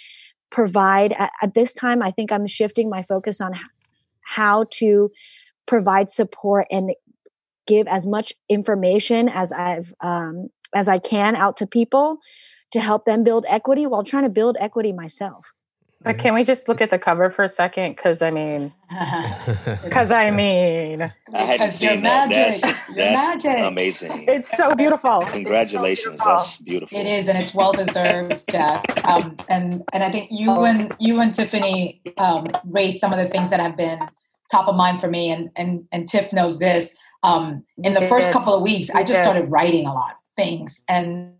provide 0.51 1.13
at, 1.15 1.31
at 1.43 1.55
this 1.55 1.73
time 1.73 2.03
i 2.03 2.11
think 2.11 2.31
i'm 2.33 2.47
shifting 2.47 2.91
my 2.91 3.03
focus 3.03 3.41
on 3.41 3.53
how 4.23 4.67
to 4.71 5.11
provide 5.67 6.11
support 6.11 6.67
and 6.71 6.93
give 7.67 7.87
as 7.89 8.07
much 8.07 8.33
information 8.49 9.29
as 9.29 9.53
i've 9.53 9.95
um, 10.01 10.49
as 10.75 10.89
i 10.89 10.99
can 10.99 11.35
out 11.37 11.57
to 11.57 11.67
people 11.67 12.19
to 12.71 12.81
help 12.81 13.05
them 13.05 13.23
build 13.25 13.45
equity 13.49 13.87
while 13.87 14.05
trying 14.05 14.25
to 14.25 14.29
build 14.29 14.57
equity 14.61 14.93
myself 14.93 15.54
but 16.05 16.19
can 16.19 16.35
we 16.35 16.45
just 16.45 16.69
look 16.69 16.83
at 16.83 16.91
the 16.91 16.99
cover 16.99 17.31
for 17.31 17.45
a 17.45 17.49
second? 17.49 17.97
Because 17.97 18.21
I 18.21 18.31
mean, 18.31 18.73
because 19.83 20.11
I 20.11 20.31
mean, 20.31 21.11
because 21.33 21.83
you're 21.83 21.99
magic. 21.99 22.61
That's, 22.61 22.89
you're 22.89 22.97
that's 22.97 23.45
magic. 23.45 23.67
Amazing. 23.67 24.25
It's 24.29 24.55
so 24.55 24.75
beautiful. 24.75 25.23
Congratulations. 25.31 26.21
So 26.21 26.25
beautiful. 26.25 26.37
That's 26.37 26.57
beautiful. 26.59 26.99
It 26.99 27.07
is, 27.07 27.29
and 27.29 27.39
it's 27.39 27.55
well 27.55 27.73
deserved, 27.73 28.45
Jess. 28.51 28.85
Um, 29.09 29.37
and 29.49 29.83
and 29.95 30.05
I 30.05 30.13
think 30.13 30.31
you 30.31 30.51
and 30.51 30.95
you 31.01 31.21
and 31.21 31.35
Tiffany 31.35 32.03
um, 32.19 32.49
raised 32.69 33.01
some 33.01 33.13
of 33.15 33.19
the 33.19 33.29
things 33.29 33.49
that 33.49 33.61
have 33.61 33.77
been 33.77 33.99
top 34.51 34.69
of 34.69 34.77
mind 34.77 35.01
for 35.01 35.09
me. 35.09 35.31
And 35.31 35.51
and 35.57 35.89
and 35.91 36.07
Tiff 36.07 36.33
knows 36.35 36.59
this. 36.59 36.95
Um, 37.23 37.65
in 37.79 37.95
the 37.95 38.07
first 38.09 38.31
couple 38.31 38.55
of 38.55 38.61
weeks, 38.61 38.91
I 38.91 39.05
just 39.05 39.23
started 39.23 39.51
writing 39.51 39.87
a 39.87 39.95
lot 39.95 40.11
of 40.11 40.17
things, 40.37 40.85
and 40.87 41.33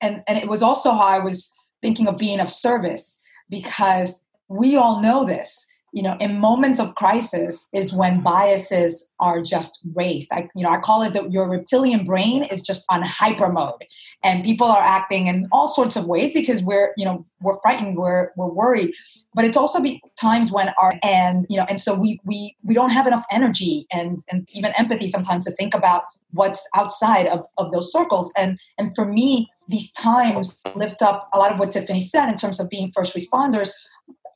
and 0.00 0.22
and 0.26 0.38
it 0.38 0.48
was 0.48 0.62
also 0.62 0.92
how 0.92 1.04
I 1.04 1.18
was 1.18 1.52
thinking 1.82 2.08
of 2.08 2.16
being 2.16 2.40
of 2.40 2.48
service 2.48 3.18
because 3.52 4.26
we 4.48 4.76
all 4.76 5.00
know 5.00 5.24
this. 5.24 5.68
You 5.94 6.02
know 6.02 6.16
in 6.20 6.40
moments 6.40 6.80
of 6.80 6.94
crisis 6.94 7.68
is 7.74 7.92
when 7.92 8.22
biases 8.22 9.06
are 9.20 9.42
just 9.42 9.82
raised. 9.94 10.32
I 10.32 10.48
you 10.56 10.62
know 10.64 10.70
i 10.70 10.78
call 10.78 11.02
it 11.02 11.12
that 11.12 11.30
your 11.30 11.46
reptilian 11.46 12.02
brain 12.02 12.44
is 12.44 12.62
just 12.62 12.86
on 12.88 13.02
hyper 13.02 13.50
mode. 13.52 13.84
And 14.24 14.42
people 14.42 14.66
are 14.66 14.82
acting 14.82 15.26
in 15.26 15.48
all 15.52 15.68
sorts 15.68 15.94
of 15.96 16.06
ways 16.06 16.32
because 16.32 16.62
we're 16.62 16.94
you 16.96 17.04
know 17.04 17.26
we're 17.42 17.60
frightened 17.60 17.98
we're 17.98 18.30
we're 18.38 18.48
worried. 18.48 18.94
But 19.34 19.44
it's 19.44 19.58
also 19.58 19.82
be 19.82 20.00
times 20.18 20.50
when 20.50 20.70
our 20.80 20.94
and 21.02 21.44
you 21.50 21.58
know 21.58 21.66
and 21.68 21.78
so 21.78 21.94
we 21.94 22.18
we 22.24 22.56
we 22.64 22.72
don't 22.72 22.88
have 22.98 23.06
enough 23.06 23.26
energy 23.30 23.86
and 23.92 24.18
and 24.30 24.48
even 24.54 24.72
empathy 24.78 25.08
sometimes 25.08 25.44
to 25.44 25.52
think 25.52 25.74
about 25.74 26.04
what's 26.30 26.66
outside 26.74 27.26
of, 27.26 27.44
of 27.58 27.70
those 27.70 27.92
circles. 27.92 28.32
And 28.34 28.58
and 28.78 28.94
for 28.94 29.04
me 29.04 29.50
these 29.68 29.92
times 29.92 30.62
lift 30.74 31.02
up 31.02 31.28
a 31.32 31.38
lot 31.38 31.52
of 31.52 31.58
what 31.58 31.70
tiffany 31.70 32.00
said 32.00 32.28
in 32.28 32.36
terms 32.36 32.60
of 32.60 32.68
being 32.68 32.90
first 32.94 33.14
responders 33.14 33.72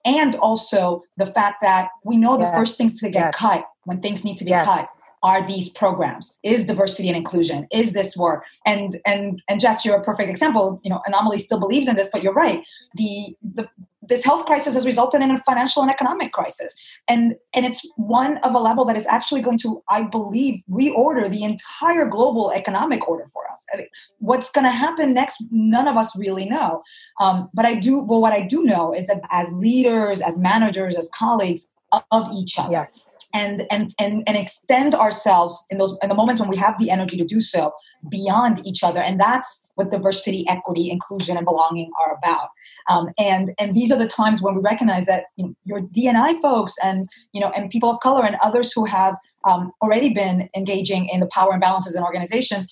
and 0.05 0.37
also 0.37 1.03
the 1.17 1.27
fact 1.27 1.57
that 1.63 1.89
we 2.05 2.17
know 2.17 2.39
yes. 2.39 2.49
the 2.49 2.57
first 2.57 2.79
things 2.79 2.99
to 3.01 3.11
get 3.11 3.21
yes. 3.21 3.37
cut 3.37 3.65
when 3.85 4.01
things 4.01 4.25
need 4.25 4.37
to 4.37 4.45
be 4.45 4.51
yes. 4.51 4.65
cut 4.65 4.87
are 5.23 5.47
these 5.47 5.69
programs 5.71 6.39
is 6.43 6.65
diversity 6.65 7.09
and 7.09 7.17
inclusion 7.17 7.67
is 7.73 7.93
this 7.93 8.17
work 8.17 8.45
and 8.65 8.99
and 9.05 9.43
and 9.49 9.61
jess 9.61 9.85
you're 9.85 9.97
a 9.97 10.05
perfect 10.05 10.31
example 10.31 10.81
you 10.85 10.91
know 10.91 11.01
anomaly 11.07 11.39
still 11.39 11.59
believes 11.59 11.89
in 11.89 11.97
this 11.97 12.09
but 12.13 12.23
you're 12.23 12.35
right 12.35 12.65
the 12.95 13.37
the 13.55 13.69
this 14.09 14.25
health 14.25 14.47
crisis 14.47 14.75
has 14.75 14.85
resulted 14.85 15.23
in 15.23 15.31
a 15.31 15.39
financial 15.43 15.83
and 15.83 15.91
economic 15.91 16.33
crisis. 16.33 16.75
And 17.09 17.35
and 17.55 17.67
it's 17.67 17.81
one 17.97 18.39
of 18.39 18.55
a 18.55 18.59
level 18.59 18.85
that 18.87 18.97
is 18.97 19.07
actually 19.07 19.41
going 19.41 19.59
to 19.59 19.83
i 19.89 20.03
believe 20.03 20.63
reorder 20.71 21.29
the 21.31 21.43
entire 21.43 22.07
global 22.07 22.51
economic 22.53 23.09
order 23.09 23.29
for 23.33 23.51
us. 23.51 23.65
I 23.73 23.79
mean, 23.79 23.89
what's 24.19 24.51
going 24.51 24.65
to 24.65 24.71
happen 24.71 25.15
next 25.15 25.45
none 25.51 25.89
of 25.89 25.97
us 25.97 26.17
really 26.19 26.47
know. 26.47 26.83
Um, 27.21 27.49
but 27.55 27.65
i 27.65 27.75
do 27.75 28.05
well 28.05 28.21
what 28.21 28.33
i 28.33 28.43
do 28.43 28.63
know 28.63 28.93
is 28.93 29.07
that 29.07 29.23
as 29.31 29.53
leaders 29.53 30.21
as 30.21 30.39
managers 30.39 30.97
as 30.97 31.11
colleagues 31.15 31.67
of 32.11 32.29
each 32.35 32.59
other. 32.59 32.73
Yes. 32.73 33.17
And 33.35 33.67
and 33.71 33.95
and 33.99 34.23
and 34.27 34.37
extend 34.37 34.95
ourselves 34.95 35.65
in 35.71 35.79
those 35.79 35.97
in 36.03 36.09
the 36.09 36.15
moments 36.15 36.41
when 36.41 36.49
we 36.49 36.57
have 36.57 36.79
the 36.79 36.91
energy 36.91 37.17
to 37.17 37.25
do 37.25 37.41
so 37.41 37.73
beyond 38.09 38.67
each 38.67 38.83
other. 38.83 39.01
And 39.01 39.21
that's 39.21 39.65
what 39.75 39.91
diversity 39.91 40.47
equity 40.49 40.91
inclusion 40.91 41.37
and 41.37 41.45
belonging 41.45 41.91
are 42.01 42.17
about. 42.17 42.49
Um, 42.89 43.09
and 43.19 43.53
and 43.59 43.75
these 43.75 43.93
are 43.93 43.99
the 43.99 44.09
times 44.09 44.41
when 44.41 44.55
we 44.55 44.61
recognize 44.63 45.07
that 45.07 45.25
you 45.37 45.47
know, 45.47 45.55
your 45.65 45.81
dni 45.81 46.41
folks 46.41 46.75
and 46.83 47.05
you 47.33 47.41
know 47.41 47.51
and 47.51 47.69
people 47.71 47.91
of 47.91 48.01
color 48.01 48.25
and 48.25 48.37
others 48.43 48.73
who 48.73 48.85
have 48.85 49.17
um, 49.45 49.73
already 49.83 50.13
been 50.13 50.49
engaging 50.57 51.09
in 51.09 51.21
the 51.21 51.27
power 51.27 51.53
imbalances 51.53 51.97
in 51.97 52.03
organizations 52.03 52.67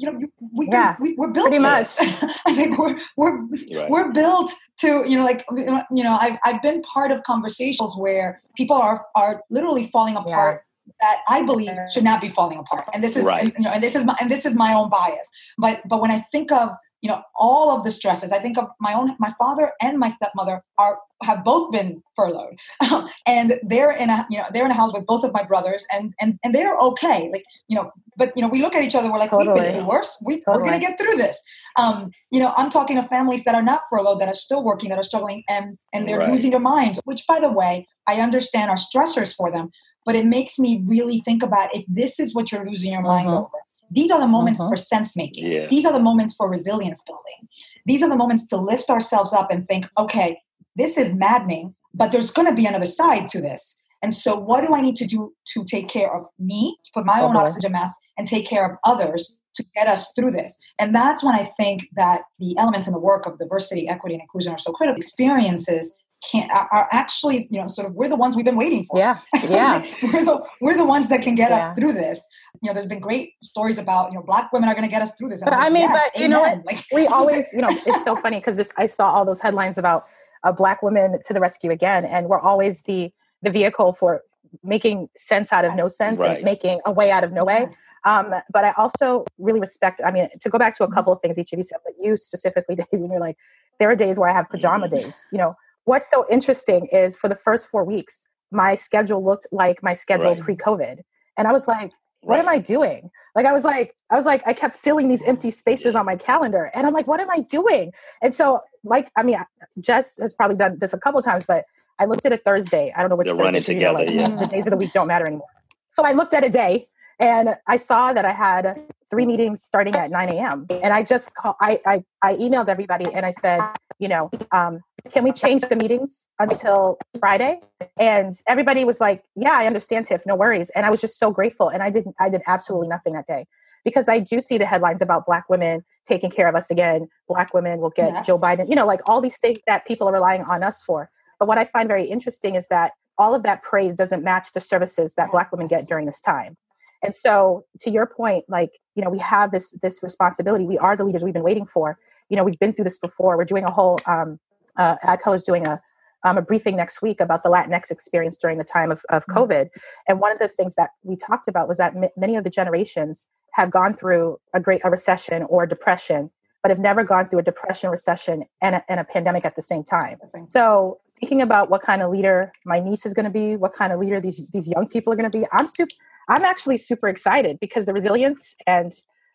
you 0.00 0.10
know, 0.10 0.28
we, 0.52 0.68
yeah, 0.70 0.96
we, 0.98 1.16
are 1.20 1.28
built 1.28 1.48
pretty 1.48 1.58
much. 1.58 1.88
I 2.46 2.54
think 2.54 2.78
we're 2.78 2.98
we're 3.16 3.42
right. 3.42 3.90
we're 3.90 4.12
built 4.12 4.52
to 4.78 5.04
you 5.06 5.16
know 5.16 5.24
like 5.24 5.44
you 5.50 6.02
know 6.02 6.16
I've 6.18 6.38
I've 6.44 6.62
been 6.62 6.80
part 6.82 7.10
of 7.10 7.22
conversations 7.22 7.94
where 7.96 8.40
people 8.56 8.76
are 8.76 9.06
are 9.14 9.42
literally 9.50 9.88
falling 9.88 10.16
apart. 10.16 10.62
Yeah. 10.62 10.66
That 11.00 11.18
I 11.28 11.42
believe 11.42 11.70
should 11.92 12.02
not 12.02 12.20
be 12.20 12.30
falling 12.30 12.58
apart, 12.58 12.88
and 12.92 13.04
this 13.04 13.16
is 13.16 13.24
right. 13.24 13.42
and, 13.44 13.52
you 13.56 13.64
know, 13.64 13.70
and 13.70 13.82
this 13.82 13.94
is 13.94 14.04
my 14.04 14.16
and 14.20 14.28
this 14.28 14.44
is 14.44 14.56
my 14.56 14.74
own 14.74 14.90
bias. 14.90 15.28
But 15.56 15.80
but 15.86 16.00
when 16.00 16.10
I 16.10 16.20
think 16.20 16.50
of 16.50 16.70
you 17.02 17.08
know 17.08 17.22
all 17.36 17.76
of 17.76 17.84
the 17.84 17.90
stresses 17.90 18.32
i 18.32 18.38
think 18.38 18.58
of 18.58 18.68
my 18.80 18.94
own 18.94 19.14
my 19.18 19.32
father 19.38 19.72
and 19.80 19.98
my 19.98 20.08
stepmother 20.08 20.62
are 20.78 20.98
have 21.22 21.44
both 21.44 21.70
been 21.70 22.02
furloughed 22.16 22.58
and 23.26 23.60
they're 23.62 23.90
in 23.90 24.10
a 24.10 24.26
you 24.30 24.38
know 24.38 24.44
they're 24.52 24.64
in 24.64 24.70
a 24.70 24.74
house 24.74 24.92
with 24.92 25.04
both 25.06 25.24
of 25.24 25.32
my 25.32 25.42
brothers 25.42 25.86
and 25.92 26.14
and 26.20 26.38
and 26.42 26.54
they're 26.54 26.74
okay 26.76 27.30
like 27.32 27.44
you 27.68 27.76
know 27.76 27.90
but 28.16 28.32
you 28.36 28.42
know 28.42 28.48
we 28.48 28.62
look 28.62 28.74
at 28.74 28.84
each 28.84 28.94
other 28.94 29.10
we're 29.10 29.18
like 29.18 29.30
totally. 29.30 29.52
we've 29.52 29.62
been 29.62 29.72
through 29.72 29.88
worse 29.88 30.22
we, 30.24 30.40
totally. 30.40 30.62
we're 30.62 30.70
gonna 30.70 30.80
get 30.80 30.98
through 30.98 31.16
this 31.16 31.42
um 31.76 32.10
you 32.30 32.40
know 32.40 32.52
i'm 32.56 32.70
talking 32.70 32.96
to 32.96 33.02
families 33.08 33.44
that 33.44 33.54
are 33.54 33.62
not 33.62 33.82
furloughed 33.90 34.20
that 34.20 34.28
are 34.28 34.34
still 34.34 34.62
working 34.62 34.88
that 34.88 34.98
are 34.98 35.02
struggling 35.02 35.42
and 35.48 35.78
and 35.92 36.08
they're 36.08 36.18
right. 36.18 36.30
losing 36.30 36.50
their 36.50 36.60
minds 36.60 37.00
which 37.04 37.24
by 37.26 37.40
the 37.40 37.50
way 37.50 37.86
i 38.06 38.14
understand 38.14 38.70
are 38.70 38.76
stressors 38.76 39.34
for 39.34 39.50
them 39.50 39.70
but 40.06 40.14
it 40.14 40.24
makes 40.24 40.58
me 40.58 40.82
really 40.86 41.20
think 41.20 41.42
about 41.42 41.74
if 41.74 41.84
this 41.86 42.18
is 42.18 42.34
what 42.34 42.50
you're 42.50 42.68
losing 42.68 42.92
your 42.92 43.02
mind 43.02 43.26
mm-hmm. 43.26 43.36
over 43.36 43.58
these 43.90 44.10
are 44.10 44.20
the 44.20 44.26
moments 44.26 44.60
uh-huh. 44.60 44.70
for 44.70 44.76
sense 44.76 45.16
making. 45.16 45.50
Yeah. 45.50 45.66
These 45.68 45.84
are 45.84 45.92
the 45.92 45.98
moments 46.00 46.34
for 46.34 46.48
resilience 46.48 47.02
building. 47.02 47.48
These 47.86 48.02
are 48.02 48.08
the 48.08 48.16
moments 48.16 48.46
to 48.46 48.56
lift 48.56 48.90
ourselves 48.90 49.32
up 49.32 49.50
and 49.50 49.66
think, 49.66 49.86
okay, 49.98 50.40
this 50.76 50.96
is 50.96 51.12
maddening, 51.12 51.74
but 51.92 52.12
there's 52.12 52.30
going 52.30 52.48
to 52.48 52.54
be 52.54 52.66
another 52.66 52.86
side 52.86 53.28
to 53.28 53.40
this. 53.40 53.80
And 54.02 54.14
so, 54.14 54.38
what 54.38 54.66
do 54.66 54.74
I 54.74 54.80
need 54.80 54.96
to 54.96 55.06
do 55.06 55.34
to 55.52 55.64
take 55.64 55.88
care 55.88 56.14
of 56.14 56.24
me, 56.38 56.78
put 56.94 57.04
my 57.04 57.20
own 57.20 57.36
oxygen 57.36 57.72
mask, 57.72 57.98
and 58.16 58.26
take 58.26 58.46
care 58.46 58.64
of 58.64 58.78
others 58.84 59.38
to 59.56 59.64
get 59.74 59.88
us 59.88 60.12
through 60.14 60.30
this? 60.30 60.56
And 60.78 60.94
that's 60.94 61.22
when 61.22 61.34
I 61.34 61.44
think 61.44 61.86
that 61.96 62.22
the 62.38 62.56
elements 62.56 62.86
in 62.86 62.94
the 62.94 62.98
work 62.98 63.26
of 63.26 63.38
diversity, 63.38 63.88
equity, 63.88 64.14
and 64.14 64.22
inclusion 64.22 64.52
are 64.52 64.58
so 64.58 64.72
critical. 64.72 64.96
Experiences 64.96 65.94
can 66.28 66.50
are 66.50 66.88
actually 66.92 67.48
you 67.50 67.60
know 67.60 67.66
sort 67.66 67.86
of 67.86 67.94
we're 67.94 68.08
the 68.08 68.16
ones 68.16 68.36
we've 68.36 68.44
been 68.44 68.56
waiting 68.56 68.84
for 68.84 68.98
yeah 68.98 69.18
yeah 69.48 69.82
we're, 70.02 70.24
the, 70.24 70.46
we're 70.60 70.76
the 70.76 70.84
ones 70.84 71.08
that 71.08 71.22
can 71.22 71.34
get 71.34 71.50
yeah. 71.50 71.56
us 71.56 71.78
through 71.78 71.92
this 71.92 72.20
you 72.62 72.68
know 72.68 72.74
there's 72.74 72.86
been 72.86 73.00
great 73.00 73.32
stories 73.42 73.78
about 73.78 74.10
you 74.10 74.16
know 74.16 74.22
black 74.22 74.52
women 74.52 74.68
are 74.68 74.74
going 74.74 74.84
to 74.84 74.90
get 74.90 75.00
us 75.00 75.14
through 75.16 75.28
this 75.30 75.42
but 75.42 75.54
i 75.54 75.70
mean 75.70 75.82
yes, 75.82 76.10
but 76.12 76.20
you 76.20 76.28
know 76.28 76.40
what 76.40 76.64
like, 76.66 76.84
we 76.92 77.06
always 77.18 77.46
you 77.52 77.60
know 77.60 77.68
it's 77.70 78.04
so 78.04 78.14
funny 78.16 78.38
because 78.38 78.56
this 78.56 78.72
i 78.76 78.86
saw 78.86 79.08
all 79.08 79.24
those 79.24 79.40
headlines 79.40 79.78
about 79.78 80.04
uh, 80.44 80.52
black 80.52 80.82
women 80.82 81.18
to 81.24 81.32
the 81.32 81.40
rescue 81.40 81.70
again 81.70 82.04
and 82.04 82.28
we're 82.28 82.40
always 82.40 82.82
the 82.82 83.10
the 83.42 83.50
vehicle 83.50 83.92
for 83.92 84.22
making 84.62 85.08
sense 85.16 85.52
out 85.52 85.64
of 85.64 85.70
yes. 85.70 85.78
no 85.78 85.88
sense 85.88 86.20
right. 86.20 86.36
and 86.36 86.44
making 86.44 86.80
a 86.84 86.92
way 86.92 87.10
out 87.10 87.24
of 87.24 87.32
no 87.32 87.44
way 87.44 87.60
yes. 87.60 87.74
um, 88.04 88.34
but 88.52 88.64
i 88.64 88.72
also 88.76 89.24
really 89.38 89.60
respect 89.60 90.02
i 90.04 90.10
mean 90.10 90.28
to 90.40 90.50
go 90.50 90.58
back 90.58 90.74
to 90.74 90.82
a 90.82 90.86
mm-hmm. 90.86 90.94
couple 90.94 91.12
of 91.12 91.20
things 91.20 91.38
each 91.38 91.52
of 91.52 91.58
you 91.58 91.62
said 91.62 91.78
but 91.84 91.94
you 91.98 92.16
specifically 92.16 92.74
days 92.90 93.00
when 93.00 93.10
you're 93.10 93.20
like 93.20 93.36
there 93.78 93.90
are 93.90 93.96
days 93.96 94.18
where 94.18 94.28
i 94.28 94.34
have 94.34 94.48
pajama 94.50 94.86
mm-hmm. 94.86 94.96
days 94.96 95.28
you 95.32 95.38
know 95.38 95.54
what's 95.84 96.10
so 96.10 96.24
interesting 96.30 96.86
is 96.92 97.16
for 97.16 97.28
the 97.28 97.34
first 97.34 97.68
four 97.68 97.84
weeks, 97.84 98.26
my 98.50 98.74
schedule 98.74 99.24
looked 99.24 99.46
like 99.52 99.82
my 99.82 99.94
schedule 99.94 100.32
right. 100.32 100.40
pre-COVID. 100.40 101.00
And 101.36 101.48
I 101.48 101.52
was 101.52 101.68
like, 101.68 101.92
what 102.22 102.36
right. 102.36 102.44
am 102.44 102.48
I 102.48 102.58
doing? 102.58 103.10
Like 103.34 103.46
I 103.46 103.52
was 103.52 103.64
like, 103.64 103.94
I 104.10 104.16
was 104.16 104.26
like, 104.26 104.46
I 104.46 104.52
kept 104.52 104.74
filling 104.74 105.08
these 105.08 105.22
empty 105.22 105.50
spaces 105.50 105.94
on 105.96 106.04
my 106.04 106.16
calendar. 106.16 106.70
And 106.74 106.86
I'm 106.86 106.92
like, 106.92 107.06
what 107.06 107.20
am 107.20 107.30
I 107.30 107.40
doing? 107.40 107.92
And 108.22 108.34
so, 108.34 108.60
like, 108.84 109.10
I 109.16 109.22
mean, 109.22 109.38
Jess 109.80 110.18
has 110.18 110.34
probably 110.34 110.56
done 110.56 110.78
this 110.78 110.92
a 110.92 110.98
couple 110.98 111.22
times, 111.22 111.46
but 111.46 111.64
I 111.98 112.04
looked 112.04 112.26
at 112.26 112.32
a 112.32 112.36
Thursday. 112.36 112.92
I 112.94 113.00
don't 113.00 113.10
know 113.10 113.16
which 113.16 113.28
They're 113.28 113.36
Thursday. 113.36 113.60
Together, 113.60 114.04
like, 114.04 114.10
yeah. 114.10 114.36
The 114.36 114.46
days 114.46 114.66
of 114.66 114.70
the 114.70 114.76
week 114.76 114.92
don't 114.92 115.06
matter 115.06 115.26
anymore. 115.26 115.48
So 115.88 116.04
I 116.04 116.12
looked 116.12 116.34
at 116.34 116.44
a 116.44 116.50
day 116.50 116.88
and 117.18 117.50
I 117.66 117.76
saw 117.76 118.12
that 118.12 118.24
I 118.24 118.32
had 118.32 118.82
three 119.10 119.26
meetings 119.26 119.62
starting 119.62 119.94
at 119.94 120.10
9 120.10 120.28
a.m. 120.30 120.66
And 120.70 120.92
I 120.92 121.02
just 121.02 121.34
call, 121.34 121.56
I, 121.60 121.78
I, 121.86 122.02
I 122.22 122.34
emailed 122.34 122.68
everybody 122.68 123.06
and 123.12 123.26
I 123.26 123.30
said, 123.30 123.60
you 123.98 124.08
know, 124.08 124.30
um, 124.52 124.80
can 125.10 125.24
we 125.24 125.32
change 125.32 125.62
the 125.68 125.76
meetings 125.76 126.26
until 126.38 126.98
Friday? 127.18 127.60
And 127.98 128.32
everybody 128.46 128.84
was 128.84 129.00
like, 129.00 129.24
yeah, 129.34 129.52
I 129.52 129.66
understand, 129.66 130.06
Tiff, 130.06 130.22
no 130.26 130.36
worries. 130.36 130.70
And 130.70 130.86
I 130.86 130.90
was 130.90 131.00
just 131.00 131.18
so 131.18 131.30
grateful. 131.30 131.68
And 131.68 131.82
I 131.82 131.90
didn't, 131.90 132.14
I 132.20 132.28
did 132.28 132.42
absolutely 132.46 132.88
nothing 132.88 133.14
that 133.14 133.26
day 133.26 133.46
because 133.84 134.08
I 134.08 134.18
do 134.18 134.40
see 134.40 134.58
the 134.58 134.66
headlines 134.66 135.02
about 135.02 135.26
Black 135.26 135.48
women 135.48 135.82
taking 136.06 136.30
care 136.30 136.48
of 136.48 136.54
us 136.54 136.70
again. 136.70 137.08
Black 137.28 137.52
women 137.52 137.80
will 137.80 137.90
get 137.90 138.12
yeah. 138.12 138.22
Joe 138.22 138.38
Biden, 138.38 138.68
you 138.68 138.74
know, 138.74 138.86
like 138.86 139.00
all 139.06 139.20
these 139.20 139.38
things 139.38 139.58
that 139.66 139.86
people 139.86 140.08
are 140.08 140.12
relying 140.12 140.42
on 140.42 140.62
us 140.62 140.82
for. 140.82 141.10
But 141.38 141.48
what 141.48 141.58
I 141.58 141.64
find 141.64 141.88
very 141.88 142.04
interesting 142.04 142.54
is 142.54 142.68
that 142.68 142.92
all 143.18 143.34
of 143.34 143.42
that 143.42 143.62
praise 143.62 143.94
doesn't 143.94 144.22
match 144.22 144.52
the 144.52 144.60
services 144.60 145.14
that 145.14 145.30
Black 145.30 145.52
women 145.52 145.66
get 145.66 145.86
during 145.86 146.06
this 146.06 146.20
time. 146.20 146.56
And 147.02 147.14
so 147.14 147.64
to 147.80 147.90
your 147.90 148.06
point, 148.06 148.44
like, 148.48 148.70
you 148.94 149.02
know, 149.02 149.10
we 149.10 149.18
have 149.18 149.52
this 149.52 149.72
this 149.82 150.02
responsibility. 150.02 150.64
We 150.64 150.78
are 150.78 150.96
the 150.96 151.04
leaders 151.04 151.24
we've 151.24 151.34
been 151.34 151.42
waiting 151.42 151.66
for. 151.66 151.98
You 152.28 152.36
know, 152.36 152.44
we've 152.44 152.58
been 152.58 152.72
through 152.72 152.84
this 152.84 152.98
before. 152.98 153.36
We're 153.36 153.44
doing 153.44 153.64
a 153.64 153.70
whole 153.70 153.98
um 154.06 154.38
uh 154.76 154.96
AdColor's 155.04 155.42
doing 155.42 155.66
a 155.66 155.80
um, 156.22 156.38
a 156.38 156.42
briefing 156.42 156.76
next 156.76 157.02
week 157.02 157.20
about 157.20 157.42
the 157.42 157.48
Latinx 157.48 157.90
experience 157.90 158.36
during 158.36 158.58
the 158.58 158.64
time 158.64 158.90
of, 158.90 159.02
of 159.10 159.24
mm-hmm. 159.24 159.38
COVID. 159.38 159.68
And 160.08 160.20
one 160.20 160.32
of 160.32 160.38
the 160.38 160.48
things 160.48 160.74
that 160.74 160.90
we 161.02 161.16
talked 161.16 161.48
about 161.48 161.68
was 161.68 161.78
that 161.78 161.96
m- 161.96 162.10
many 162.16 162.36
of 162.36 162.44
the 162.44 162.50
generations 162.50 163.26
have 163.52 163.70
gone 163.70 163.94
through 163.94 164.38
a 164.54 164.60
great 164.60 164.80
a 164.84 164.90
recession 164.90 165.44
or 165.44 165.66
depression, 165.66 166.30
but 166.62 166.70
have 166.70 166.78
never 166.78 167.02
gone 167.02 167.26
through 167.26 167.40
a 167.40 167.42
depression, 167.42 167.90
recession, 167.90 168.44
and 168.60 168.76
a, 168.76 168.84
and 168.88 169.00
a 169.00 169.04
pandemic 169.04 169.44
at 169.44 169.56
the 169.56 169.62
same 169.62 169.82
time. 169.82 170.18
So 170.50 171.00
thinking 171.18 171.42
about 171.42 171.70
what 171.70 171.82
kind 171.82 172.02
of 172.02 172.10
leader 172.10 172.52
my 172.64 172.80
niece 172.80 173.06
is 173.06 173.14
going 173.14 173.24
to 173.24 173.30
be, 173.30 173.56
what 173.56 173.72
kind 173.72 173.92
of 173.92 173.98
leader 173.98 174.20
these 174.20 174.46
these 174.48 174.68
young 174.68 174.86
people 174.86 175.12
are 175.12 175.16
going 175.16 175.30
to 175.30 175.38
be, 175.38 175.46
I'm 175.52 175.66
super. 175.66 175.94
I'm 176.30 176.44
actually 176.44 176.78
super 176.78 177.08
excited 177.08 177.58
because 177.60 177.86
the 177.86 177.92
resilience 177.92 178.54
and 178.66 178.92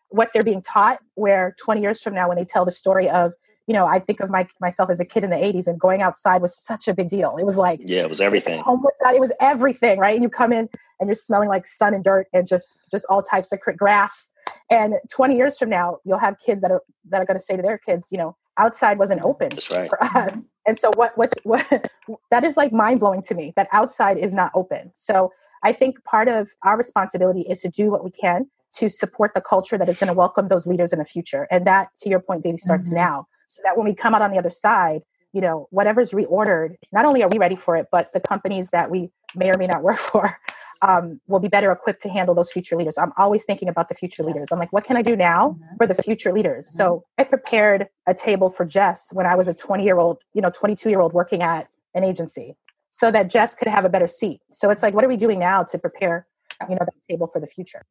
what 0.08 0.30
they're 0.32 0.42
being 0.42 0.62
taught, 0.62 0.98
where 1.14 1.54
20 1.62 1.82
years 1.82 2.02
from 2.02 2.14
now, 2.14 2.28
when 2.28 2.38
they 2.38 2.44
tell 2.44 2.64
the 2.64 2.72
story 2.72 3.08
of, 3.08 3.34
you 3.66 3.74
know, 3.74 3.86
I 3.86 3.98
think 3.98 4.20
of 4.20 4.30
my, 4.30 4.46
myself 4.60 4.88
as 4.88 4.98
a 4.98 5.04
kid 5.04 5.22
in 5.22 5.30
the 5.30 5.36
80s 5.36 5.66
and 5.66 5.78
going 5.78 6.00
outside 6.00 6.40
was 6.40 6.56
such 6.56 6.88
a 6.88 6.94
big 6.94 7.08
deal. 7.08 7.36
It 7.36 7.44
was 7.44 7.58
like, 7.58 7.80
yeah, 7.84 8.02
it 8.02 8.08
was 8.08 8.20
everything. 8.20 8.60
It 8.60 9.20
was 9.20 9.32
everything, 9.40 9.98
right? 9.98 10.14
And 10.14 10.22
you 10.22 10.30
come 10.30 10.52
in 10.52 10.70
and 10.98 11.08
you're 11.08 11.16
smelling 11.16 11.50
like 11.50 11.66
sun 11.66 11.92
and 11.92 12.02
dirt 12.02 12.28
and 12.32 12.48
just 12.48 12.82
just 12.90 13.04
all 13.10 13.22
types 13.22 13.52
of 13.52 13.58
grass. 13.76 14.30
And 14.70 14.94
20 15.12 15.36
years 15.36 15.58
from 15.58 15.68
now, 15.68 15.98
you'll 16.04 16.18
have 16.18 16.36
kids 16.38 16.62
that 16.62 16.70
are 16.70 16.82
that 17.10 17.20
are 17.20 17.26
going 17.26 17.36
to 17.36 17.42
say 17.42 17.56
to 17.56 17.62
their 17.62 17.76
kids, 17.76 18.08
you 18.10 18.18
know, 18.18 18.36
outside 18.56 18.98
wasn't 18.98 19.20
open 19.22 19.50
right. 19.72 19.88
for 19.88 20.02
us. 20.02 20.50
And 20.66 20.78
so 20.78 20.90
what 20.94 21.12
what's 21.18 21.36
what 21.42 21.66
that 22.30 22.44
is 22.44 22.56
like 22.56 22.72
mind 22.72 23.00
blowing 23.00 23.22
to 23.22 23.34
me 23.34 23.52
that 23.56 23.68
outside 23.72 24.16
is 24.16 24.32
not 24.32 24.52
open. 24.54 24.92
So 24.94 25.32
I 25.66 25.72
think 25.72 26.04
part 26.04 26.28
of 26.28 26.50
our 26.62 26.76
responsibility 26.76 27.40
is 27.40 27.60
to 27.62 27.68
do 27.68 27.90
what 27.90 28.04
we 28.04 28.12
can 28.12 28.48
to 28.74 28.88
support 28.88 29.34
the 29.34 29.40
culture 29.40 29.76
that 29.76 29.88
is 29.88 29.98
going 29.98 30.06
to 30.06 30.14
welcome 30.14 30.46
those 30.46 30.64
leaders 30.68 30.92
in 30.92 31.00
the 31.00 31.04
future. 31.04 31.48
And 31.50 31.66
that, 31.66 31.88
to 31.98 32.08
your 32.08 32.20
point, 32.20 32.44
Daisy, 32.44 32.58
starts 32.58 32.86
mm-hmm. 32.86 32.98
now. 32.98 33.26
So 33.48 33.62
that 33.64 33.76
when 33.76 33.84
we 33.84 33.92
come 33.92 34.14
out 34.14 34.22
on 34.22 34.30
the 34.30 34.38
other 34.38 34.50
side, 34.50 35.02
you 35.32 35.40
know, 35.40 35.66
whatever's 35.70 36.12
reordered, 36.12 36.76
not 36.92 37.04
only 37.04 37.24
are 37.24 37.28
we 37.28 37.38
ready 37.38 37.56
for 37.56 37.76
it, 37.76 37.86
but 37.90 38.12
the 38.12 38.20
companies 38.20 38.70
that 38.70 38.92
we 38.92 39.10
may 39.34 39.50
or 39.50 39.58
may 39.58 39.66
not 39.66 39.82
work 39.82 39.96
for 40.12 40.38
um, 40.82 41.20
will 41.26 41.40
be 41.40 41.48
better 41.48 41.72
equipped 41.72 42.00
to 42.02 42.10
handle 42.10 42.36
those 42.36 42.52
future 42.52 42.76
leaders. 42.76 42.96
I'm 42.96 43.12
always 43.18 43.44
thinking 43.44 43.68
about 43.68 43.88
the 43.88 43.96
future 43.96 44.22
yes. 44.22 44.28
leaders. 44.28 44.48
I'm 44.52 44.60
like, 44.60 44.72
what 44.72 44.84
can 44.84 44.96
I 44.96 45.02
do 45.02 45.16
now 45.16 45.56
mm-hmm. 45.58 45.76
for 45.78 45.88
the 45.88 46.00
future 46.00 46.32
leaders? 46.32 46.68
Mm-hmm. 46.68 46.76
So 46.76 47.04
I 47.18 47.24
prepared 47.24 47.88
a 48.06 48.14
table 48.14 48.50
for 48.50 48.64
Jess 48.64 49.10
when 49.12 49.26
I 49.26 49.34
was 49.34 49.48
a 49.48 49.54
20 49.54 49.82
year 49.82 49.98
old, 49.98 50.18
you 50.32 50.42
know, 50.42 50.50
22 50.50 50.90
year 50.90 51.00
old 51.00 51.12
working 51.12 51.42
at 51.42 51.66
an 51.92 52.04
agency 52.04 52.54
so 52.96 53.10
that 53.10 53.28
Jess 53.28 53.54
could 53.54 53.68
have 53.68 53.84
a 53.84 53.90
better 53.90 54.06
seat. 54.06 54.40
So 54.48 54.70
it's 54.70 54.82
like, 54.82 54.94
what 54.94 55.04
are 55.04 55.08
we 55.08 55.18
doing 55.18 55.38
now 55.38 55.62
to 55.64 55.78
prepare, 55.78 56.26
you 56.62 56.76
know, 56.76 56.80
that 56.80 56.94
table 57.06 57.26
for 57.26 57.38
the 57.38 57.46
future? 57.46 57.82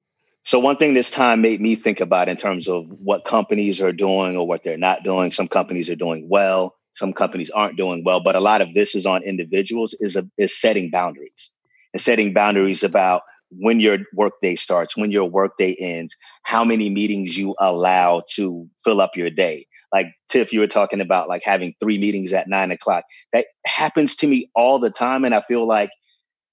So 0.41 0.58
one 0.58 0.78
thing 0.78 0.96
this 0.96 1.12
time 1.12 1.41
made 1.41 1.62
me 1.62 1.76
think 1.76 2.00
about 2.00 2.28
in 2.28 2.38
terms 2.38 2.68
of 2.68 2.88
what 2.88 3.24
companies 3.24 3.80
are 3.80 3.91
doing 3.91 4.36
or 4.36 4.48
what 4.48 4.63
they're 4.63 4.80
not 4.80 5.04
doing. 5.04 5.30
Some 5.30 5.48
companies 5.48 5.91
are 5.91 5.96
doing 5.96 6.28
well, 6.28 6.74
some 6.94 7.13
companies 7.13 7.52
aren't 7.52 7.78
doing 7.78 8.04
well, 8.04 8.20
but 8.20 8.36
a 8.36 8.39
lot 8.39 8.62
of 8.62 8.74
this 8.74 8.96
is 8.96 9.06
on 9.06 9.22
individuals 9.22 9.94
is 10.00 10.15
a, 10.15 10.28
is 10.39 10.60
setting 10.60 10.89
boundaries 10.89 11.52
and 11.94 12.02
setting 12.02 12.34
boundaries 12.34 12.84
about 12.84 13.22
when 13.52 13.80
your 13.80 14.00
workday 14.15 14.56
starts, 14.56 14.98
when 14.98 15.12
your 15.12 15.30
workday 15.30 15.76
ends, 15.76 16.15
how 16.41 16.65
many 16.65 16.89
meetings 16.89 17.38
you 17.38 17.54
allow 17.60 18.24
to 18.34 18.68
fill 18.84 19.02
up 19.02 19.15
your 19.15 19.30
day 19.30 19.68
like 19.93 20.08
Tiff, 20.30 20.54
you 20.54 20.60
were 20.60 20.67
talking 20.67 21.02
about 21.02 21.30
like 21.30 21.43
having 21.43 21.74
three 21.80 21.98
meetings 21.98 22.34
at 22.34 22.48
nine 22.48 22.71
o'clock. 22.71 23.06
That 23.34 23.48
happens 23.65 24.15
to 24.17 24.28
me 24.28 24.50
all 24.56 24.80
the 24.80 24.89
time. 24.89 25.26
And 25.26 25.34
I 25.34 25.41
feel 25.41 25.67
like 25.67 25.89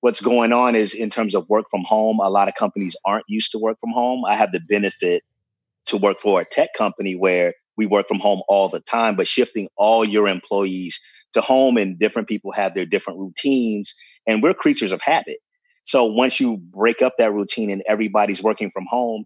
what's 0.01 0.21
going 0.21 0.53
on 0.53 0.75
is 0.77 0.95
in 0.95 1.11
terms 1.11 1.35
of 1.35 1.49
work 1.49 1.66
from 1.71 1.85
home, 1.85 2.21
a 2.21 2.31
lot 2.31 2.49
of 2.49 2.55
companies 2.55 2.97
aren't 3.05 3.25
used 3.29 3.53
to 3.53 3.59
work 3.59 3.79
from 3.81 3.92
home. 3.92 4.25
I 4.25 4.37
have 4.37 4.53
the 4.53 4.61
benefit 4.61 5.23
to 5.87 5.97
work 5.97 6.21
for 6.21 6.40
a 6.40 6.45
tech 6.45 6.71
company 6.77 7.14
where 7.14 7.55
we 7.77 7.87
work 7.87 8.09
from 8.09 8.18
home 8.18 8.42
all 8.49 8.68
the 8.68 8.81
time, 8.81 9.16
but 9.16 9.27
shifting 9.27 9.68
all 9.77 10.07
your 10.07 10.29
employees 10.29 11.01
to 11.33 11.40
home 11.40 11.77
and 11.77 11.99
different 11.99 12.29
people 12.29 12.53
have 12.53 12.75
their 12.75 12.85
different 12.85 13.18
routines 13.18 13.95
and 14.27 14.42
we're 14.42 14.55
creatures 14.55 14.92
of 14.92 15.01
habit. 15.01 15.38
So 15.85 16.05
once 16.05 16.38
you 16.38 16.59
break 16.59 17.03
up 17.03 17.14
that 17.18 17.33
routine 17.33 17.71
and 17.71 17.83
everybody's 17.88 18.42
working 18.42 18.71
from 18.71 18.87
home, 18.88 19.25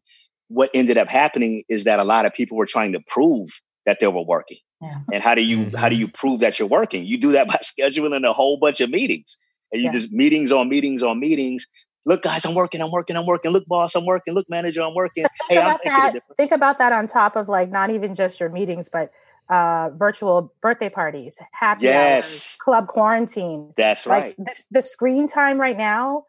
what 0.49 0.71
ended 0.75 0.97
up 0.97 1.09
happening 1.09 1.64
is 1.69 1.85
that 1.85 1.99
a 1.99 2.05
lot 2.05 2.25
of 2.25 2.33
people 2.33 2.57
were 2.57 2.66
trying 2.66 2.92
to 2.92 3.01
prove 3.07 3.49
that 3.87 4.01
they 4.01 4.09
were 4.09 4.22
working. 4.22 4.59
Yeah. 4.83 4.99
And 5.12 5.22
how 5.22 5.35
do 5.35 5.42
you 5.42 5.59
mm-hmm. 5.59 5.77
how 5.77 5.88
do 5.88 5.96
you 5.96 6.09
prove 6.09 6.40
that 6.40 6.59
you're 6.59 6.68
working? 6.68 7.07
You 7.07 7.16
do 7.18 7.33
that 7.33 7.49
by 7.49 7.59
scheduling 7.62 8.29
a 8.29 8.33
whole 8.33 8.59
bunch 8.59 8.81
of 8.81 8.90
meetings. 8.90 9.38
And 9.72 9.81
you 9.81 9.87
yeah. 9.87 9.92
just 9.92 10.12
meetings 10.12 10.53
on 10.53 10.68
meetings 10.68 11.03
on 11.03 11.18
meetings. 11.18 11.66
Look, 12.05 12.22
guys, 12.22 12.44
I'm 12.44 12.55
working, 12.55 12.81
I'm 12.81 12.92
working, 12.92 13.16
I'm 13.16 13.27
working. 13.27 13.51
Look, 13.51 13.66
boss, 13.66 13.96
I'm 13.96 14.07
working. 14.07 14.33
Look, 14.33 14.49
manager, 14.49 14.83
I'm 14.83 14.94
working. 14.94 15.25
Think 15.25 15.33
hey, 15.49 15.57
about 15.57 15.81
I'm 15.85 16.12
that. 16.12 16.22
Think 16.37 16.53
about 16.53 16.79
that 16.79 16.92
on 16.92 17.09
top 17.09 17.35
of 17.35 17.49
like 17.49 17.70
not 17.70 17.90
even 17.90 18.14
just 18.14 18.38
your 18.38 18.49
meetings, 18.49 18.88
but 18.88 19.11
uh, 19.49 19.90
virtual 19.94 20.53
birthday 20.61 20.88
parties, 20.88 21.38
happy 21.53 21.85
yes. 21.85 22.14
hours, 22.14 22.57
club 22.61 22.87
quarantine. 22.87 23.72
That's 23.77 24.07
right. 24.07 24.37
Like 24.38 24.46
the, 24.46 24.64
the 24.70 24.83
screen 24.83 25.27
time 25.27 25.61
right 25.61 25.77
now 25.77 26.27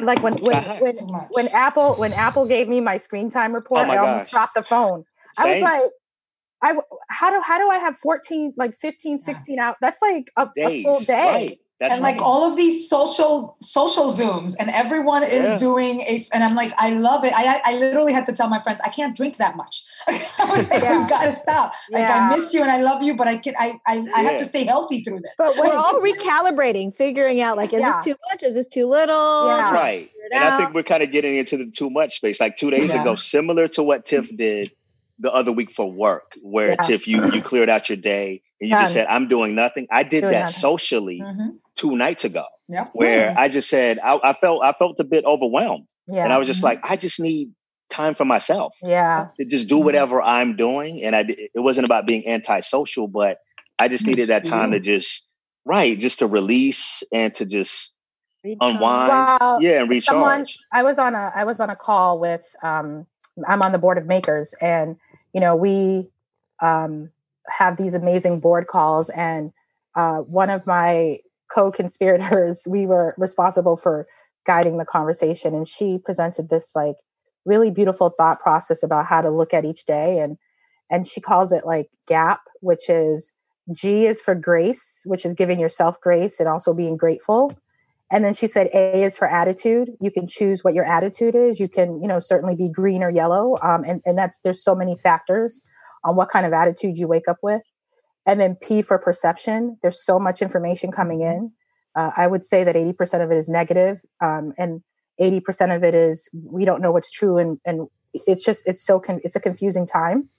like 0.00 0.22
when 0.22 0.34
when 0.36 0.62
when, 0.80 0.96
when 1.30 1.48
Apple 1.48 1.94
when 1.96 2.12
Apple 2.14 2.46
gave 2.46 2.68
me 2.68 2.80
my 2.80 2.96
screen 2.96 3.28
time 3.28 3.54
report, 3.54 3.86
oh 3.88 3.90
I 3.90 3.96
almost 3.98 4.26
gosh. 4.26 4.30
dropped 4.30 4.54
the 4.54 4.62
phone. 4.62 5.04
Same. 5.38 5.46
I 5.46 5.52
was 5.52 5.62
like, 5.62 5.92
I 6.62 6.74
how 7.08 7.30
do 7.30 7.40
how 7.44 7.58
do 7.58 7.68
I 7.68 7.78
have 7.78 7.96
14 7.96 8.54
like 8.56 8.76
15 8.76 9.20
16 9.20 9.58
out 9.58 9.76
that's 9.80 10.00
like 10.00 10.30
a, 10.36 10.48
a 10.56 10.82
full 10.82 11.00
day 11.00 11.32
right. 11.48 11.58
That's 11.80 11.94
and 11.94 12.02
like 12.04 12.22
all 12.22 12.48
of 12.48 12.56
these 12.56 12.88
social 12.88 13.56
social 13.60 14.12
zooms 14.12 14.54
and 14.56 14.70
everyone 14.70 15.22
Yeah. 15.22 15.54
is 15.54 15.60
doing 15.60 16.02
a 16.02 16.22
and 16.32 16.44
i'm 16.44 16.54
like 16.54 16.72
i 16.78 16.90
love 16.90 17.24
it 17.24 17.32
i 17.34 17.60
i 17.64 17.76
literally 17.76 18.12
had 18.12 18.24
to 18.26 18.32
tell 18.32 18.48
my 18.48 18.62
friends 18.62 18.80
i 18.84 18.88
can't 18.88 19.16
drink 19.16 19.38
that 19.38 19.56
much 19.56 19.84
i 20.06 20.44
was 20.48 20.70
like 20.70 20.80
Yeah. 20.80 20.98
we've 21.00 21.08
got 21.08 21.24
to 21.24 21.32
stop 21.32 21.72
like 21.90 22.02
Yeah. 22.02 22.30
i 22.30 22.36
miss 22.36 22.54
you 22.54 22.62
and 22.62 22.70
i 22.70 22.80
love 22.80 23.02
you 23.02 23.16
but 23.16 23.26
i 23.26 23.36
can 23.36 23.54
i 23.58 23.80
i, 23.84 24.06
I 24.14 24.20
have 24.22 24.38
to 24.38 24.46
stay 24.46 24.62
healthy 24.62 25.02
through 25.02 25.22
this 25.22 25.34
but 25.36 25.56
We're 25.56 25.74
all 25.74 26.00
recalibrating, 26.00 26.94
figuring 26.94 27.40
out 27.40 27.56
like, 27.56 27.72
is 27.72 27.80
Yeah. 27.80 27.96
this 27.96 28.04
too 28.04 28.16
much? 28.30 28.42
Is 28.42 28.54
this 28.54 28.66
too 28.66 28.86
little? 28.86 29.48
Yeah. 29.48 29.68
Trying 29.70 29.74
right. 29.74 29.98
figure 29.98 30.26
it 30.30 30.34
And 30.34 30.44
I 30.44 30.56
think 30.56 30.74
we're 30.74 30.82
kind 30.82 31.02
of 31.02 31.10
getting 31.10 31.36
into 31.36 31.56
the 31.56 31.66
too 31.70 31.90
much 31.90 32.16
space. 32.16 32.40
Like 32.40 32.56
two 32.56 32.70
days 32.70 32.86
Yeah. 32.86 33.02
ago, 33.02 33.14
similar 33.14 33.68
to 33.68 33.82
what 33.82 34.06
Tiff 34.06 34.26
mm-hmm. 34.26 34.36
did 34.36 34.72
the 35.22 35.32
other 35.32 35.52
week 35.52 35.70
for 35.70 35.90
work, 35.90 36.32
where 36.42 36.70
Yeah. 36.70 36.76
Tiff, 36.86 37.06
you 37.08 37.30
you 37.32 37.40
cleared 37.42 37.70
out 37.70 37.88
your 37.88 37.96
day 37.96 38.42
and 38.60 38.68
you 38.70 38.76
just 38.76 38.92
said, 38.92 39.06
"I'm 39.08 39.28
doing 39.28 39.54
nothing." 39.54 39.86
I 39.90 40.02
did 40.02 40.22
Doing 40.22 40.32
that 40.32 40.40
nothing. 40.40 40.52
socially 40.68 41.20
Mhm. 41.22 41.58
two 41.76 41.96
nights 41.96 42.24
ago, 42.24 42.44
Yep. 42.68 42.90
where 42.92 43.32
I 43.38 43.48
just 43.48 43.68
said 43.70 43.98
I, 44.02 44.18
I 44.22 44.32
felt 44.34 44.58
I 44.64 44.72
felt 44.72 44.98
a 45.00 45.04
bit 45.04 45.24
overwhelmed, 45.24 45.86
yeah 46.08 46.24
and 46.24 46.32
I 46.32 46.38
was 46.38 46.46
just 46.48 46.60
Mhm. 46.60 46.64
like, 46.70 46.80
I 46.82 46.96
just 46.96 47.18
need 47.20 47.52
time 47.88 48.14
for 48.14 48.24
myself 48.24 48.74
yeah 48.82 49.28
to 49.38 49.44
just 49.44 49.68
do 49.68 49.76
Mhm. 49.78 49.84
whatever 49.84 50.20
I'm 50.20 50.56
doing, 50.56 51.02
and 51.04 51.14
I 51.14 51.20
it 51.28 51.60
wasn't 51.68 51.86
about 51.86 52.06
being 52.06 52.26
antisocial, 52.26 53.06
but 53.06 53.38
I 53.78 53.88
just 53.88 54.06
needed 54.06 54.28
that 54.28 54.44
time 54.44 54.72
to 54.72 54.80
just 54.80 55.26
right, 55.64 55.96
just 55.98 56.18
to 56.18 56.26
release 56.26 57.04
and 57.12 57.32
to 57.34 57.44
just 57.46 57.92
Recharge. 58.42 58.74
unwind, 58.74 59.10
Wow. 59.40 59.58
yeah, 59.60 59.80
and 59.80 59.88
recharge. 59.88 60.04
Someone- 60.06 60.46
I 60.72 60.82
was 60.82 60.98
on 60.98 61.14
a 61.14 61.30
I 61.34 61.44
was 61.44 61.60
on 61.60 61.70
a 61.70 61.76
call 61.76 62.18
with 62.18 62.44
um 62.64 63.06
I'm 63.48 63.62
on 63.62 63.72
the 63.72 63.78
board 63.78 63.96
of 63.98 64.04
makers 64.06 64.54
and 64.60 64.96
you 65.32 65.40
know 65.40 65.56
we 65.56 66.08
um 66.60 67.10
have 67.48 67.76
these 67.76 67.94
amazing 67.94 68.40
board 68.40 68.66
calls 68.66 69.10
and 69.10 69.52
uh 69.96 70.18
one 70.18 70.50
of 70.50 70.66
my 70.66 71.18
co-conspirators 71.52 72.66
we 72.70 72.86
were 72.86 73.14
responsible 73.18 73.76
for 73.76 74.06
guiding 74.46 74.78
the 74.78 74.84
conversation 74.84 75.54
and 75.54 75.68
she 75.68 75.98
presented 75.98 76.48
this 76.48 76.72
like 76.74 76.96
really 77.44 77.70
beautiful 77.70 78.10
thought 78.10 78.40
process 78.40 78.82
about 78.82 79.06
how 79.06 79.20
to 79.20 79.30
look 79.30 79.52
at 79.54 79.64
each 79.64 79.84
day 79.84 80.18
and 80.18 80.36
and 80.90 81.06
she 81.06 81.20
calls 81.20 81.52
it 81.52 81.64
like 81.64 81.86
gap 82.06 82.40
which 82.60 82.88
is 82.88 83.32
G 83.72 84.06
is 84.06 84.20
for 84.20 84.34
grace 84.34 85.02
which 85.06 85.24
is 85.24 85.34
giving 85.34 85.60
yourself 85.60 86.00
grace 86.00 86.40
and 86.40 86.48
also 86.48 86.74
being 86.74 86.96
grateful 86.96 87.52
and 88.12 88.22
then 88.22 88.34
she 88.34 88.46
said 88.46 88.68
A 88.74 89.02
is 89.02 89.16
for 89.16 89.26
attitude. 89.26 89.92
You 89.98 90.10
can 90.10 90.26
choose 90.28 90.62
what 90.62 90.74
your 90.74 90.84
attitude 90.84 91.34
is. 91.34 91.58
You 91.58 91.66
can, 91.66 92.00
you 92.02 92.06
know, 92.06 92.18
certainly 92.18 92.54
be 92.54 92.68
green 92.68 93.02
or 93.02 93.10
yellow. 93.10 93.56
Um, 93.62 93.84
and, 93.84 94.02
and 94.04 94.18
that's 94.18 94.38
there's 94.40 94.62
so 94.62 94.74
many 94.74 94.98
factors 94.98 95.62
on 96.04 96.14
what 96.14 96.28
kind 96.28 96.44
of 96.44 96.52
attitude 96.52 96.98
you 96.98 97.08
wake 97.08 97.26
up 97.26 97.38
with. 97.42 97.62
And 98.26 98.38
then 98.38 98.56
P 98.56 98.82
for 98.82 98.98
perception. 98.98 99.78
There's 99.80 100.04
so 100.04 100.18
much 100.18 100.42
information 100.42 100.92
coming 100.92 101.22
in. 101.22 101.52
Uh, 101.96 102.10
I 102.14 102.26
would 102.26 102.44
say 102.44 102.64
that 102.64 102.76
80% 102.76 103.24
of 103.24 103.30
it 103.30 103.36
is 103.36 103.48
negative, 103.48 104.00
um, 104.22 104.52
and 104.56 104.82
80% 105.20 105.74
of 105.74 105.82
it 105.82 105.94
is 105.94 106.30
we 106.34 106.64
don't 106.64 106.80
know 106.80 106.92
what's 106.92 107.10
true, 107.10 107.36
and 107.36 107.58
and 107.66 107.88
it's 108.14 108.44
just 108.44 108.66
it's 108.66 108.82
so 108.82 108.98
con- 108.98 109.20
it's 109.24 109.36
a 109.36 109.40
confusing 109.40 109.86
time. 109.86 110.30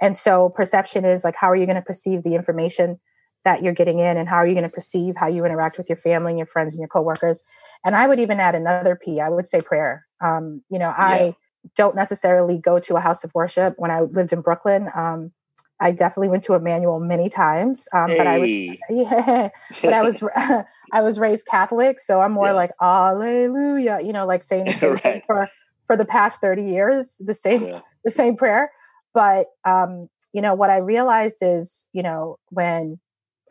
And 0.00 0.16
so 0.16 0.50
perception 0.50 1.04
is 1.04 1.24
like 1.24 1.34
how 1.36 1.50
are 1.50 1.56
you 1.56 1.66
going 1.66 1.76
to 1.76 1.82
perceive 1.82 2.22
the 2.22 2.36
information 2.36 3.00
that 3.44 3.62
you're 3.62 3.72
getting 3.72 3.98
in 3.98 4.16
and 4.16 4.28
how 4.28 4.36
are 4.36 4.46
you 4.46 4.54
going 4.54 4.62
to 4.64 4.68
perceive 4.68 5.14
how 5.16 5.26
you 5.26 5.44
interact 5.44 5.78
with 5.78 5.88
your 5.88 5.96
family 5.96 6.30
and 6.32 6.38
your 6.38 6.46
friends 6.46 6.74
and 6.74 6.80
your 6.80 6.88
coworkers 6.88 7.42
and 7.84 7.96
i 7.96 8.06
would 8.06 8.20
even 8.20 8.40
add 8.40 8.54
another 8.54 8.96
p 8.96 9.20
i 9.20 9.28
would 9.28 9.46
say 9.46 9.60
prayer 9.60 10.06
um, 10.24 10.62
you 10.70 10.78
know 10.78 10.92
i 10.96 11.16
Yeah. 11.18 11.32
don't 11.76 11.94
necessarily 11.96 12.58
go 12.58 12.78
to 12.78 12.96
a 12.96 13.00
house 13.00 13.24
of 13.24 13.32
worship 13.34 13.74
when 13.76 13.90
i 13.90 14.00
lived 14.00 14.32
in 14.32 14.40
brooklyn 14.40 14.88
um, 14.94 15.32
i 15.80 15.90
definitely 15.90 16.28
went 16.28 16.42
to 16.44 16.54
Emmanuel 16.54 17.00
many 17.00 17.28
times 17.28 17.88
um, 17.92 18.16
but 18.16 18.26
i 18.26 18.38
was 18.38 18.50
yeah 18.90 19.48
but 19.82 19.92
i 19.92 20.02
was 20.02 20.22
i 20.92 21.00
was 21.02 21.18
raised 21.18 21.46
catholic 21.46 21.98
so 22.00 22.20
i'm 22.20 22.32
more 22.32 22.48
Yeah. 22.48 22.52
like 22.52 22.70
hallelujah 22.80 23.98
you 24.02 24.12
know 24.12 24.26
like 24.26 24.42
saying 24.42 24.66
the 24.66 24.74
same 24.74 24.96
thing 24.96 25.22
for 25.26 25.48
for 25.86 25.96
the 25.96 26.04
past 26.04 26.40
30 26.40 26.62
years 26.64 27.16
the 27.20 27.34
same 27.34 27.62
Yeah. 27.66 27.80
the 28.04 28.10
same 28.10 28.36
prayer 28.36 28.70
but 29.14 29.46
um 29.64 30.08
you 30.32 30.40
know 30.40 30.54
what 30.54 30.70
i 30.70 30.78
realized 30.78 31.38
is 31.42 31.88
you 31.92 32.02
know 32.02 32.36
when 32.50 32.98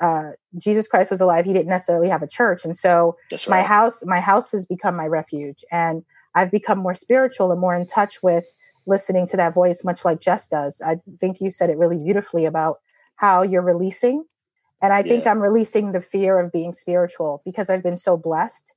uh 0.01 0.31
jesus 0.57 0.87
christ 0.87 1.11
was 1.11 1.21
alive 1.21 1.45
he 1.45 1.53
didn't 1.53 1.69
necessarily 1.69 2.09
have 2.09 2.21
a 2.23 2.27
church 2.27 2.65
and 2.65 2.75
so 2.75 3.15
That's 3.29 3.47
my 3.47 3.61
house 3.61 4.03
my 4.05 4.19
house 4.19 4.51
has 4.51 4.65
become 4.65 4.95
my 4.95 5.05
refuge 5.05 5.63
and 5.71 6.03
i've 6.35 6.51
become 6.51 6.79
more 6.79 6.95
spiritual 6.95 7.51
and 7.51 7.61
more 7.61 7.75
in 7.75 7.85
touch 7.85 8.15
with 8.23 8.45
listening 8.87 9.27
to 9.27 9.37
that 9.37 9.53
voice 9.53 9.83
much 9.85 10.03
like 10.05 10.19
jess 10.21 10.47
does 10.47 10.81
i 10.85 10.97
think 11.19 11.39
you 11.39 11.51
said 11.51 11.69
it 11.69 11.77
really 11.77 11.97
beautifully 11.97 12.45
about 12.45 12.77
how 13.17 13.41
you're 13.43 13.61
releasing 13.63 14.23
and 14.81 14.91
i 14.93 15.03
think 15.03 15.25
Yeah. 15.25 15.31
i'm 15.31 15.39
releasing 15.39 15.91
the 15.91 16.01
fear 16.01 16.39
of 16.39 16.51
being 16.51 16.73
spiritual 16.73 17.41
because 17.45 17.69
i've 17.69 17.83
been 17.83 17.97
so 17.97 18.17
blessed 18.17 18.73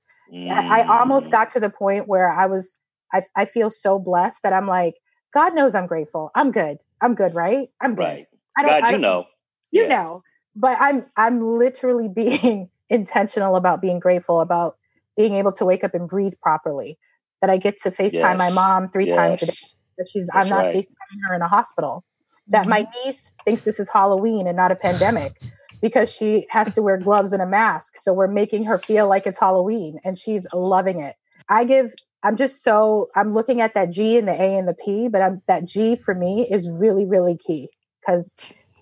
I, 0.50 0.82
I 0.82 0.98
almost 0.98 1.28
Mm. 1.28 1.32
got 1.32 1.48
to 1.50 1.60
the 1.60 1.70
point 1.70 2.06
where 2.08 2.30
I 2.30 2.46
was, 2.46 2.78
I, 3.12 3.22
I 3.36 3.44
feel 3.46 3.70
so 3.70 3.98
blessed 3.98 4.42
that 4.42 4.52
I'm 4.52 4.66
like, 4.66 4.94
God 5.32 5.54
knows 5.54 5.74
I'm 5.74 5.86
grateful. 5.86 6.30
I'm 6.34 6.50
good. 6.50 6.78
I'm 7.00 7.14
good, 7.14 7.34
right? 7.34 7.68
I'm 7.80 7.94
good. 7.94 8.02
right. 8.02 8.26
I 8.56 8.62
don't, 8.62 8.70
God, 8.70 8.82
I 8.82 8.86
you 8.88 8.92
don't- 8.92 9.00
know. 9.00 9.24
you 9.70 9.82
Yeah. 9.84 9.88
know, 9.88 10.22
but 10.56 10.76
I'm, 10.80 11.06
I'm 11.16 11.40
literally 11.40 12.08
being 12.14 12.70
intentional 12.88 13.56
about 13.56 13.80
being 13.80 13.98
grateful 13.98 14.40
about 14.40 14.76
being 15.16 15.34
able 15.34 15.52
to 15.52 15.64
wake 15.64 15.84
up 15.84 15.94
and 15.94 16.08
breathe 16.08 16.34
properly. 16.42 16.98
That 17.40 17.50
I 17.50 17.58
get 17.58 17.76
to 17.78 17.90
FaceTime 17.90 18.38
my 18.38 18.50
mom 18.50 18.88
three 18.88 19.06
times 19.06 19.42
a 19.42 19.46
day. 19.46 19.52
That 19.98 20.08
she's, 20.10 20.26
That's 20.26 20.46
I'm 20.46 20.50
not 20.50 20.64
right. 20.64 20.76
FaceTiming 20.76 21.28
her 21.28 21.34
in 21.34 21.42
a 21.42 21.48
hospital. 21.48 22.02
That 22.48 22.66
my 22.66 22.82
mm-hmm. 22.82 23.06
niece 23.06 23.32
thinks 23.44 23.62
this 23.62 23.78
is 23.78 23.90
Halloween 23.90 24.46
and 24.46 24.56
not 24.56 24.72
a 24.72 24.76
pandemic 24.76 25.38
because 25.84 26.10
she 26.10 26.46
has 26.48 26.72
to 26.72 26.80
wear 26.82 26.96
gloves 26.96 27.34
and 27.34 27.42
a 27.42 27.46
mask. 27.46 27.96
So 27.96 28.14
we're 28.14 28.28
making 28.28 28.64
her 28.64 28.78
feel 28.78 29.06
like 29.06 29.26
it's 29.26 29.38
Halloween 29.38 29.98
and 30.02 30.16
she's 30.16 30.46
loving 30.54 31.00
it. 31.00 31.16
I 31.50 31.64
give, 31.64 31.92
I'm 32.22 32.36
just 32.36 32.62
so, 32.62 33.08
I'm 33.14 33.34
looking 33.34 33.60
at 33.60 33.74
that 33.74 33.92
G 33.92 34.16
and 34.16 34.26
the 34.26 34.32
A 34.32 34.56
and 34.56 34.66
the 34.66 34.74
P, 34.74 35.08
but 35.08 35.20
I'm, 35.20 35.42
that 35.46 35.66
G 35.66 35.94
for 35.94 36.14
me 36.14 36.48
is 36.50 36.70
really, 36.80 37.04
really 37.04 37.36
key 37.36 37.68
because, 38.00 38.34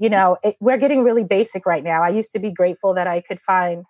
you 0.02 0.10
know, 0.10 0.36
it, 0.42 0.56
we're 0.60 0.78
getting 0.78 1.04
really 1.04 1.22
basic 1.22 1.64
right 1.64 1.84
now. 1.84 2.02
I 2.02 2.08
used 2.08 2.32
to 2.32 2.40
be 2.40 2.50
grateful 2.50 2.92
that 2.94 3.06
I 3.06 3.20
could 3.20 3.40
find, 3.40 3.84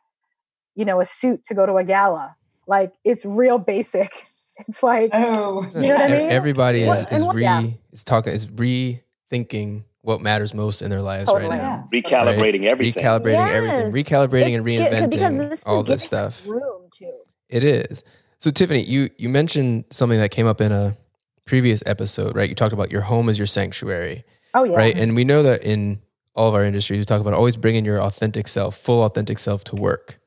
you 0.75 0.85
know, 0.85 1.01
a 1.01 1.07
suit 1.07 1.43
to 1.47 1.55
go 1.55 1.65
to 1.65 1.77
a 1.77 1.85
gala. 1.85 2.37
Like 2.67 2.93
it's 3.03 3.25
real 3.25 3.59
basic. 3.59 4.11
It's 4.69 4.83
like, 4.83 5.11
oh 5.15 5.67
You 5.75 5.89
know 5.89 5.95
what 5.95 6.11
I 6.13 6.19
mean? 6.19 6.31
Everybody 6.31 6.83
is, 6.83 7.07
is 7.11 7.27
re 7.27 7.43
yeah. 7.43 7.65
is 7.91 8.05
talking 8.05 8.35
is 8.35 8.47
rethinking 8.47 9.85
what 10.03 10.21
matters 10.21 10.53
most 10.53 10.83
in 10.83 10.91
their 10.91 11.01
lives 11.01 11.25
Totally. 11.25 11.49
right 11.49 11.57
now. 11.63 11.89
yeah 11.91 12.01
Recalibrating 12.03 12.65
everything. 12.65 13.03
Recalibrating 13.03 13.49
everything, 13.49 13.93
recalibrating 13.93 14.59
and 14.59 14.69
It's 14.69 15.17
gi- 15.17 15.19
reinventing 15.23 15.49
this 15.49 15.67
all 15.67 15.83
this 15.83 16.05
stuff. 16.05 16.47
Room 16.47 16.89
too. 16.97 17.19
It 17.49 17.65
is. 17.65 18.05
So 18.39 18.51
Tiffany, 18.51 18.83
you 18.83 19.09
you 19.17 19.31
mentioned 19.31 19.87
something 19.91 20.19
that 20.21 20.31
came 20.31 20.47
up 20.47 20.61
in 20.61 20.71
a 20.71 20.99
previous 21.47 21.83
episode, 21.87 22.37
right? 22.37 22.49
You 22.51 22.55
talked 22.55 22.75
about 22.75 22.93
your 22.93 23.01
home 23.03 23.31
as 23.31 23.39
your 23.39 23.47
sanctuary, 23.47 24.23
oh 24.55 24.65
yeah. 24.65 24.77
right? 24.77 24.97
And 24.97 25.15
we 25.15 25.25
know 25.25 25.43
that 25.45 25.63
in 25.65 26.01
all 26.35 26.49
of 26.49 26.55
our 26.55 26.65
industries, 26.65 26.99
we 26.99 27.05
talk 27.05 27.21
about 27.21 27.35
always 27.35 27.57
bringing 27.57 27.85
your 27.85 28.01
authentic 28.01 28.49
self, 28.49 28.77
full 28.77 29.05
authentic 29.05 29.39
self 29.39 29.65
to 29.65 29.77
work, 29.77 30.19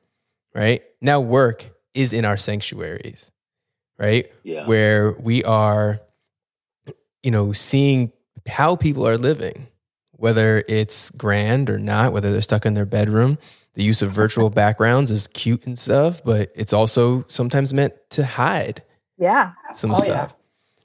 right? 0.54 0.82
Now 1.00 1.20
work 1.20 1.70
is 1.94 2.12
in 2.12 2.24
our 2.24 2.36
sanctuaries, 2.36 3.32
right? 3.98 4.30
Yeah. 4.44 4.66
Where 4.66 5.12
we 5.12 5.42
are, 5.44 6.00
you 7.22 7.30
know, 7.30 7.52
seeing 7.52 8.12
how 8.46 8.76
people 8.76 9.06
are 9.08 9.18
living, 9.18 9.66
whether 10.12 10.62
it's 10.68 11.10
grand 11.10 11.68
or 11.68 11.78
not, 11.78 12.12
whether 12.12 12.30
they're 12.32 12.42
stuck 12.42 12.64
in 12.66 12.74
their 12.74 12.86
bedroom. 12.86 13.38
The 13.74 13.82
use 13.82 14.00
of 14.02 14.10
virtual 14.10 14.48
backgrounds 14.62 15.10
is 15.10 15.26
cute 15.26 15.66
and 15.66 15.78
stuff, 15.78 16.22
but 16.24 16.50
it's 16.54 16.72
also 16.72 17.24
sometimes 17.28 17.74
meant 17.74 17.94
to 18.10 18.24
hide 18.24 18.82
Yeah. 19.18 19.52
some 19.74 19.90
Oh, 19.92 20.02
yeah. 20.06 20.28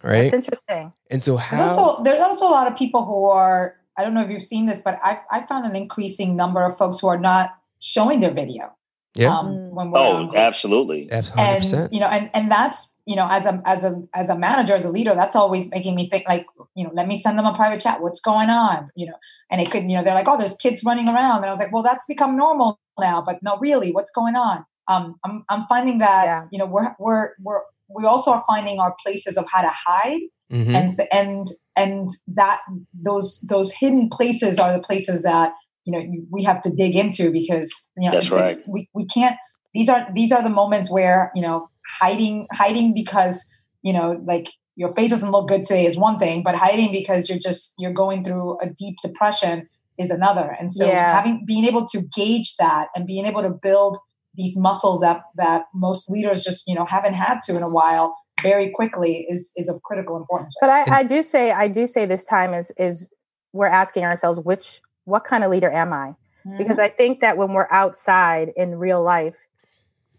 Stuff, 0.02 0.12
right? 0.12 0.22
That's 0.24 0.34
interesting. 0.34 0.94
and 1.10 1.22
so 1.24 1.34
There's 1.38 1.44
how? 1.50 1.68
also 1.68 2.04
there's 2.04 2.22
also 2.22 2.48
a 2.48 2.54
lot 2.60 2.68
of 2.68 2.76
people 2.78 3.06
who 3.06 3.26
are 3.26 3.76
I 3.98 4.04
don't 4.04 4.14
know 4.14 4.22
if 4.22 4.30
you've 4.32 4.44
seen 4.44 4.66
this, 4.68 4.80
but 4.80 5.00
I 5.04 5.20
I 5.32 5.46
found 5.46 5.66
an 5.66 5.76
increasing 5.76 6.36
number 6.36 6.62
of 6.64 6.78
folks 6.78 7.00
who 7.00 7.08
are 7.08 7.20
not 7.20 7.52
showing 7.80 8.20
their 8.20 8.34
video. 8.34 8.72
yeah, 9.16 9.38
Um, 9.38 9.48
Mm. 9.48 9.70
when 9.78 9.92
we're 9.92 10.00
Oh, 10.00 10.24
group. 10.28 10.38
absolutely. 10.38 11.08
that's 11.12 11.30
hundred 11.30 11.50
and 11.50 11.58
percent. 11.64 11.94
you 11.94 12.00
know 12.00 12.08
and 12.08 12.30
and 12.34 12.50
that's 12.50 12.94
you 13.06 13.16
know 13.18 13.28
as 13.30 13.46
a 13.46 13.62
as 13.66 13.84
a 13.84 13.92
as 14.14 14.30
a 14.30 14.38
manager 14.38 14.74
as 14.74 14.86
a 14.86 14.92
leader 14.98 15.14
that's 15.22 15.36
always 15.36 15.64
making 15.70 15.96
me 16.00 16.04
think 16.10 16.24
like 16.34 16.46
you 16.78 16.84
know 16.86 16.92
let 16.94 17.08
me 17.12 17.18
send 17.20 17.38
them 17.38 17.46
a 17.46 17.54
private 17.62 17.82
chat 17.82 18.02
what's 18.02 18.22
going 18.22 18.50
on 18.50 18.90
you 18.96 19.06
know 19.08 19.18
and 19.50 19.60
it 19.64 19.68
could 19.72 19.84
you 19.90 19.96
know 19.98 20.04
they're 20.04 20.16
like 20.22 20.30
oh 20.32 20.38
there's 20.42 20.56
kids 20.66 20.80
running 20.90 21.08
around 21.10 21.38
and 21.44 21.48
i 21.48 21.54
was 21.56 21.60
like 21.64 21.74
well 21.74 21.84
that's 21.90 22.06
become 22.06 22.38
normal 22.38 22.80
now 23.00 23.18
but 23.28 23.36
no 23.44 23.58
really 23.68 23.92
what's 23.92 24.12
going 24.20 24.36
on 24.38 24.58
um 24.88 25.04
i'm 25.26 25.36
i'm 25.50 25.64
finding 25.74 25.98
that 26.08 26.24
Yeah. 26.26 26.42
you 26.52 26.58
know 26.60 26.66
we're 26.76 26.90
we're 27.06 27.28
we're 27.46 27.62
we 27.96 28.06
also 28.06 28.32
are 28.32 28.44
finding 28.48 28.80
our 28.80 28.96
places 29.04 29.38
of 29.38 29.46
how 29.52 29.62
to 29.62 29.72
hide 29.72 30.22
Mhm. 30.52 30.76
and 30.76 31.08
and 31.14 31.48
and 31.78 32.10
that 32.28 32.60
those 32.94 33.40
those 33.48 33.72
hidden 33.72 34.10
places 34.10 34.60
are 34.60 34.74
the 34.74 34.84
places 34.84 35.22
that 35.24 35.54
you 35.86 35.94
know 35.94 36.04
we 36.30 36.44
have 36.44 36.60
to 36.62 36.70
dig 36.70 36.96
into 36.96 37.32
because 37.32 37.72
you 37.98 38.10
know 38.10 38.14
That's 38.14 38.28
it's- 38.28 38.42
right. 38.42 38.60
we 38.68 38.90
we 38.94 39.06
can't 39.06 39.38
these 39.74 39.88
are 39.90 40.08
these 40.14 40.32
are 40.34 40.44
the 40.44 40.50
moments 40.50 40.92
where 40.92 41.32
you 41.36 41.42
know 41.42 41.70
hiding 42.02 42.48
hiding 42.52 42.94
because 42.94 43.44
you 43.82 43.94
know 43.94 44.22
like 44.26 44.48
your 44.76 44.94
face 44.96 45.12
doesn't 45.12 45.32
look 45.32 45.48
good 45.50 45.64
today 45.66 45.86
is 45.86 45.98
one 45.98 46.18
thing, 46.18 46.44
but 46.44 46.56
hiding 46.56 46.92
because 46.92 47.30
you're 47.30 47.40
just 47.40 47.74
you're 47.78 47.94
going 47.94 48.24
through 48.24 48.58
a 48.62 48.68
deep 48.70 48.96
depression 49.04 49.68
is 49.98 50.10
another. 50.10 50.56
And 50.60 50.72
so 50.72 50.88
Yeah. 50.88 51.14
having 51.16 51.44
being 51.46 51.66
able 51.66 51.86
to 51.88 52.02
gauge 52.02 52.56
that 52.58 52.88
and 52.96 53.06
being 53.06 53.26
able 53.26 53.42
to 53.42 53.50
build 53.50 54.00
these 54.36 54.58
muscles 54.58 55.02
that 55.02 55.22
that 55.36 55.64
most 55.74 56.10
leaders 56.10 56.44
just 56.44 56.68
you 56.68 56.76
know 56.76 56.86
haven't 56.86 57.14
had 57.14 57.40
to 57.46 57.56
in 57.56 57.64
a 57.64 57.70
while 57.70 58.16
very 58.42 58.72
quickly 58.74 59.26
is 59.30 59.52
is 59.56 59.70
of 59.70 59.82
critical 59.84 60.18
importance. 60.18 60.56
But 60.60 60.70
I, 60.70 61.00
I 61.00 61.04
do 61.04 61.24
say 61.24 61.52
I 61.52 61.68
do 61.68 61.88
say 61.88 62.06
this 62.06 62.24
time 62.24 62.54
is 62.54 62.72
is 62.78 63.12
we're 63.54 63.68
asking 63.68 64.04
ourselves 64.04 64.40
which 64.40 64.82
what 65.06 65.24
kind 65.24 65.44
of 65.44 65.52
leader 65.52 65.72
am 65.72 65.94
I? 65.94 66.16
Mm-hmm. 66.46 66.58
Because 66.58 66.80
I 66.80 66.88
think 66.88 67.20
that 67.20 67.38
when 67.38 67.54
we're 67.54 67.68
outside 67.72 68.52
in 68.56 68.76
real 68.76 69.04
life, 69.04 69.48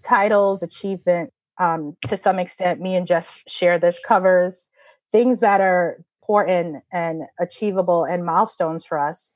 titles, 0.02 0.62
achievement, 0.62 1.32
um, 1.58 1.96
to 2.06 2.16
some 2.16 2.38
extent, 2.38 2.80
me 2.80 2.94
and 2.94 3.06
Jess 3.06 3.42
share 3.48 3.78
this 3.78 3.98
covers 4.06 4.68
things 5.10 5.40
that 5.40 5.60
are 5.60 5.98
important 6.22 6.82
and 6.92 7.22
achievable 7.40 8.04
and 8.04 8.24
milestones 8.24 8.84
for 8.84 8.98
us. 8.98 9.32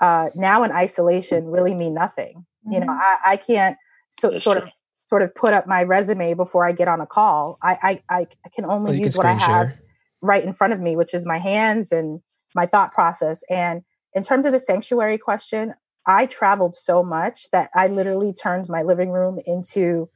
Uh, 0.00 0.30
now 0.34 0.62
in 0.62 0.72
isolation 0.72 1.46
really 1.46 1.74
mean 1.74 1.94
nothing. 1.94 2.46
You 2.70 2.80
know, 2.80 2.86
Mhm. 2.86 2.98
I, 3.00 3.16
I 3.32 3.36
can't 3.36 3.76
so, 4.10 4.30
That's 4.30 4.44
sort 4.44 4.58
true. 4.58 4.66
of 4.66 4.72
sort 5.06 5.22
of 5.22 5.34
put 5.34 5.52
up 5.52 5.66
my 5.66 5.82
resume 5.82 6.34
before 6.34 6.66
I 6.66 6.72
get 6.72 6.86
on 6.86 7.00
a 7.00 7.06
call. 7.06 7.58
I 7.62 8.00
I, 8.08 8.20
I, 8.44 8.48
can 8.54 8.64
only 8.64 8.90
Well, 8.90 8.94
you 8.94 9.00
can 9.00 9.06
use 9.06 9.16
what 9.16 9.26
I 9.26 9.32
have 9.32 9.40
share. 9.68 9.82
right 10.22 10.44
in 10.44 10.52
front 10.52 10.72
of 10.72 10.80
me, 10.80 10.94
which 10.94 11.14
is 11.14 11.26
my 11.26 11.38
hands 11.38 11.90
and 11.90 12.20
my 12.54 12.66
thought 12.66 12.92
process. 12.92 13.42
And 13.50 13.82
in 14.14 14.22
terms 14.22 14.46
of 14.46 14.52
the 14.52 14.60
sanctuary 14.60 15.18
question, 15.18 15.74
I 16.06 16.26
traveled 16.26 16.74
so 16.74 17.02
much 17.02 17.50
that 17.50 17.70
I 17.74 17.88
literally 17.88 18.32
turned 18.32 18.68
my 18.68 18.82
living 18.82 19.10
room 19.10 19.38
into 19.46 20.08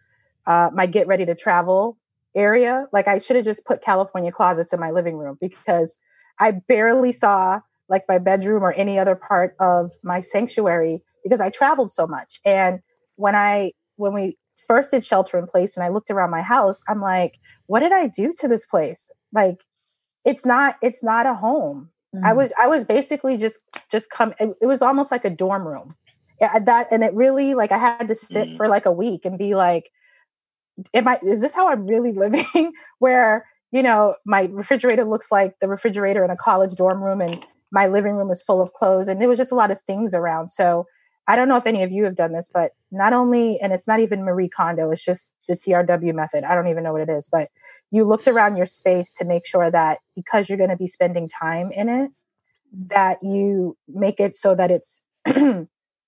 uh, 0.47 0.71
my 0.73 0.87
get 0.87 1.07
ready 1.07 1.27
to 1.27 1.35
travel 1.35 1.99
area. 2.35 2.87
Like 2.93 3.09
I 3.09 3.19
should 3.19 3.37
have 3.37 3.45
just 3.45 3.65
put 3.65 3.83
California 3.83 4.33
closets 4.33 4.73
in 4.73 4.81
my 4.81 4.91
living 4.91 5.17
room 5.17 5.39
because 5.41 5.97
I 6.39 6.53
barely 6.53 7.13
saw 7.13 7.61
like 7.89 8.05
my 8.09 8.19
bedroom 8.19 8.63
or 8.63 8.73
any 8.73 8.99
other 8.99 9.15
part 9.15 9.55
of 9.61 9.91
my 10.03 10.21
sanctuary 10.21 11.03
because 11.23 11.41
I 11.41 11.51
traveled 11.51 11.93
so 11.93 12.07
much. 12.07 12.41
And 12.45 12.81
when 13.17 13.35
I 13.35 13.73
when 13.97 14.13
we 14.15 14.37
first 14.67 14.91
did 14.91 15.05
shelter 15.05 15.39
in 15.39 15.47
place 15.47 15.77
and 15.77 15.85
I 15.85 15.89
looked 15.89 16.11
around 16.11 16.31
my 16.31 16.43
house, 16.43 16.83
I'm 16.89 17.01
like, 17.01 17.35
what 17.67 17.81
did 17.81 17.93
I 17.93 18.07
do 18.09 18.33
to 18.41 18.49
this 18.49 18.67
place? 18.67 19.11
Like 19.33 19.65
it's 20.25 20.47
not 20.47 20.77
it's 20.83 21.05
not 21.05 21.27
a 21.27 21.35
home. 21.35 21.91
I 22.25 22.33
Mhm. 22.33 22.37
was 22.37 22.53
I 22.61 22.69
was 22.69 22.85
basically 22.85 23.37
just 23.39 23.61
just 23.91 24.11
come 24.11 24.35
it, 24.41 24.51
it 24.61 24.67
was 24.67 24.83
almost 24.83 25.13
like 25.13 25.25
a 25.25 25.31
dorm 25.31 25.67
room. 25.67 25.97
Yeah, 26.41 26.59
that 26.61 26.89
and 26.91 27.05
it 27.05 27.15
really 27.15 27.55
like 27.55 27.73
I 27.73 27.79
had 27.79 28.09
to 28.09 28.15
sit 28.15 28.49
Mhm. 28.51 28.57
for 28.57 28.69
like 28.69 28.87
a 28.87 28.93
week 28.93 29.25
and 29.25 29.39
be 29.39 29.55
like 29.55 29.91
am 30.93 31.09
I 31.09 31.19
is 31.23 31.41
this 31.41 31.55
how 31.55 31.69
I'm 31.69 31.87
really 31.87 32.13
living 32.25 32.73
where 32.99 33.47
you 33.73 33.83
know 33.83 34.17
my 34.27 34.49
refrigerator 34.53 35.05
looks 35.05 35.31
like 35.33 35.55
the 35.61 35.69
refrigerator 35.69 36.25
in 36.25 36.31
a 36.31 36.37
college 36.37 36.75
dorm 36.75 37.03
room 37.03 37.21
and 37.21 37.45
my 37.73 37.87
living 37.87 38.15
room 38.15 38.31
is 38.31 38.43
full 38.43 38.61
of 38.61 38.73
clothes 38.73 39.09
and 39.09 39.21
there 39.21 39.29
was 39.29 39.39
just 39.39 39.53
a 39.53 39.57
lot 39.57 39.71
of 39.71 39.81
things 39.83 40.15
around. 40.15 40.49
So 40.49 40.87
I 41.27 41.37
don't 41.37 41.49
know 41.49 41.57
if 41.57 41.67
any 41.67 41.83
of 41.83 41.91
you 41.91 42.05
have 42.05 42.17
done 42.17 42.33
this, 42.33 42.51
but 42.53 42.73
not 42.91 43.13
only, 43.13 43.59
and 43.61 43.73
it's 43.73 43.89
not 43.89 44.01
even 44.01 44.25
Marie 44.25 44.49
Kondo, 44.49 44.91
it's 44.91 45.05
just 45.05 45.33
the 45.49 45.57
TRW 45.57 46.15
method. 46.15 46.45
I 46.45 46.55
don't 46.55 46.69
even 46.69 46.85
know 46.85 46.93
what 46.93 47.01
it 47.01 47.09
is, 47.09 47.29
but 47.33 47.49
you 47.91 48.05
looked 48.05 48.29
around 48.29 48.57
your 48.57 48.67
space 48.67 49.11
to 49.13 49.25
make 49.25 49.47
sure 49.47 49.71
that 49.71 49.99
because 50.15 50.49
you're 50.49 50.59
going 50.59 50.71
to 50.71 50.77
be 50.77 50.87
spending 50.87 51.29
time 51.29 51.71
in 51.73 51.89
it, 51.89 52.11
that 52.89 53.19
you 53.23 53.77
make 53.89 54.21
it 54.21 54.37
so 54.37 54.55
that 54.55 54.71
it's 54.71 55.05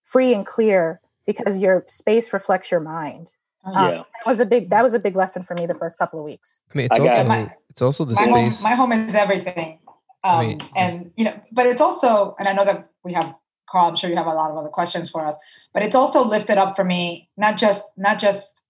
free 0.05 0.35
and 0.35 0.45
clear 0.45 1.01
because 1.27 1.61
your 1.63 1.85
space 1.89 2.33
reflects 2.33 2.71
your 2.71 2.81
mind. 2.81 3.33
Oh, 3.65 3.73
Um, 3.75 3.91
Yeah. 3.91 3.97
That 4.25 4.27
was 4.27 4.41
a 4.41 4.47
big, 4.47 4.71
that 4.71 4.83
was 4.83 4.93
a 4.95 4.99
big 4.99 5.17
lesson 5.17 5.43
for 5.43 5.55
me 5.55 5.67
the 5.67 5.75
first 5.75 5.99
couple 5.99 6.19
of 6.19 6.25
weeks. 6.25 6.63
I 6.75 6.79
mean, 6.79 6.87
it's 6.91 7.01
I 7.01 7.03
also 7.03 7.33
it. 7.33 7.51
it's 7.71 7.83
also 7.83 8.05
the 8.05 8.15
my 8.15 8.23
home, 8.23 8.51
space. 8.51 8.63
my 8.63 8.75
home 8.75 8.93
is 8.93 9.15
everything. 9.15 9.79
Um, 10.25 10.39
I 10.39 10.47
mean- 10.47 10.61
and 10.77 11.11
you 11.17 11.25
know, 11.25 11.41
but 11.53 11.67
it's 11.67 11.81
also, 11.81 12.37
and 12.39 12.49
I 12.49 12.53
know 12.53 12.65
that 12.65 12.91
we 13.05 13.13
have 13.15 13.35
Carl. 13.71 13.89
I'm 13.89 13.97
sure 13.97 14.11
you 14.11 14.17
have 14.17 14.27
a 14.27 14.35
lot 14.35 14.51
of 14.51 14.57
other 14.57 14.69
questions 14.69 15.11
for 15.11 15.27
us, 15.27 15.39
but 15.73 15.83
it's 15.83 15.95
also 15.95 16.25
lifted 16.25 16.59
up 16.59 16.77
for 16.77 16.85
me 16.85 17.29
not 17.37 17.57
just 17.57 17.87
not 17.97 18.19
just 18.19 18.63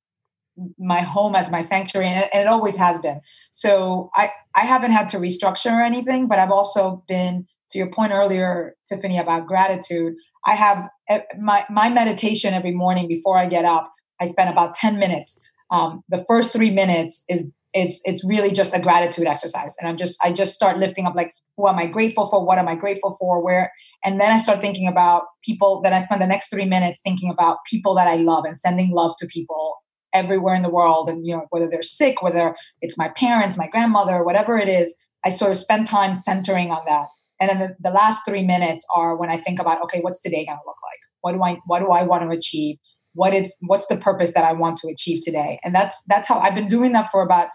my 0.79 1.01
home 1.01 1.35
as 1.35 1.51
my 1.51 1.61
sanctuary, 1.61 2.07
and 2.07 2.29
it, 2.33 2.47
always 2.47 2.77
has 2.77 2.99
been. 3.01 3.21
So 3.53 4.11
I 4.15 4.31
I 4.55 4.61
haven't 4.61 4.93
had 4.93 5.09
to 5.11 5.19
restructure 5.19 5.73
or 5.73 5.83
anything, 5.83 6.29
but 6.29 6.39
I've 6.39 6.51
also 6.51 7.05
been 7.07 7.47
to 7.71 7.79
your 7.79 7.91
point 7.91 8.13
earlier, 8.13 8.75
Tiffany, 8.89 9.19
about 9.19 9.47
gratitude. 9.47 10.15
I 10.47 10.55
have 10.55 10.89
eh, 11.09 11.21
my 11.39 11.65
my 11.69 11.91
meditation 11.91 12.55
every 12.55 12.73
morning 12.73 13.09
before 13.09 13.39
I 13.39 13.47
get 13.47 13.65
up. 13.65 13.93
I 14.21 14.27
spend 14.27 14.51
about 14.51 14.75
ten 14.75 14.99
minutes. 14.99 15.39
Um, 15.71 16.05
the 16.09 16.25
first 16.29 16.53
three 16.53 16.71
minutes 16.71 17.25
is 17.29 17.47
it's 17.77 18.01
it's 18.05 18.25
really 18.25 18.51
just 18.51 18.75
a 18.75 18.81
gratitude 18.81 19.27
exercise 19.27 19.77
and 19.79 19.89
i'm 19.89 19.97
just 19.97 20.17
i 20.23 20.33
just 20.33 20.55
start 20.55 20.79
lifting 20.79 21.07
up 21.07 21.15
like 21.15 21.35
who 21.57 21.69
am 21.69 21.79
i 21.79 21.87
grateful 21.87 22.27
for? 22.27 22.45
What 22.45 22.59
am 22.59 22.69
i 22.69 22.75
grateful 22.75 23.17
for? 23.19 23.43
Where 23.43 23.73
and 24.05 24.21
then 24.21 24.33
i 24.33 24.37
start 24.37 24.61
thinking 24.61 24.89
about 24.89 25.25
people 25.45 25.81
that 25.83 25.93
i 25.93 26.01
spend 26.01 26.21
the 26.21 26.27
next 26.27 26.49
three 26.49 26.67
minutes 26.67 27.01
thinking 27.03 27.31
about 27.31 27.59
people 27.71 27.95
that 27.95 28.09
i 28.09 28.17
love 28.17 28.45
and 28.45 28.57
sending 28.57 28.91
love 28.91 29.15
to 29.19 29.27
people 29.27 29.77
everywhere 30.13 30.55
in 30.55 30.63
the 30.63 30.71
world. 30.71 31.09
And 31.09 31.27
you 31.27 31.37
know 31.37 31.47
whether 31.51 31.69
they're 31.69 31.83
sick 31.83 32.23
whether 32.23 32.55
it's 32.81 32.99
my 32.99 33.09
parents 33.11 33.57
my 33.57 33.69
grandmother 33.69 34.25
whatever 34.25 34.57
it 34.57 34.69
is 34.69 34.95
i 35.25 35.29
sort 35.29 35.51
of 35.51 35.57
spend 35.57 35.87
time 35.87 36.15
centering 36.15 36.71
on 36.71 36.83
that. 36.87 37.09
And 37.39 37.51
then 37.51 37.59
the, 37.59 37.77
the 37.81 37.95
last 37.95 38.25
three 38.27 38.45
minutes 38.45 38.87
are 38.95 39.17
when 39.17 39.31
i 39.31 39.39
think 39.39 39.59
about 39.59 39.83
okay 39.85 40.01
what's 40.01 40.21
today 40.21 40.45
going 40.45 40.59
to 40.59 40.67
look 40.67 40.77
like? 40.83 41.01
What 41.23 41.33
do 41.33 41.43
i 41.43 41.59
what 41.67 41.81
do 41.81 41.89
i 41.89 42.03
want 42.03 42.29
to 42.31 42.37
achieve? 42.37 42.77
What 43.15 43.35
is 43.35 43.57
what's 43.61 43.87
the 43.87 43.97
purpose 43.97 44.33
that 44.35 44.45
i 44.45 44.53
want 44.53 44.77
to 44.79 44.89
achieve 44.89 45.21
today? 45.23 45.59
And 45.65 45.75
that's 45.75 46.03
that's 46.07 46.29
how 46.29 46.39
i've 46.39 46.55
been 46.55 46.69
doing 46.69 46.93
that 46.93 47.11
for 47.11 47.23
about 47.23 47.49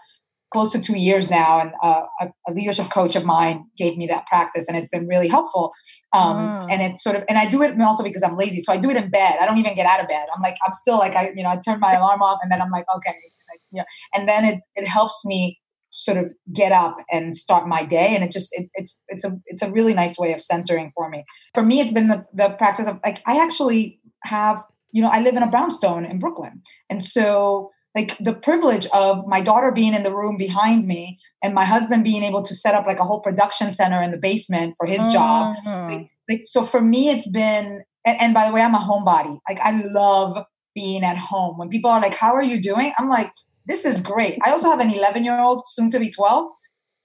close 0.52 0.70
to 0.72 0.80
two 0.80 0.98
years 0.98 1.30
now, 1.30 1.60
and 1.60 1.72
uh, 1.82 2.02
a, 2.20 2.28
a 2.48 2.52
leadership 2.52 2.90
coach 2.90 3.16
of 3.16 3.24
mine 3.24 3.64
gave 3.76 3.96
me 3.96 4.06
that 4.08 4.26
practice, 4.26 4.66
and 4.68 4.76
it's 4.76 4.88
been 4.88 5.06
really 5.08 5.28
helpful. 5.28 5.72
Um, 6.12 6.32
Mm. 6.42 6.72
And 6.72 6.82
it's 6.82 7.02
sort 7.04 7.16
of, 7.16 7.24
and 7.28 7.38
I 7.38 7.48
do 7.48 7.62
it 7.62 7.78
also 7.80 8.02
because 8.02 8.22
I'm 8.22 8.36
lazy, 8.36 8.60
so 8.60 8.72
I 8.72 8.76
do 8.76 8.90
it 8.90 8.96
in 8.96 9.10
bed. 9.10 9.36
I 9.40 9.46
don't 9.46 9.58
even 9.58 9.74
get 9.74 9.86
out 9.86 10.00
of 10.00 10.08
bed. 10.08 10.26
I'm 10.34 10.42
like, 10.42 10.56
I'm 10.66 10.72
still 10.74 10.98
like, 10.98 11.14
I, 11.14 11.30
you 11.34 11.42
know, 11.42 11.50
I 11.50 11.58
turn 11.64 11.80
my 11.80 11.94
alarm 11.94 12.22
off, 12.22 12.38
and 12.42 12.50
then 12.50 12.60
I'm 12.60 12.70
like, 12.70 12.86
okay, 12.96 13.14
like, 13.50 13.60
yeah, 13.70 13.84
and 14.14 14.28
then 14.28 14.44
it 14.44 14.60
it 14.74 14.86
helps 14.86 15.24
me 15.24 15.58
sort 15.92 16.16
of 16.16 16.32
get 16.52 16.72
up 16.72 16.96
and 17.10 17.34
start 17.34 17.68
my 17.68 17.84
day 17.84 18.14
and 18.14 18.24
it 18.24 18.30
just 18.30 18.48
it, 18.52 18.68
it's 18.74 19.02
it's 19.08 19.24
a 19.24 19.38
it's 19.46 19.62
a 19.62 19.70
really 19.70 19.92
nice 19.92 20.18
way 20.18 20.32
of 20.32 20.40
centering 20.40 20.90
for 20.94 21.10
me 21.10 21.22
for 21.52 21.62
me 21.62 21.80
it's 21.80 21.92
been 21.92 22.08
the, 22.08 22.24
the 22.32 22.48
practice 22.56 22.86
of 22.86 22.98
like 23.04 23.22
i 23.26 23.38
actually 23.38 24.00
have 24.24 24.62
you 24.90 25.02
know 25.02 25.08
i 25.08 25.20
live 25.20 25.36
in 25.36 25.42
a 25.42 25.50
brownstone 25.50 26.06
in 26.06 26.18
brooklyn 26.18 26.62
and 26.88 27.02
so 27.02 27.70
like 27.94 28.16
the 28.18 28.32
privilege 28.32 28.86
of 28.92 29.26
my 29.26 29.40
daughter 29.40 29.70
being 29.70 29.94
in 29.94 30.02
the 30.02 30.14
room 30.14 30.36
behind 30.36 30.86
me 30.86 31.18
and 31.42 31.54
my 31.54 31.64
husband 31.64 32.04
being 32.04 32.22
able 32.22 32.42
to 32.42 32.54
set 32.54 32.74
up 32.74 32.86
like 32.86 32.98
a 32.98 33.04
whole 33.04 33.20
production 33.20 33.72
center 33.72 34.00
in 34.00 34.10
the 34.10 34.16
basement 34.16 34.74
for 34.78 34.86
his 34.86 35.06
job. 35.08 35.56
Mhm. 35.66 35.88
like, 35.90 36.10
like 36.28 36.42
so 36.44 36.64
for 36.64 36.80
me 36.80 37.10
it's 37.10 37.28
been 37.28 37.82
and, 38.04 38.20
and 38.20 38.34
by 38.34 38.46
the 38.48 38.52
way 38.54 38.60
i'm 38.62 38.74
a 38.74 38.78
homebody. 38.78 39.38
Like 39.48 39.60
i 39.60 39.70
love 39.82 40.44
being 40.74 41.02
at 41.04 41.18
home. 41.18 41.58
When 41.58 41.68
people 41.68 41.90
are 41.90 42.00
like 42.00 42.14
how 42.14 42.34
are 42.34 42.42
you 42.42 42.60
doing? 42.60 42.92
I'm 42.98 43.08
like 43.08 43.32
this 43.66 43.84
is 43.84 44.00
great. 44.00 44.38
I 44.44 44.50
also 44.50 44.70
have 44.70 44.80
an 44.80 44.90
11 44.90 45.24
year 45.24 45.38
old 45.40 45.62
soon 45.66 45.90
to 45.90 46.00
be 46.00 46.10
12 46.10 46.46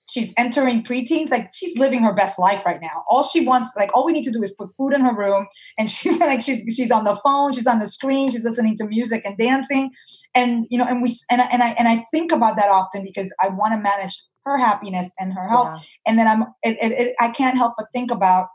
she's 0.10 0.34
entering 0.38 0.82
preteens 0.84 1.30
like 1.30 1.50
she's 1.54 1.78
living 1.78 2.02
her 2.04 2.14
best 2.14 2.40
life 2.40 2.66
right 2.66 2.82
now 2.82 3.04
all 3.10 3.24
she 3.24 3.46
wants 3.46 3.70
like 3.76 3.90
all 3.96 4.06
we 4.06 4.12
need 4.14 4.24
to 4.24 4.32
do 4.32 4.42
is 4.42 4.52
put 4.58 4.70
food 4.78 4.94
in 4.94 5.02
her 5.02 5.14
room 5.16 5.48
and 5.78 5.90
she's 5.96 6.20
like 6.20 6.42
she's 6.42 6.64
she's 6.76 6.92
on 6.92 7.04
the 7.04 7.16
phone 7.24 7.52
she's 7.52 7.68
on 7.68 7.80
the 7.80 7.86
screen 7.86 8.30
she's 8.30 8.44
listening 8.44 8.76
to 8.78 8.86
music 8.88 9.22
and 9.26 9.38
dancing 9.38 9.92
and 10.34 10.66
you 10.70 10.78
know 10.78 10.86
and 10.86 11.02
we 11.02 11.14
and 11.30 11.42
I, 11.42 11.46
and 11.46 11.62
I 11.64 11.70
and 11.80 11.88
I 11.88 12.06
think 12.12 12.32
about 12.32 12.56
that 12.58 12.70
often 12.70 13.04
because 13.04 13.34
I 13.42 13.50
want 13.50 13.74
to 13.74 13.80
manage 13.80 14.16
her 14.46 14.58
happiness 14.58 15.12
and 15.20 15.34
her 15.34 15.48
health 15.50 15.68
Yeah. 15.74 15.80
and 16.08 16.20
then 16.20 16.28
I'm 16.28 16.42
it, 16.64 16.78
it, 16.82 16.92
it, 17.00 17.16
I 17.20 17.30
can't 17.30 17.58
help 17.58 17.74
but 17.78 17.88
think 17.94 18.12
about 18.12 18.48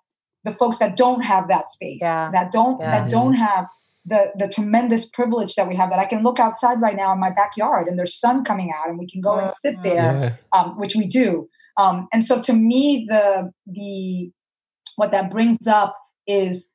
the 0.45 0.53
folks 0.53 0.79
that 0.79 0.97
don't 0.97 1.23
have 1.23 1.49
that 1.49 1.69
space 1.69 1.99
Yeah. 2.01 2.31
that 2.33 2.51
don't 2.51 2.81
Yeah. 2.81 3.01
that 3.01 3.11
don't 3.11 3.35
have 3.35 3.67
the 4.05 4.33
the 4.37 4.49
tremendous 4.49 5.09
privilege 5.09 5.55
that 5.55 5.69
we 5.69 5.77
have 5.77 5.91
that 5.91 5.99
I 5.99 6.07
can 6.07 6.23
look 6.23 6.41
outside 6.41 6.81
right 6.81 6.97
now 6.97 7.13
in 7.13 7.21
my 7.21 7.31
backyard 7.31 7.87
and 7.87 7.99
there's 7.99 8.19
sun 8.19 8.45
coming 8.45 8.73
out 8.77 8.89
and 8.89 8.99
we 8.99 9.07
can 9.07 9.21
go 9.21 9.39
and 9.39 9.53
sit 9.61 9.81
there 9.83 9.95
yeah. 10.53 10.59
um, 10.59 10.79
which 10.79 10.95
we 10.97 11.07
do. 11.07 11.49
Um, 11.77 12.09
and 12.13 12.25
so 12.25 12.43
to 12.43 12.53
me, 12.53 13.07
the 13.09 13.53
the 13.67 14.31
what 14.97 15.13
that 15.13 15.31
brings 15.31 15.67
up 15.67 15.97
is 16.27 16.73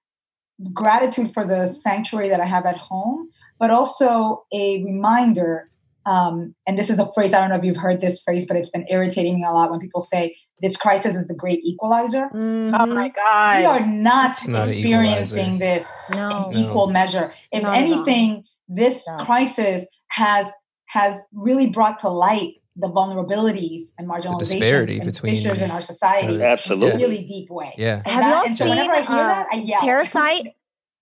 gratitude 0.73 1.33
for 1.33 1.45
the 1.45 1.67
sanctuary 1.67 2.29
that 2.29 2.39
I 2.39 2.45
have 2.45 2.65
at 2.65 2.77
home, 2.77 3.29
but 3.59 3.69
also 3.69 4.45
a 4.53 4.83
reminder. 4.83 5.69
Um, 6.07 6.55
and 6.65 6.79
this 6.79 6.89
is 6.89 6.99
a 6.99 7.11
phrase 7.13 7.33
I 7.33 7.39
don't 7.41 7.49
know 7.49 7.57
if 7.57 7.63
you've 7.65 7.75
heard 7.77 7.99
this 8.01 8.21
phrase, 8.21 8.45
but 8.47 8.55
it's 8.55 8.69
been 8.69 8.85
irritating 8.89 9.35
me 9.35 9.45
a 9.47 9.51
lot 9.51 9.69
when 9.71 9.79
people 9.79 10.01
say 10.01 10.35
this 10.61 10.77
crisis 10.77 11.13
is 11.15 11.27
the 11.27 11.35
great 11.35 11.59
equalizer. 11.63 12.29
Oh 12.33 12.37
Mhm. 12.37 12.93
my 12.95 13.03
We 13.03 13.09
God. 13.09 13.65
are 13.65 13.85
not 13.85 14.37
not 14.47 14.67
experiencing 14.69 15.59
this 15.59 15.91
No. 16.15 16.49
in 16.51 16.57
equal 16.57 16.87
measure. 16.87 17.31
If 17.51 17.61
Not 17.63 17.77
at 17.77 17.83
all. 17.83 17.91
anything, 17.93 18.43
this 18.69 19.05
No. 19.07 19.17
crisis 19.25 19.87
has 20.09 20.47
has 20.89 21.21
really 21.33 21.67
brought 21.67 21.97
to 21.99 22.09
light 22.09 22.53
the 22.77 22.87
vulnerabilities 22.89 23.81
and 23.97 24.07
marginalizations 24.07 24.39
disparity 24.61 24.97
and 24.99 25.05
between 25.11 25.33
fissures 25.35 25.61
in 25.61 25.69
our 25.71 25.81
society 25.81 26.27
others. 26.27 26.39
in 26.39 26.45
a 26.45 26.49
Absolutely. 26.49 27.01
really 27.03 27.23
deep 27.25 27.49
way. 27.49 27.73
Yeah. 27.77 27.95
And, 27.97 28.07
Have 28.07 28.23
that, 28.23 28.29
y'all 28.31 28.45
and 28.45 28.55
so 28.55 28.69
whenever 28.69 28.93
I 28.93 28.97
seen, 29.03 29.05
hear 29.15 29.23
uh, 29.25 29.27
that, 29.27 29.47
I 29.51 29.55
yell. 29.57 29.81
Parasite? 29.81 30.53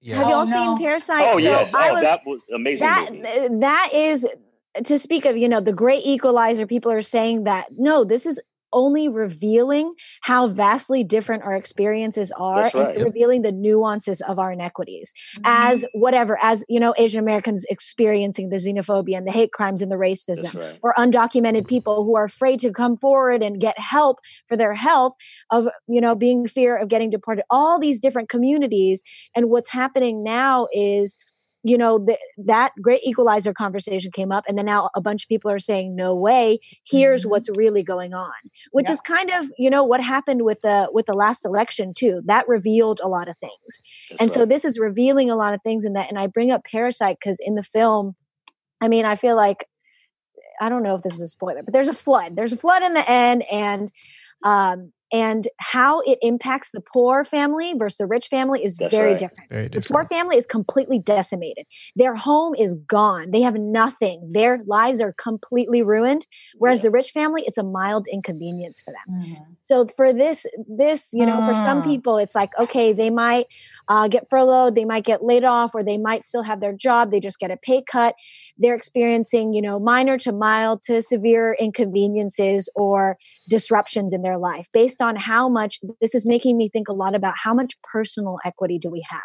Yeah. 0.01 0.15
Have 0.17 0.25
Oh, 0.25 0.29
y'all 0.29 0.45
no. 0.47 0.75
seen 0.77 0.86
Parasite? 0.86 1.25
Oh 1.27 1.34
So 1.34 1.38
yes, 1.39 1.73
I 1.73 1.89
oh 1.89 1.93
was 1.93 2.01
that 2.01 2.19
was 2.25 2.41
amazing. 2.55 2.88
that 2.88 3.13
movie. 3.13 3.59
that 3.59 3.89
is 3.93 4.25
to 4.84 4.99
speak 4.99 5.26
of 5.26 5.38
you 5.38 5.49
know 5.49 5.59
the 5.59 5.73
great 5.73 6.05
equalizer 6.05 6.65
people 6.65 6.91
are 6.91 7.01
saying 7.01 7.43
that 7.43 7.67
no 7.78 8.03
this 8.03 8.26
is 8.26 8.39
only 8.73 9.07
revealing 9.07 9.93
how 10.21 10.47
vastly 10.47 11.03
different 11.03 11.43
our 11.43 11.55
experiences 11.55 12.32
are 12.38 12.63
right. 12.63 12.76
and 12.97 13.05
revealing 13.05 13.41
the 13.41 13.51
nuances 13.51 14.21
of 14.21 14.38
our 14.38 14.51
inequities 14.51 15.13
as 15.45 15.84
mm-hmm. 15.84 15.99
whatever 15.99 16.38
as 16.41 16.65
you 16.67 16.80
know 16.80 16.93
asian 16.97 17.19
americans 17.19 17.65
experiencing 17.69 18.49
the 18.49 18.57
xenophobia 18.57 19.17
and 19.17 19.26
the 19.26 19.32
hate 19.32 19.51
crimes 19.51 19.82
and 19.82 19.91
the 19.91 19.95
racism 19.95 20.53
right. 20.59 20.80
or 20.84 20.93
undocumented 20.97 21.67
people 21.67 22.03
who 22.03 22.15
are 22.17 22.26
afraid 22.26 22.59
to 22.59 22.71
come 22.71 22.97
forward 22.97 23.41
and 23.41 23.61
get 23.61 23.80
help 23.80 24.19
for 24.47 24.57
their 24.57 24.73
health 24.73 25.13
of 25.51 25.69
you 25.88 26.01
know 26.01 26.13
being 26.13 26.45
fear 26.45 26.76
of 26.76 26.89
getting 26.89 27.09
deported 27.09 27.45
all 27.49 27.80
these 27.80 28.01
different 28.01 28.28
communities 28.28 29.01
and 29.36 29.49
what's 29.49 29.69
happening 29.69 30.21
now 30.23 30.67
is 30.73 31.15
you 31.68 31.80
know 31.80 31.97
the, 31.97 32.16
that 32.38 32.72
great 32.80 33.01
equalizer 33.03 33.51
conversation 33.51 34.11
came 34.11 34.32
up 34.32 34.43
and 34.47 34.55
then 34.57 34.68
now 34.68 34.89
a 34.95 35.01
bunch 35.01 35.24
of 35.24 35.30
people 35.30 35.49
are 35.49 35.57
saying 35.59 35.95
no 35.95 36.13
way 36.13 36.59
here's 36.86 37.26
Mhm. 37.26 37.30
what's 37.32 37.49
really 37.57 37.82
going 37.82 38.13
on 38.13 38.32
which 38.72 38.88
Yeah. 38.88 38.93
is 38.93 39.01
kind 39.01 39.32
of 39.32 39.51
you 39.57 39.70
know 39.72 39.84
what 39.84 39.99
happened 39.99 40.43
with 40.43 40.61
the 40.61 40.89
with 40.93 41.07
the 41.07 41.13
last 41.16 41.43
election 41.43 41.93
too 41.95 42.22
that 42.26 42.47
revealed 42.47 43.01
a 43.03 43.09
lot 43.09 43.28
of 43.28 43.36
things 43.39 43.80
That's 44.09 44.22
and 44.22 44.32
so 44.32 44.45
this 44.45 44.63
is 44.63 44.78
revealing 44.78 45.32
a 45.32 45.36
lot 45.36 45.53
of 45.55 45.61
things 45.63 45.84
in 45.86 45.93
that 45.93 46.07
and 46.09 46.20
i 46.20 46.28
bring 46.28 46.51
up 46.51 46.63
parasite 46.63 47.18
because 47.20 47.39
in 47.39 47.55
the 47.55 47.63
film 47.63 48.16
i 48.80 48.88
mean 48.88 49.05
i 49.05 49.16
feel 49.16 49.36
like 49.36 49.68
i 50.61 50.70
don't 50.70 50.84
know 50.84 50.95
if 50.95 51.01
this 51.01 51.16
is 51.16 51.22
a 51.22 51.28
spoiler 51.28 51.63
but 51.63 51.74
there's 51.74 51.88
a 51.88 51.93
flood 51.93 52.36
there's 52.36 52.53
a 52.53 52.57
flood 52.57 52.84
in 52.84 52.93
the 52.93 53.09
end 53.09 53.43
and 53.51 53.91
um 54.43 54.91
and 55.16 55.41
how 55.74 55.91
it 56.11 56.18
impacts 56.32 56.70
the 56.76 56.82
poor 56.93 57.16
family 57.36 57.70
versus 57.82 57.97
the 57.97 58.05
rich 58.16 58.28
family 58.36 58.59
is 58.68 58.74
very 58.78 59.11
right. 59.11 59.20
different 59.24 59.49
Very 59.55 59.68
the 59.70 59.82
poor 59.91 60.03
family 60.16 60.36
is 60.41 60.45
completely 60.57 60.99
decimated 61.16 61.66
their 62.01 62.16
home 62.28 62.53
is 62.66 62.72
gone 62.97 63.26
they 63.36 63.43
have 63.47 63.57
nothing 63.82 64.18
their 64.39 64.53
lives 64.78 64.99
are 65.05 65.13
completely 65.28 65.82
ruined 65.93 66.24
whereas 66.61 66.80
Yeah. 66.80 66.88
the 66.88 66.91
rich 66.99 67.09
family 67.20 67.41
it's 67.47 67.59
a 67.66 67.68
mild 67.80 68.05
inconvenience 68.18 68.78
for 68.86 68.91
them 68.97 69.07
Mhm. 69.16 69.45
so 69.70 69.76
for 69.97 70.09
this 70.24 70.39
this 70.84 71.01
you 71.20 71.26
know 71.30 71.39
for 71.47 71.55
some 71.68 71.80
Mm. 71.82 71.86
people 71.91 72.16
it's 72.24 72.36
like 72.41 72.51
okay 72.63 72.88
they 73.01 73.11
might 73.26 73.45
uh, 73.93 74.07
get 74.16 74.24
furloughed 74.32 74.74
they 74.76 74.88
might 74.93 75.05
get 75.11 75.20
laid 75.32 75.45
off 75.57 75.72
or 75.76 75.82
they 75.89 75.99
might 76.09 76.24
still 76.30 76.45
have 76.49 76.59
their 76.63 76.76
job 76.88 77.03
they 77.11 77.22
just 77.30 77.39
get 77.43 77.51
a 77.57 77.59
pay 77.68 77.82
cut 77.95 78.13
they're 78.61 78.80
experiencing 78.82 79.45
you 79.57 79.63
know 79.68 79.78
minor 79.93 80.16
to 80.26 80.32
mild 80.47 80.78
to 80.88 80.95
severe 81.13 81.47
inconveniences 81.66 82.61
or 82.84 83.18
disruptions 83.55 84.11
in 84.18 84.22
their 84.26 84.39
life 84.49 84.68
based 84.82 85.01
on 85.04 85.04
how 85.15 85.47
much 85.47 85.79
this 86.01 86.15
is 86.15 86.25
making 86.25 86.57
me 86.57 86.69
think 86.69 86.87
a 86.89 86.93
lot 86.93 87.13
about 87.13 87.35
how 87.43 87.53
much 87.53 87.73
personal 87.83 88.37
equity 88.43 88.79
do 88.79 88.89
we 88.89 89.01
have 89.07 89.21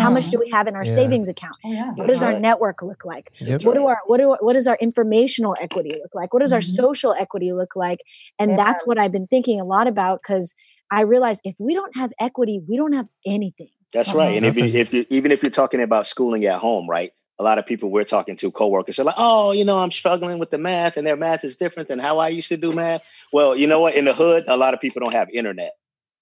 how 0.00 0.08
much 0.08 0.30
do 0.30 0.38
we 0.38 0.48
have 0.50 0.66
in 0.66 0.74
our 0.74 0.86
Yeah. 0.86 0.94
savings 0.94 1.28
account 1.28 1.54
Oh 1.64 1.70
yeah. 1.72 1.90
what 1.94 2.06
does 2.06 2.22
our 2.22 2.40
network 2.40 2.80
look 2.82 3.04
like 3.04 3.30
Yep. 3.40 3.62
what 3.62 3.74
do 3.74 3.86
our 3.86 3.98
what 4.06 4.18
do 4.18 4.36
what 4.40 4.54
does 4.54 4.66
our 4.66 4.78
informational 4.80 5.54
equity 5.60 5.90
look 6.02 6.14
like 6.14 6.32
what 6.32 6.40
does 6.40 6.52
our 6.52 6.60
Mhm. 6.60 6.74
social 6.82 7.12
equity 7.12 7.52
look 7.52 7.76
like 7.76 8.00
and 8.38 8.52
Yeah. 8.52 8.56
that's 8.56 8.86
what 8.86 8.98
i've 8.98 9.12
been 9.12 9.26
thinking 9.26 9.60
a 9.60 9.64
lot 9.64 9.86
about 9.86 10.22
because 10.22 10.54
i 10.90 11.02
realize 11.02 11.40
if 11.44 11.54
we 11.58 11.74
don't 11.74 11.94
have 11.94 12.10
equity 12.18 12.62
we 12.66 12.76
don't 12.78 12.94
have 12.94 13.08
anything 13.26 13.68
That's 13.92 14.14
right. 14.14 14.34
And 14.38 14.46
if 14.46 14.56
you, 14.56 14.64
if 14.64 14.94
you 14.94 15.04
even 15.10 15.30
if 15.30 15.42
you're 15.42 15.50
talking 15.50 15.82
about 15.82 16.06
schooling 16.06 16.46
at 16.46 16.58
home, 16.58 16.88
right? 16.88 17.12
A 17.38 17.42
lot 17.42 17.58
of 17.58 17.66
people 17.66 17.90
we're 17.90 18.04
talking 18.04 18.36
to, 18.36 18.50
coworkers, 18.50 18.98
are 18.98 19.04
like, 19.04 19.14
"Oh, 19.18 19.52
you 19.52 19.64
know, 19.64 19.78
I'm 19.78 19.90
struggling 19.90 20.38
with 20.38 20.50
the 20.50 20.58
math, 20.58 20.96
and 20.96 21.06
their 21.06 21.16
math 21.16 21.44
is 21.44 21.56
different 21.56 21.88
than 21.88 21.98
how 21.98 22.18
I 22.18 22.28
used 22.28 22.48
to 22.48 22.56
do 22.56 22.68
math." 22.74 23.04
Well, 23.32 23.56
you 23.56 23.66
know 23.66 23.80
what? 23.80 23.94
In 23.94 24.04
the 24.04 24.14
hood, 24.14 24.44
a 24.48 24.56
lot 24.56 24.74
of 24.74 24.80
people 24.80 25.00
don't 25.00 25.14
have 25.14 25.28
internet, 25.30 25.72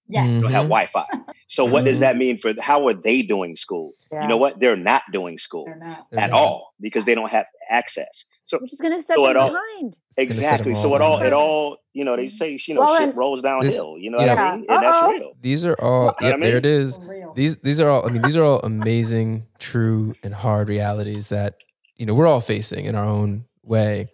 Yes. 0.08 0.28
they 0.28 0.40
don't 0.40 0.52
have 0.52 0.66
Mhm. 0.66 0.68
Wi-Fi. 0.68 1.06
So, 1.50 1.64
what 1.64 1.84
does 1.84 1.96
mm-hmm. 1.96 2.02
that 2.02 2.16
mean 2.16 2.38
for 2.38 2.52
how 2.60 2.86
are 2.86 2.94
they 2.94 3.22
doing 3.22 3.56
school? 3.56 3.94
Yeah. 4.12 4.22
You 4.22 4.28
know 4.28 4.36
what? 4.36 4.60
They're 4.60 4.76
not 4.76 5.02
doing 5.12 5.36
school 5.36 5.66
not. 5.78 6.06
At 6.12 6.30
not. 6.30 6.32
all 6.32 6.74
because 6.80 7.06
they 7.06 7.14
don't 7.16 7.28
have 7.28 7.46
access. 7.68 8.24
So 8.44 8.58
which 8.58 8.72
is 8.72 8.80
going 8.80 8.96
to 8.96 9.02
set 9.02 9.16
So 9.16 9.26
them 9.26 9.36
all- 9.36 9.48
behind 9.48 9.88
It's 9.88 10.14
set 10.14 10.22
exactly. 10.22 10.74
them 10.74 10.80
So 10.80 10.94
it 10.94 11.02
all 11.02 11.14
all 11.14 11.22
it 11.22 11.32
all 11.32 11.78
you 11.92 12.04
know 12.04 12.14
they 12.14 12.26
mm-hmm. 12.26 12.36
say 12.36 12.58
you 12.68 12.74
know 12.74 12.82
Well, 12.82 12.98
shit 12.98 13.16
rolls 13.16 13.42
downhill. 13.42 13.96
you 13.98 14.12
know 14.12 14.20
you 14.20 14.26
what 14.28 14.36
know- 14.36 14.42
I 14.42 14.56
mean? 14.56 14.66
And 14.68 14.82
that's 14.82 15.08
real. 15.08 15.32
These 15.40 15.64
are 15.64 15.74
all. 15.80 16.04
Well, 16.04 16.16
Yeah, 16.20 16.28
I 16.28 16.30
there 16.30 16.38
mean- 16.38 16.54
it 16.54 16.66
is. 16.66 16.98
These 17.34 17.56
these 17.58 17.80
are 17.80 17.88
all. 17.88 18.08
I 18.08 18.12
mean, 18.12 18.22
these 18.22 18.36
are 18.36 18.44
all 18.44 18.60
amazing, 18.60 19.48
true, 19.58 20.14
and 20.22 20.32
hard 20.32 20.68
realities 20.68 21.30
that 21.30 21.64
you 21.96 22.06
know 22.06 22.14
we're 22.14 22.28
all 22.28 22.40
facing 22.40 22.84
in 22.84 22.94
our 22.94 23.04
own 23.04 23.46
way, 23.64 24.08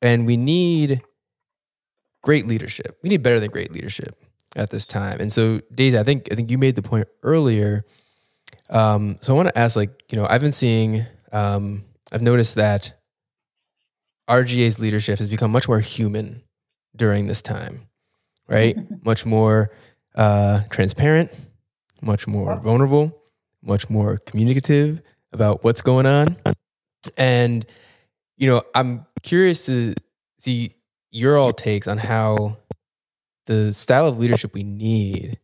and 0.00 0.24
we 0.24 0.36
need 0.36 1.02
great 2.22 2.46
leadership. 2.46 2.96
We 3.02 3.08
need 3.08 3.24
better 3.24 3.40
than 3.40 3.50
great 3.50 3.72
leadership 3.72 4.16
at 4.56 4.70
this 4.70 4.86
time. 4.86 5.20
And 5.20 5.32
so, 5.32 5.60
Daisy, 5.72 5.98
I 5.98 6.02
think 6.02 6.28
I 6.32 6.34
think 6.34 6.50
you 6.50 6.58
made 6.58 6.74
the 6.74 6.82
point 6.82 7.06
earlier. 7.22 7.84
Um, 8.70 9.18
so 9.20 9.32
I 9.32 9.36
want 9.36 9.48
to 9.48 9.58
ask, 9.58 9.76
like, 9.76 10.02
you 10.10 10.18
know, 10.18 10.26
I've 10.28 10.40
been 10.40 10.50
seeing, 10.50 11.04
um, 11.30 11.84
I've 12.10 12.22
noticed 12.22 12.56
that 12.56 12.92
RGA's 14.28 14.80
leadership 14.80 15.18
has 15.18 15.28
become 15.28 15.52
much 15.52 15.68
more 15.68 15.78
human 15.78 16.42
during 16.96 17.28
this 17.28 17.42
time, 17.42 17.86
right? 18.48 18.76
much 19.04 19.24
more 19.24 19.70
uh, 20.16 20.62
transparent, 20.70 21.30
much 22.02 22.26
more 22.26 22.58
vulnerable, 22.58 23.22
much 23.62 23.88
more 23.88 24.18
communicative 24.18 25.00
about 25.32 25.62
what's 25.62 25.82
going 25.82 26.06
on. 26.06 26.36
And, 27.16 27.64
you 28.36 28.50
know, 28.50 28.62
I'm 28.74 29.06
curious 29.22 29.66
to 29.66 29.94
see 30.38 30.74
your 31.12 31.38
all 31.38 31.52
takes 31.52 31.86
on 31.86 31.98
how 31.98 32.58
the 33.46 33.72
style 33.72 34.06
of 34.06 34.18
leadership 34.18 34.54
we 34.54 34.62
need 34.62 35.38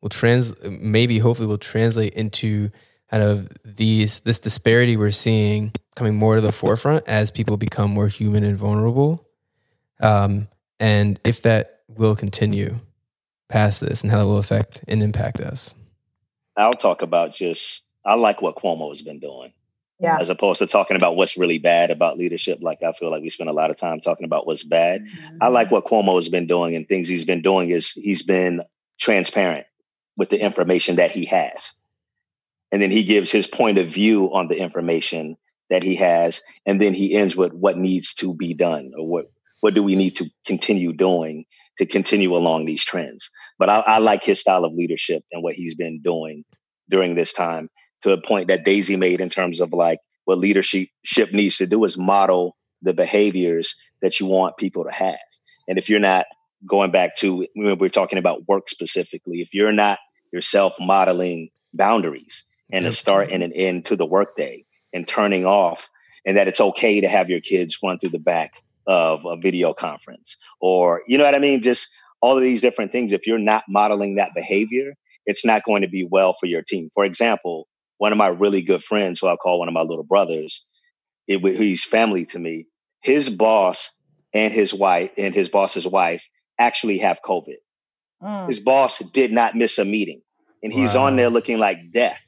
will 0.00 0.08
trans 0.08 0.54
maybe 0.64 1.18
hopefully 1.18 1.48
will 1.48 1.58
translate 1.58 2.14
into 2.14 2.70
kind 3.10 3.22
of 3.22 3.48
these 3.64 4.20
this 4.20 4.38
disparity 4.38 4.96
we're 4.96 5.10
seeing 5.10 5.72
coming 5.94 6.14
more 6.14 6.36
to 6.36 6.40
the 6.40 6.52
forefront 6.52 7.06
as 7.06 7.30
people 7.30 7.56
become 7.56 7.90
more 7.90 8.08
human 8.08 8.44
and 8.44 8.58
vulnerable 8.58 9.26
um, 10.00 10.48
and 10.78 11.18
if 11.24 11.42
that 11.42 11.80
will 11.88 12.14
continue 12.14 12.78
past 13.48 13.80
this 13.80 14.02
and 14.02 14.10
how 14.10 14.20
that 14.20 14.28
will 14.28 14.38
affect 14.38 14.84
and 14.88 15.02
impact 15.02 15.40
us 15.40 15.74
I'll 16.56 16.72
talk 16.72 17.02
about 17.02 17.34
just 17.34 17.84
I 18.04 18.14
like 18.14 18.40
what 18.40 18.54
Cuomo 18.54 18.88
has 18.90 19.02
been 19.02 19.18
doing. 19.18 19.52
Yeah. 19.98 20.18
As 20.20 20.28
opposed 20.28 20.58
to 20.58 20.66
talking 20.66 20.96
about 20.96 21.16
what's 21.16 21.38
really 21.38 21.58
bad 21.58 21.90
about 21.90 22.18
leadership. 22.18 22.58
Like 22.60 22.82
I 22.82 22.92
feel 22.92 23.10
like 23.10 23.22
we 23.22 23.30
spend 23.30 23.48
a 23.48 23.54
lot 23.54 23.70
of 23.70 23.76
time 23.76 24.00
talking 24.00 24.24
about 24.26 24.46
what's 24.46 24.62
bad. 24.62 25.02
Mhm. 25.06 25.38
I 25.40 25.48
like 25.48 25.70
what 25.70 25.84
Cuomo 25.86 26.16
has 26.16 26.28
been 26.28 26.46
doing 26.46 26.74
and 26.76 26.86
things 26.86 27.08
he's 27.08 27.24
been 27.24 27.40
doing 27.42 27.70
is 27.70 27.92
he's 27.92 28.22
been 28.22 28.62
transparent 28.98 29.66
with 30.16 30.28
the 30.28 30.40
information 30.40 30.96
that 30.96 31.10
he 31.12 31.24
has. 31.26 31.74
And 32.72 32.82
then 32.82 32.90
he 32.90 33.04
gives 33.04 33.30
his 33.30 33.46
point 33.46 33.78
of 33.78 33.86
view 33.86 34.34
on 34.34 34.48
the 34.48 34.56
information 34.58 35.36
that 35.70 35.82
he 35.82 35.94
has. 35.96 36.42
And 36.66 36.80
then 36.80 36.92
he 36.92 37.14
ends 37.14 37.34
with 37.36 37.52
what 37.54 37.78
needs 37.78 38.14
to 38.14 38.36
be 38.36 38.54
done 38.54 38.92
or 38.98 39.06
what, 39.06 39.30
what 39.60 39.74
do 39.74 39.82
we 39.82 39.96
need 39.96 40.16
to 40.16 40.26
continue 40.44 40.92
doing 40.92 41.46
to 41.78 41.86
continue 41.86 42.34
along 42.36 42.64
these 42.66 42.84
trends. 42.84 43.30
But 43.58 43.68
I, 43.70 43.80
I 43.80 43.98
like 43.98 44.24
his 44.24 44.40
style 44.40 44.64
of 44.64 44.72
leadership 44.74 45.22
and 45.32 45.42
what 45.42 45.54
he's 45.54 45.74
been 45.74 46.00
doing 46.02 46.44
during 46.88 47.14
this 47.14 47.32
time 47.32 47.70
to 48.06 48.12
a 48.12 48.20
point 48.20 48.46
that 48.46 48.64
Daisy 48.64 48.96
made 48.96 49.20
in 49.20 49.28
terms 49.28 49.60
of 49.60 49.72
like 49.72 49.98
what 50.26 50.38
leadership 50.38 50.88
ship 51.02 51.32
needs 51.32 51.56
to 51.56 51.66
do 51.66 51.84
is 51.84 51.98
model 51.98 52.56
the 52.80 52.94
behaviors 52.94 53.74
that 54.00 54.20
you 54.20 54.26
want 54.26 54.56
people 54.56 54.84
to 54.84 54.92
have. 54.92 55.18
And 55.68 55.76
if 55.76 55.88
you're 55.88 55.98
not 55.98 56.26
going 56.64 56.92
back 56.92 57.16
to 57.16 57.46
when 57.56 57.78
we're 57.78 57.88
talking 57.88 58.18
about 58.18 58.46
work 58.46 58.68
specifically, 58.68 59.40
if 59.40 59.54
you're 59.54 59.72
not 59.72 59.98
yourself 60.32 60.76
modeling 60.78 61.50
boundaries 61.74 62.44
and 62.70 62.86
a 62.86 62.92
start 62.92 63.30
and 63.32 63.42
an 63.42 63.52
end 63.52 63.84
to 63.86 63.96
the 63.96 64.06
workday 64.06 64.64
and 64.92 65.06
turning 65.06 65.44
off, 65.44 65.90
and 66.24 66.36
that 66.36 66.46
it's 66.46 66.60
okay 66.60 67.00
to 67.00 67.08
have 67.08 67.28
your 67.28 67.40
kids 67.40 67.78
run 67.82 67.98
through 67.98 68.10
the 68.10 68.20
back 68.20 68.62
of 68.86 69.24
a 69.24 69.36
video 69.36 69.72
conference, 69.72 70.36
or 70.60 71.02
you 71.08 71.18
know 71.18 71.24
what 71.24 71.34
I 71.34 71.40
mean? 71.40 71.60
Just 71.60 71.88
all 72.20 72.36
of 72.36 72.42
these 72.42 72.60
different 72.60 72.92
things. 72.92 73.12
If 73.12 73.26
you're 73.26 73.38
not 73.38 73.64
modeling 73.68 74.14
that 74.14 74.30
behavior, 74.34 74.94
it's 75.26 75.44
not 75.44 75.64
going 75.64 75.82
to 75.82 75.88
be 75.88 76.06
well 76.08 76.32
for 76.32 76.46
your 76.46 76.62
team. 76.62 76.88
For 76.94 77.04
example, 77.04 77.66
one 77.98 78.12
of 78.12 78.18
my 78.18 78.28
really 78.28 78.62
good 78.62 78.82
friends, 78.82 79.20
who 79.20 79.28
I 79.28 79.36
call 79.36 79.58
one 79.58 79.68
of 79.68 79.74
my 79.74 79.82
little 79.82 80.04
brothers, 80.04 80.64
it, 81.26 81.44
he's 81.44 81.84
family 81.84 82.24
to 82.26 82.38
me. 82.38 82.66
His 83.02 83.30
boss 83.30 83.90
and 84.32 84.52
his 84.52 84.74
wife 84.74 85.10
and 85.16 85.34
his 85.34 85.48
boss's 85.48 85.86
wife 85.86 86.28
actually 86.58 86.98
have 86.98 87.20
COVID. 87.22 87.56
Mm. 88.22 88.46
His 88.46 88.60
boss 88.60 88.98
did 88.98 89.32
not 89.32 89.54
miss 89.54 89.78
a 89.78 89.84
meeting, 89.84 90.22
and 90.62 90.72
he's 90.72 90.94
Wow. 90.94 91.04
on 91.06 91.16
there 91.16 91.30
looking 91.30 91.58
like 91.58 91.78
death. 91.92 92.22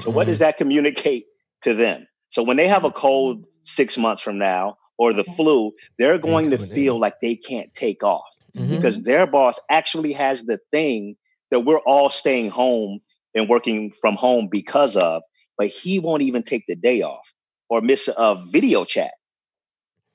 So, 0.00 0.10
what 0.10 0.26
does 0.26 0.40
that 0.40 0.58
communicate 0.58 1.24
to 1.62 1.74
them? 1.74 2.06
So, 2.28 2.42
when 2.42 2.56
they 2.56 2.68
have 2.68 2.84
a 2.84 2.90
cold 2.90 3.46
six 3.62 3.96
months 3.96 4.22
from 4.22 4.38
now 4.38 4.76
or 4.98 5.12
the 5.12 5.24
flu, 5.24 5.72
they're 5.98 6.18
going 6.18 6.50
to 6.50 6.58
feel 6.58 6.98
like 6.98 7.20
they 7.20 7.36
can't 7.36 7.72
take 7.74 8.02
off 8.02 8.26
Mhm. 8.56 8.70
because 8.70 9.02
their 9.02 9.26
boss 9.26 9.58
actually 9.70 10.12
has 10.12 10.42
the 10.44 10.58
thing 10.72 11.16
that 11.50 11.60
we're 11.60 11.78
all 11.78 12.10
staying 12.10 12.50
home 12.50 13.00
and 13.34 13.48
working 13.48 13.92
from 13.92 14.14
home 14.14 14.48
because 14.50 14.96
of, 14.96 15.22
but 15.56 15.68
he 15.68 15.98
won't 15.98 16.22
even 16.22 16.42
take 16.42 16.64
the 16.66 16.76
day 16.76 17.02
off 17.02 17.32
or 17.68 17.80
miss 17.80 18.08
a 18.16 18.36
video 18.46 18.84
chat. 18.84 19.12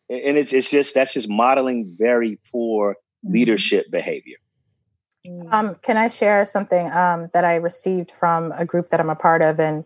And 0.10 0.38
it's 0.38 0.54
it's 0.54 0.70
just 0.70 0.94
that's 0.94 1.14
just 1.14 1.30
modeling 1.30 1.96
very 1.98 2.40
poor 2.52 2.98
leadership 3.24 3.90
behavior. 3.90 4.38
Mm. 5.28 5.54
Um, 5.54 5.76
can 5.76 5.98
I 5.98 6.08
share 6.08 6.46
something 6.46 6.92
um, 6.92 7.30
that 7.34 7.46
I 7.46 7.56
received 7.56 8.12
from 8.12 8.52
a 8.54 8.66
group 8.66 8.90
that 8.90 9.00
I'm 9.00 9.10
a 9.10 9.16
part 9.16 9.42
of? 9.42 9.60
And, 9.60 9.86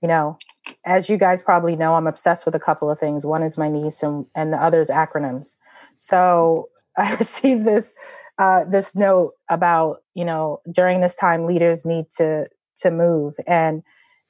you 0.00 0.08
know, 0.08 0.38
as 0.84 1.08
you 1.08 1.16
guys 1.16 1.42
probably 1.42 1.76
know, 1.76 1.94
I'm 1.94 2.06
obsessed 2.06 2.44
with 2.44 2.54
a 2.54 2.60
couple 2.60 2.90
of 2.90 2.98
things. 2.98 3.24
One 3.24 3.42
is 3.42 3.56
my 3.56 3.68
niece, 3.68 4.02
and, 4.02 4.26
and 4.34 4.52
the 4.52 4.56
other 4.56 4.80
is 4.80 4.90
acronyms. 4.90 5.56
So 5.96 6.68
I 6.96 7.14
received 7.16 7.64
this 7.64 7.94
uh, 8.38 8.64
this 8.64 8.96
note 8.96 9.34
about 9.48 9.98
you 10.14 10.24
know 10.24 10.60
during 10.70 11.00
this 11.00 11.14
time 11.16 11.46
leaders 11.46 11.84
need 11.84 12.06
to 12.16 12.46
to 12.82 12.90
move. 12.90 13.34
And 13.46 13.82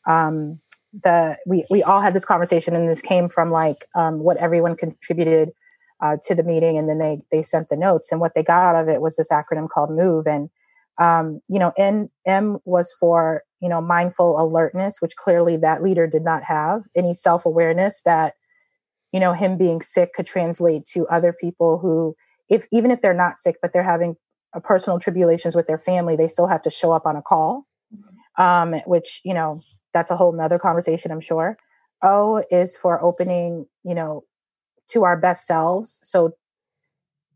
um, 0.06 0.60
the 0.92 1.38
we 1.46 1.64
we 1.70 1.82
all 1.82 2.00
had 2.00 2.14
this 2.14 2.24
conversation 2.24 2.76
and 2.76 2.88
this 2.88 3.02
came 3.02 3.28
from 3.28 3.50
like 3.50 3.86
um, 3.94 4.18
what 4.20 4.36
everyone 4.36 4.76
contributed 4.76 5.52
uh, 6.00 6.16
to 6.24 6.34
the 6.34 6.42
meeting. 6.42 6.76
And 6.78 6.88
then 6.88 6.98
they 6.98 7.22
they 7.30 7.42
sent 7.42 7.68
the 7.68 7.76
notes. 7.76 8.12
And 8.12 8.20
what 8.20 8.34
they 8.34 8.42
got 8.42 8.62
out 8.62 8.82
of 8.82 8.88
it 8.88 9.00
was 9.00 9.16
this 9.16 9.30
acronym 9.30 9.68
called 9.68 9.90
move. 9.90 10.26
And 10.26 10.50
um, 10.98 11.40
you 11.48 11.58
know 11.58 11.72
n 11.78 12.10
m 12.26 12.58
was 12.64 12.92
for 12.92 13.44
you 13.60 13.68
know 13.68 13.80
mindful 13.80 14.38
alertness 14.38 15.00
which 15.00 15.16
clearly 15.16 15.56
that 15.56 15.82
leader 15.82 16.06
did 16.06 16.24
not 16.24 16.42
have. 16.44 16.84
Any 16.94 17.14
self-awareness 17.14 18.02
that 18.04 18.34
you 19.12 19.20
know 19.20 19.32
him 19.32 19.56
being 19.56 19.80
sick 19.80 20.12
could 20.12 20.26
translate 20.26 20.84
to 20.92 21.06
other 21.08 21.32
people 21.32 21.78
who 21.78 22.14
if 22.50 22.66
even 22.70 22.90
if 22.90 23.00
they're 23.00 23.14
not 23.14 23.38
sick 23.38 23.56
but 23.62 23.72
they're 23.72 23.82
having 23.82 24.16
personal 24.62 24.98
tribulations 24.98 25.56
with 25.56 25.66
their 25.66 25.78
family 25.78 26.16
they 26.16 26.28
still 26.28 26.48
have 26.48 26.62
to 26.62 26.70
show 26.70 26.92
up 26.92 27.06
on 27.06 27.16
a 27.16 27.22
call. 27.22 27.66
Mm-hmm. 27.94 28.18
Um, 28.38 28.74
which 28.86 29.20
you 29.24 29.34
know 29.34 29.60
that's 29.92 30.10
a 30.10 30.16
whole 30.16 30.32
nother 30.32 30.58
conversation, 30.58 31.10
I'm 31.10 31.20
sure. 31.20 31.56
O 32.02 32.42
is 32.50 32.76
for 32.76 33.02
opening, 33.02 33.66
you 33.84 33.94
know, 33.94 34.24
to 34.88 35.04
our 35.04 35.16
best 35.16 35.46
selves. 35.46 36.00
So 36.02 36.34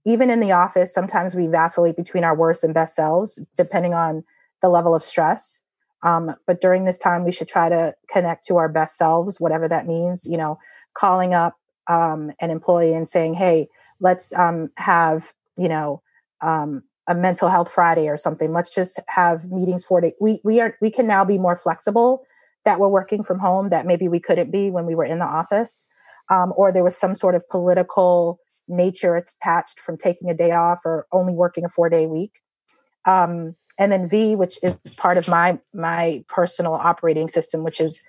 even 0.04 0.30
in 0.30 0.40
the 0.40 0.52
office, 0.52 0.94
sometimes 0.94 1.34
we 1.34 1.46
vacillate 1.48 1.96
between 1.96 2.24
our 2.24 2.36
worst 2.36 2.62
and 2.62 2.72
best 2.72 2.94
selves, 2.94 3.44
depending 3.56 3.92
on 3.92 4.24
the 4.62 4.68
level 4.68 4.94
of 4.94 5.02
stress. 5.02 5.62
Um, 6.02 6.34
but 6.46 6.60
during 6.60 6.84
this 6.84 6.98
time, 6.98 7.24
we 7.24 7.32
should 7.32 7.48
try 7.48 7.68
to 7.68 7.94
connect 8.08 8.46
to 8.46 8.56
our 8.56 8.68
best 8.68 8.96
selves, 8.96 9.40
whatever 9.40 9.68
that 9.68 9.86
means. 9.86 10.26
You 10.26 10.36
know, 10.36 10.58
calling 10.94 11.34
up 11.34 11.56
um, 11.88 12.30
an 12.40 12.50
employee 12.50 12.94
and 12.94 13.08
saying, 13.08 13.34
"Hey, 13.34 13.68
let's 14.00 14.32
um, 14.34 14.70
have 14.76 15.32
you 15.58 15.68
know 15.68 16.02
um, 16.40 16.84
a 17.08 17.14
mental 17.14 17.48
health 17.48 17.70
Friday 17.70 18.08
or 18.08 18.16
something. 18.16 18.52
Let's 18.52 18.74
just 18.74 19.00
have 19.08 19.50
meetings 19.50 19.84
for 19.84 20.00
day." 20.00 20.14
We 20.20 20.40
we 20.44 20.60
are 20.60 20.76
we 20.80 20.90
can 20.90 21.06
now 21.06 21.24
be 21.24 21.38
more 21.38 21.56
flexible 21.56 22.24
that 22.64 22.80
we're 22.80 22.88
working 22.88 23.22
from 23.22 23.38
home 23.38 23.70
that 23.70 23.86
maybe 23.86 24.08
we 24.08 24.20
couldn't 24.20 24.50
be 24.50 24.70
when 24.70 24.86
we 24.86 24.94
were 24.94 25.04
in 25.04 25.20
the 25.20 25.24
office, 25.24 25.86
um, 26.30 26.52
or 26.56 26.72
there 26.72 26.84
was 26.84 26.96
some 26.96 27.14
sort 27.14 27.34
of 27.34 27.48
political 27.48 28.40
nature 28.68 29.16
attached 29.16 29.78
from 29.78 29.96
taking 29.96 30.28
a 30.28 30.34
day 30.34 30.50
off 30.50 30.80
or 30.84 31.06
only 31.12 31.32
working 31.32 31.64
a 31.64 31.68
four 31.68 31.88
day 31.88 32.06
week. 32.06 32.40
Um, 33.06 33.54
and 33.78 33.92
then 33.92 34.08
V, 34.08 34.34
which 34.34 34.58
is 34.62 34.76
part 34.96 35.16
of 35.18 35.28
my 35.28 35.58
my 35.72 36.24
personal 36.28 36.74
operating 36.74 37.28
system, 37.28 37.62
which 37.62 37.80
is 37.80 38.02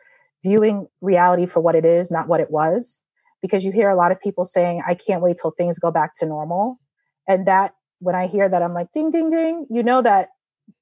viewing 0.43 0.87
reality 1.01 1.45
for 1.45 1.59
what 1.59 1.75
it 1.75 1.85
is, 1.85 2.11
not 2.11 2.27
what 2.27 2.39
it 2.39 2.51
was. 2.51 3.03
Because 3.41 3.63
you 3.63 3.71
hear 3.71 3.89
a 3.89 3.95
lot 3.95 4.11
of 4.11 4.19
people 4.19 4.45
saying, 4.45 4.81
"I 4.87 4.95
can't 4.95 5.21
wait 5.21 5.37
till 5.41 5.51
things 5.51 5.77
go 5.77 5.91
back 5.91 6.15
to 6.15 6.25
normal," 6.25 6.79
and 7.27 7.45
that 7.45 7.73
when 7.99 8.15
I 8.15 8.27
hear 8.27 8.47
that, 8.47 8.61
I'm 8.61 8.73
like, 8.73 8.91
"Ding, 8.91 9.09
ding, 9.09 9.29
ding!" 9.29 9.65
You 9.69 9.83
know 9.83 10.01
that 10.01 10.29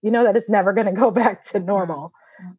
you 0.01 0.11
know 0.11 0.23
that 0.23 0.35
it's 0.35 0.49
never 0.49 0.73
going 0.73 0.87
to 0.87 0.93
go 0.93 1.11
back 1.23 1.43
to 1.47 1.59
normal. 1.59 2.11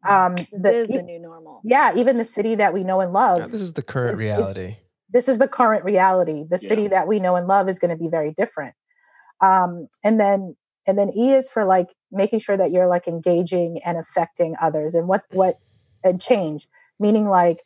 Mm-hmm. 0.03 0.13
Um, 0.13 0.35
this 0.51 0.63
the, 0.63 0.73
is 0.73 0.87
the 0.87 1.03
new 1.03 1.19
normal. 1.19 1.61
Yeah, 1.63 1.95
even 1.95 2.17
the 2.17 2.25
city 2.25 2.55
that 2.55 2.73
we 2.73 2.83
know 2.83 3.01
and 3.01 3.13
love. 3.13 3.39
Yeah, 3.39 3.47
this 3.47 3.61
is 3.61 3.73
the 3.73 3.83
current 3.83 4.13
is, 4.13 4.19
reality. 4.19 4.61
Is, 4.61 4.75
this 5.09 5.27
is 5.27 5.37
the 5.37 5.47
current 5.47 5.83
reality. 5.83 6.43
The 6.49 6.59
yeah. 6.61 6.67
city 6.67 6.87
that 6.87 7.07
we 7.07 7.19
know 7.19 7.35
and 7.35 7.47
love 7.47 7.69
is 7.69 7.79
going 7.79 7.91
to 7.91 7.97
be 7.97 8.09
very 8.09 8.33
different. 8.33 8.75
Um, 9.41 9.87
and 10.03 10.19
then 10.19 10.55
and 10.87 10.97
then 10.97 11.11
E 11.15 11.33
is 11.33 11.49
for 11.49 11.65
like 11.65 11.93
making 12.11 12.39
sure 12.39 12.57
that 12.57 12.71
you're 12.71 12.87
like 12.87 13.07
engaging 13.07 13.79
and 13.85 13.97
affecting 13.97 14.55
others 14.61 14.95
and 14.95 15.07
what 15.07 15.23
what 15.31 15.59
and 16.03 16.21
change 16.21 16.67
meaning 16.99 17.27
like 17.27 17.63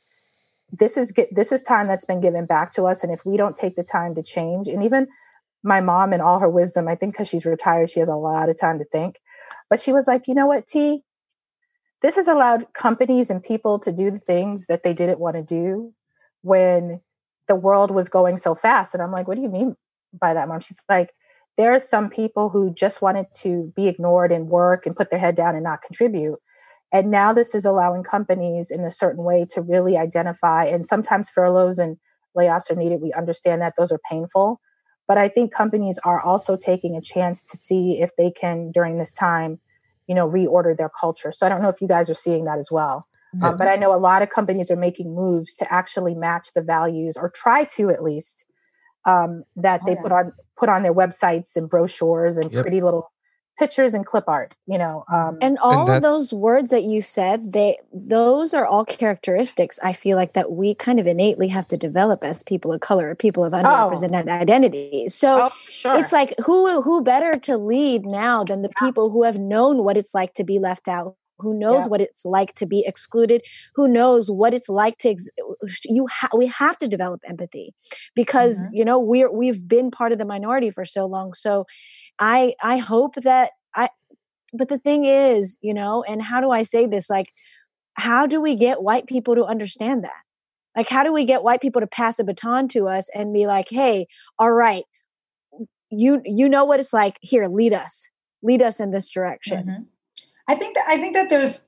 this 0.72 0.98
is 0.98 1.14
this 1.32 1.52
is 1.52 1.64
time 1.64 1.88
that's 1.88 2.06
been 2.06 2.22
given 2.22 2.46
back 2.46 2.72
to 2.72 2.86
us 2.86 3.04
and 3.04 3.14
if 3.14 3.26
we 3.26 3.38
don't 3.38 3.56
take 3.56 3.76
the 3.76 3.84
time 3.84 4.16
to 4.16 4.24
change 4.24 4.68
and 4.68 4.84
even 4.84 5.08
my 5.64 5.82
mom 5.82 6.14
and 6.14 6.22
all 6.22 6.39
her 6.39 6.49
wisdom 6.49 6.88
i 6.88 6.95
think 6.95 7.14
because 7.14 7.28
she's 7.28 7.45
retired 7.45 7.89
she 7.89 7.99
has 7.99 8.09
a 8.09 8.16
lot 8.16 8.49
of 8.49 8.59
time 8.59 8.80
to 8.80 8.86
think 8.86 9.20
but 9.70 9.80
she 9.80 9.93
was 9.93 10.07
like 10.07 10.28
you 10.28 10.34
know 10.34 10.47
what 10.47 10.68
t 10.68 11.03
this 12.01 12.16
has 12.16 12.28
allowed 12.28 12.74
companies 12.74 13.30
and 13.30 13.43
people 13.43 13.80
to 13.80 13.91
do 13.91 14.09
the 14.09 14.20
things 14.20 14.66
that 14.68 14.84
they 14.84 14.93
didn't 14.93 15.20
want 15.20 15.36
to 15.36 15.43
do 15.43 15.93
when 16.41 17.01
the 17.47 17.55
world 17.55 17.91
was 17.91 18.09
going 18.09 18.38
so 18.38 18.55
fast. 18.55 18.93
And 18.93 19.03
I'm 19.03 19.12
like, 19.12 19.28
what 19.28 19.36
do 19.36 19.41
you 19.41 19.49
mean 19.49 19.76
by 20.20 20.34
that, 20.34 20.47
mom? 20.47 20.62
She's 20.62 20.82
like, 20.89 21.12
there 21.57 21.74
are 21.74 21.80
some 21.80 22.09
people 22.09 22.49
who 22.49 22.74
just 22.74 23.01
wanted 23.01 23.28
to 23.41 23.72
be 23.76 23.88
ignored 23.88 24.32
and 24.32 24.47
work 24.47 24.86
and 24.86 24.95
put 24.95 25.09
their 25.12 25.20
head 25.20 25.36
down 25.36 25.53
and 25.53 25.64
not 25.64 25.82
contribute. 25.82 26.39
And 26.91 27.12
now 27.12 27.34
this 27.34 27.53
is 27.53 27.66
allowing 27.66 28.03
companies 28.03 28.72
in 28.72 28.84
a 28.84 28.91
certain 28.91 29.24
way 29.24 29.45
to 29.51 29.62
really 29.62 29.97
identify, 29.97 30.66
and 30.66 30.86
sometimes 30.86 31.30
furloughs 31.30 31.80
and 31.80 31.97
layoffs 32.38 32.70
are 32.72 32.76
needed. 32.76 33.01
We 33.01 33.14
understand 33.14 33.62
that 33.62 33.74
those 33.78 33.91
are 33.91 33.99
painful. 34.09 34.59
But 35.12 35.18
I 35.18 35.28
think 35.28 35.53
companies 35.53 35.99
are 36.05 36.22
also 36.22 36.55
taking 36.55 36.95
a 36.95 37.01
chance 37.01 37.43
to 37.49 37.57
see 37.57 37.99
if 37.99 38.16
they 38.16 38.32
can, 38.32 38.72
during 38.72 38.97
this 38.97 39.12
time, 39.12 39.59
you 40.12 40.16
know 40.16 40.28
reorder 40.28 40.76
their 40.76 40.89
culture 40.89 41.32
so 41.32 41.45
i 41.45 41.49
don't 41.49 41.62
know 41.62 41.70
if 41.70 41.80
you 41.80 41.88
guys 41.88 42.09
are 42.09 42.20
seeing 42.26 42.43
that 42.43 42.59
as 42.59 42.70
well 42.70 43.07
mm-hmm. 43.34 43.45
um, 43.45 43.57
but 43.57 43.70
i 43.70 43.78
know 43.78 43.95
a 43.95 43.97
lot 43.97 44.22
of 44.22 44.30
companies 44.30 44.70
are 44.70 44.76
making 44.76 45.16
moves 45.16 45.55
to 45.55 45.74
actually 45.74 46.14
match 46.14 46.49
the 46.53 46.62
values 46.62 47.16
or 47.16 47.30
try 47.30 47.64
to 47.64 47.89
at 47.89 48.03
least 48.03 48.45
um, 49.05 49.45
that 49.55 49.80
oh, 49.82 49.86
they 49.86 49.93
yeah. 49.93 50.01
put 50.01 50.12
on 50.12 50.34
put 50.57 50.68
on 50.68 50.84
their 50.84 50.93
websites 50.93 51.55
and 51.55 51.70
brochures 51.70 52.38
and 52.38 52.51
yep. 52.51 52.62
pretty 52.62 52.82
little 52.82 53.09
pictures 53.62 53.93
and 53.93 54.07
clip 54.07 54.24
art 54.28 54.55
you 54.66 54.76
know 54.76 55.05
um, 55.14 55.38
and 55.39 55.59
all 55.59 55.86
and 55.86 55.97
of 55.97 56.01
those 56.01 56.34
words 56.34 56.72
that 56.72 56.82
you 56.84 56.99
said 56.99 57.53
they 57.53 57.78
those 57.93 58.55
are 58.55 58.66
all 58.66 58.84
characteristics 58.84 59.80
i 59.84 59.93
feel 59.93 60.18
like 60.18 60.34
that 60.34 60.53
we 60.53 60.74
kind 60.74 60.99
of 60.99 61.05
innately 61.05 61.47
have 61.47 61.68
to 61.68 61.78
develop 61.78 62.24
as 62.24 62.41
people 62.41 62.74
of 62.74 62.82
color 62.82 63.12
or 63.12 63.14
people 63.14 63.45
of 63.45 63.53
underrepresented 63.53 64.28
oh. 64.28 64.32
identities 64.32 65.14
so 65.14 65.43
oh, 65.43 65.55
sure. 65.70 65.95
it's 65.99 66.12
like 66.12 66.34
who 66.43 66.82
who 66.82 67.03
better 67.03 67.38
to 67.38 67.55
lead 67.55 68.03
now 68.03 68.43
than 68.43 68.64
the 68.64 68.70
yeah. 68.70 68.88
people 68.88 69.12
who 69.12 69.22
have 69.22 69.38
known 69.38 69.84
what 69.84 69.95
it's 69.95 70.16
like 70.16 70.34
to 70.34 70.43
be 70.43 70.57
left 70.57 70.88
out 70.88 71.16
who 71.42 71.58
knows 71.58 71.84
yeah. 71.84 71.88
what 71.88 72.02
it's 72.02 72.26
like 72.26 72.54
to 72.56 72.66
be 72.66 72.84
excluded 72.86 73.42
who 73.76 73.88
knows 73.88 74.30
what 74.30 74.54
it's 74.54 74.70
like 74.70 74.98
to 74.98 75.10
ex- 75.10 75.30
you 75.86 76.08
ha- 76.08 76.30
we 76.36 76.48
have 76.48 76.78
to 76.78 76.88
develop 76.88 77.22
empathy 77.28 77.74
because 78.16 78.66
mm-hmm. 78.66 78.76
you 78.76 78.86
know 78.86 79.00
we're 79.00 79.32
we've 79.32 79.68
been 79.68 79.92
part 79.92 80.12
of 80.12 80.18
the 80.18 80.26
minority 80.26 80.72
for 80.72 80.86
so 80.86 81.06
long 81.06 81.34
so 81.34 81.66
i 82.20 82.54
i 82.64 82.78
hope 82.78 83.16
that 83.16 83.52
i 83.76 83.89
but 84.54 84.70
the 84.70 84.78
thing 84.78 85.06
is 85.06 85.58
you 85.62 85.74
know 85.74 86.04
and 86.08 86.22
how 86.22 86.42
do 86.42 86.52
i 86.52 86.64
say 86.64 86.86
this 86.86 87.10
like 87.10 87.32
how 87.96 88.26
do 88.26 88.42
we 88.42 88.56
get 88.56 88.82
white 88.82 89.08
people 89.08 89.36
to 89.36 89.44
understand 89.44 90.04
that 90.04 90.22
like 90.76 90.88
how 90.88 91.04
do 91.04 91.12
we 91.12 91.26
get 91.26 91.44
white 91.44 91.62
people 91.62 91.82
to 91.82 91.88
pass 91.88 92.20
a 92.20 92.24
baton 92.24 92.68
to 92.68 92.88
us 92.88 93.10
and 93.14 93.34
be 93.34 93.46
like 93.46 93.68
hey 93.70 94.08
all 94.39 94.52
right 94.52 94.84
you 95.89 96.22
you 96.26 96.48
know 96.48 96.66
what 96.66 96.80
it's 96.80 96.94
like 96.94 97.18
here 97.22 97.48
lead 97.48 97.74
us 97.74 98.08
lead 98.42 98.62
us 98.62 98.80
in 98.80 98.92
this 98.92 99.10
direction 99.10 99.64
mm-hmm. 99.64 99.84
I 100.52 100.56
think 100.56 100.76
that 100.76 100.86
I 100.88 100.97
think 100.97 101.14
that 101.14 101.30
there's 101.30 101.64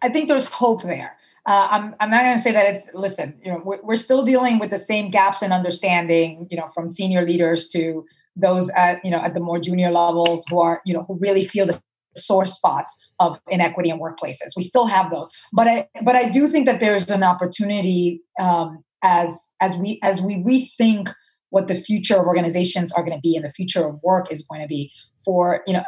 I 0.00 0.08
think 0.08 0.26
there's 0.28 0.46
hope 0.46 0.82
there. 0.82 1.16
Uh, 1.44 1.68
I'm 1.70 1.94
I'm 2.00 2.10
not 2.10 2.22
going 2.22 2.36
to 2.36 2.42
say 2.42 2.52
that 2.52 2.74
it's 2.74 2.88
listen. 2.94 3.38
You 3.44 3.52
know, 3.52 3.80
we're, 3.82 3.96
still 3.96 4.24
dealing 4.24 4.58
with 4.58 4.70
the 4.70 4.78
same 4.78 5.10
gaps 5.10 5.42
in 5.42 5.52
understanding. 5.52 6.46
You 6.50 6.56
know, 6.56 6.68
from 6.74 6.88
senior 6.88 7.22
leaders 7.26 7.68
to 7.68 8.06
those 8.34 8.70
at 8.70 9.04
you 9.04 9.10
know 9.10 9.18
at 9.18 9.34
the 9.34 9.40
more 9.40 9.58
junior 9.58 9.90
levels 9.90 10.44
who 10.48 10.58
are 10.58 10.80
you 10.86 10.94
know 10.94 11.04
who 11.06 11.18
really 11.18 11.46
feel 11.46 11.66
the 11.66 11.82
sore 12.16 12.46
spots 12.46 12.96
of 13.18 13.38
inequity 13.50 13.90
in 13.90 13.98
workplaces. 13.98 14.56
We 14.56 14.62
still 14.62 14.86
have 14.86 15.10
those, 15.10 15.28
but 15.52 15.68
I 15.68 15.88
but 16.02 16.16
I 16.16 16.30
do 16.30 16.48
think 16.48 16.64
that 16.66 16.80
there's 16.80 17.10
an 17.10 17.22
opportunity 17.22 18.22
um, 18.40 18.82
as 19.02 19.50
as 19.60 19.76
we 19.76 20.00
as 20.02 20.22
we 20.22 20.36
rethink 20.36 21.12
what 21.50 21.68
the 21.68 21.74
future 21.74 22.16
of 22.16 22.26
organizations 22.26 22.90
are 22.92 23.04
going 23.04 23.16
to 23.16 23.20
be 23.20 23.36
and 23.36 23.44
the 23.44 23.52
future 23.52 23.86
of 23.86 24.00
work 24.02 24.32
is 24.32 24.46
going 24.46 24.62
to 24.62 24.66
be 24.66 24.90
for 25.26 25.62
you 25.66 25.74
know 25.74 25.82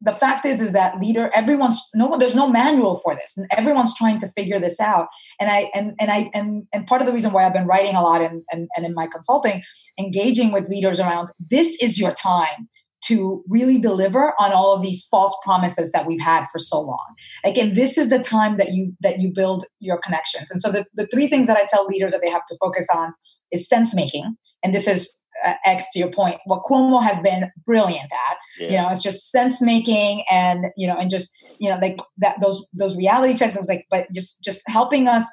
the 0.00 0.12
fact 0.12 0.46
is 0.46 0.60
is 0.60 0.72
that 0.72 0.98
leader 1.00 1.30
everyone's 1.34 1.80
no 1.94 2.16
there's 2.16 2.34
no 2.34 2.48
manual 2.48 2.96
for 2.96 3.14
this. 3.14 3.36
And 3.36 3.46
everyone's 3.50 3.94
trying 3.96 4.18
to 4.20 4.32
figure 4.32 4.58
this 4.58 4.80
out. 4.80 5.08
And 5.38 5.50
i 5.50 5.70
and 5.74 5.94
and 6.00 6.10
i 6.10 6.30
and 6.34 6.66
and 6.72 6.86
part 6.86 7.02
of 7.02 7.06
the 7.06 7.12
reason 7.12 7.32
why 7.32 7.44
i've 7.44 7.52
been 7.52 7.66
writing 7.66 7.94
a 7.94 8.02
lot 8.02 8.22
and 8.22 8.42
and, 8.50 8.68
and 8.76 8.86
in 8.86 8.94
my 8.94 9.06
consulting 9.06 9.62
engaging 9.98 10.52
with 10.52 10.68
leaders 10.68 11.00
around 11.00 11.30
this 11.38 11.76
is 11.80 11.98
your 11.98 12.12
time 12.12 12.68
to 13.04 13.44
really 13.48 13.78
deliver 13.78 14.32
on 14.40 14.52
all 14.52 14.74
of 14.74 14.82
these 14.82 15.04
false 15.04 15.36
promises 15.44 15.92
that 15.92 16.06
we've 16.06 16.20
had 16.20 16.46
for 16.50 16.58
so 16.58 16.80
long. 16.80 17.14
Again 17.44 17.74
this 17.74 17.98
is 17.98 18.08
the 18.08 18.18
time 18.18 18.56
that 18.56 18.72
you 18.72 18.94
that 19.00 19.20
you 19.20 19.30
build 19.34 19.66
your 19.80 19.98
connections. 19.98 20.50
And 20.50 20.60
so 20.60 20.72
the, 20.72 20.86
the 20.94 21.06
three 21.08 21.28
things 21.28 21.46
that 21.46 21.56
i 21.56 21.66
tell 21.68 21.86
leaders 21.86 22.12
that 22.12 22.22
they 22.22 22.30
have 22.30 22.46
to 22.46 22.56
focus 22.60 22.88
on 22.94 23.12
is 23.52 23.68
sense 23.68 23.94
making. 23.94 24.36
And 24.62 24.74
this 24.74 24.88
is 24.88 25.22
uh, 25.44 25.54
X 25.64 25.86
to 25.92 25.98
your 25.98 26.10
point, 26.10 26.36
what 26.46 26.62
Cuomo 26.64 27.02
has 27.02 27.20
been 27.20 27.50
brilliant 27.64 28.10
at. 28.12 28.36
Yeah. 28.58 28.66
You 28.68 28.76
know, 28.76 28.88
it's 28.90 29.02
just 29.02 29.30
sense 29.30 29.60
making 29.60 30.24
and 30.30 30.66
you 30.76 30.86
know, 30.86 30.96
and 30.96 31.10
just 31.10 31.30
you 31.58 31.68
know, 31.68 31.78
like 31.80 31.98
that 32.18 32.40
those 32.40 32.64
those 32.72 32.96
reality 32.96 33.34
checks. 33.34 33.56
I 33.56 33.58
was 33.58 33.68
like, 33.68 33.86
but 33.90 34.06
just 34.12 34.42
just 34.42 34.62
helping 34.66 35.08
us 35.08 35.24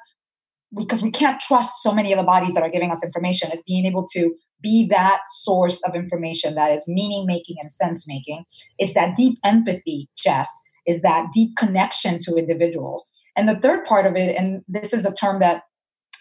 because 0.76 1.02
we 1.02 1.10
can't 1.10 1.40
trust 1.40 1.82
so 1.82 1.92
many 1.92 2.12
of 2.12 2.18
the 2.18 2.24
bodies 2.24 2.54
that 2.54 2.62
are 2.62 2.70
giving 2.70 2.90
us 2.90 3.04
information 3.04 3.50
is 3.52 3.62
being 3.66 3.86
able 3.86 4.06
to 4.08 4.34
be 4.60 4.88
that 4.88 5.20
source 5.28 5.82
of 5.82 5.94
information 5.94 6.54
that 6.54 6.72
is 6.72 6.88
meaning 6.88 7.26
making 7.26 7.56
and 7.60 7.70
sense 7.70 8.08
making. 8.08 8.44
It's 8.78 8.94
that 8.94 9.14
deep 9.14 9.38
empathy, 9.44 10.08
Jess, 10.16 10.48
is 10.86 11.02
that 11.02 11.28
deep 11.32 11.56
connection 11.56 12.18
to 12.22 12.36
individuals. 12.36 13.08
And 13.36 13.48
the 13.48 13.58
third 13.58 13.84
part 13.84 14.06
of 14.06 14.16
it, 14.16 14.34
and 14.36 14.62
this 14.66 14.92
is 14.92 15.04
a 15.04 15.12
term 15.12 15.40
that 15.40 15.62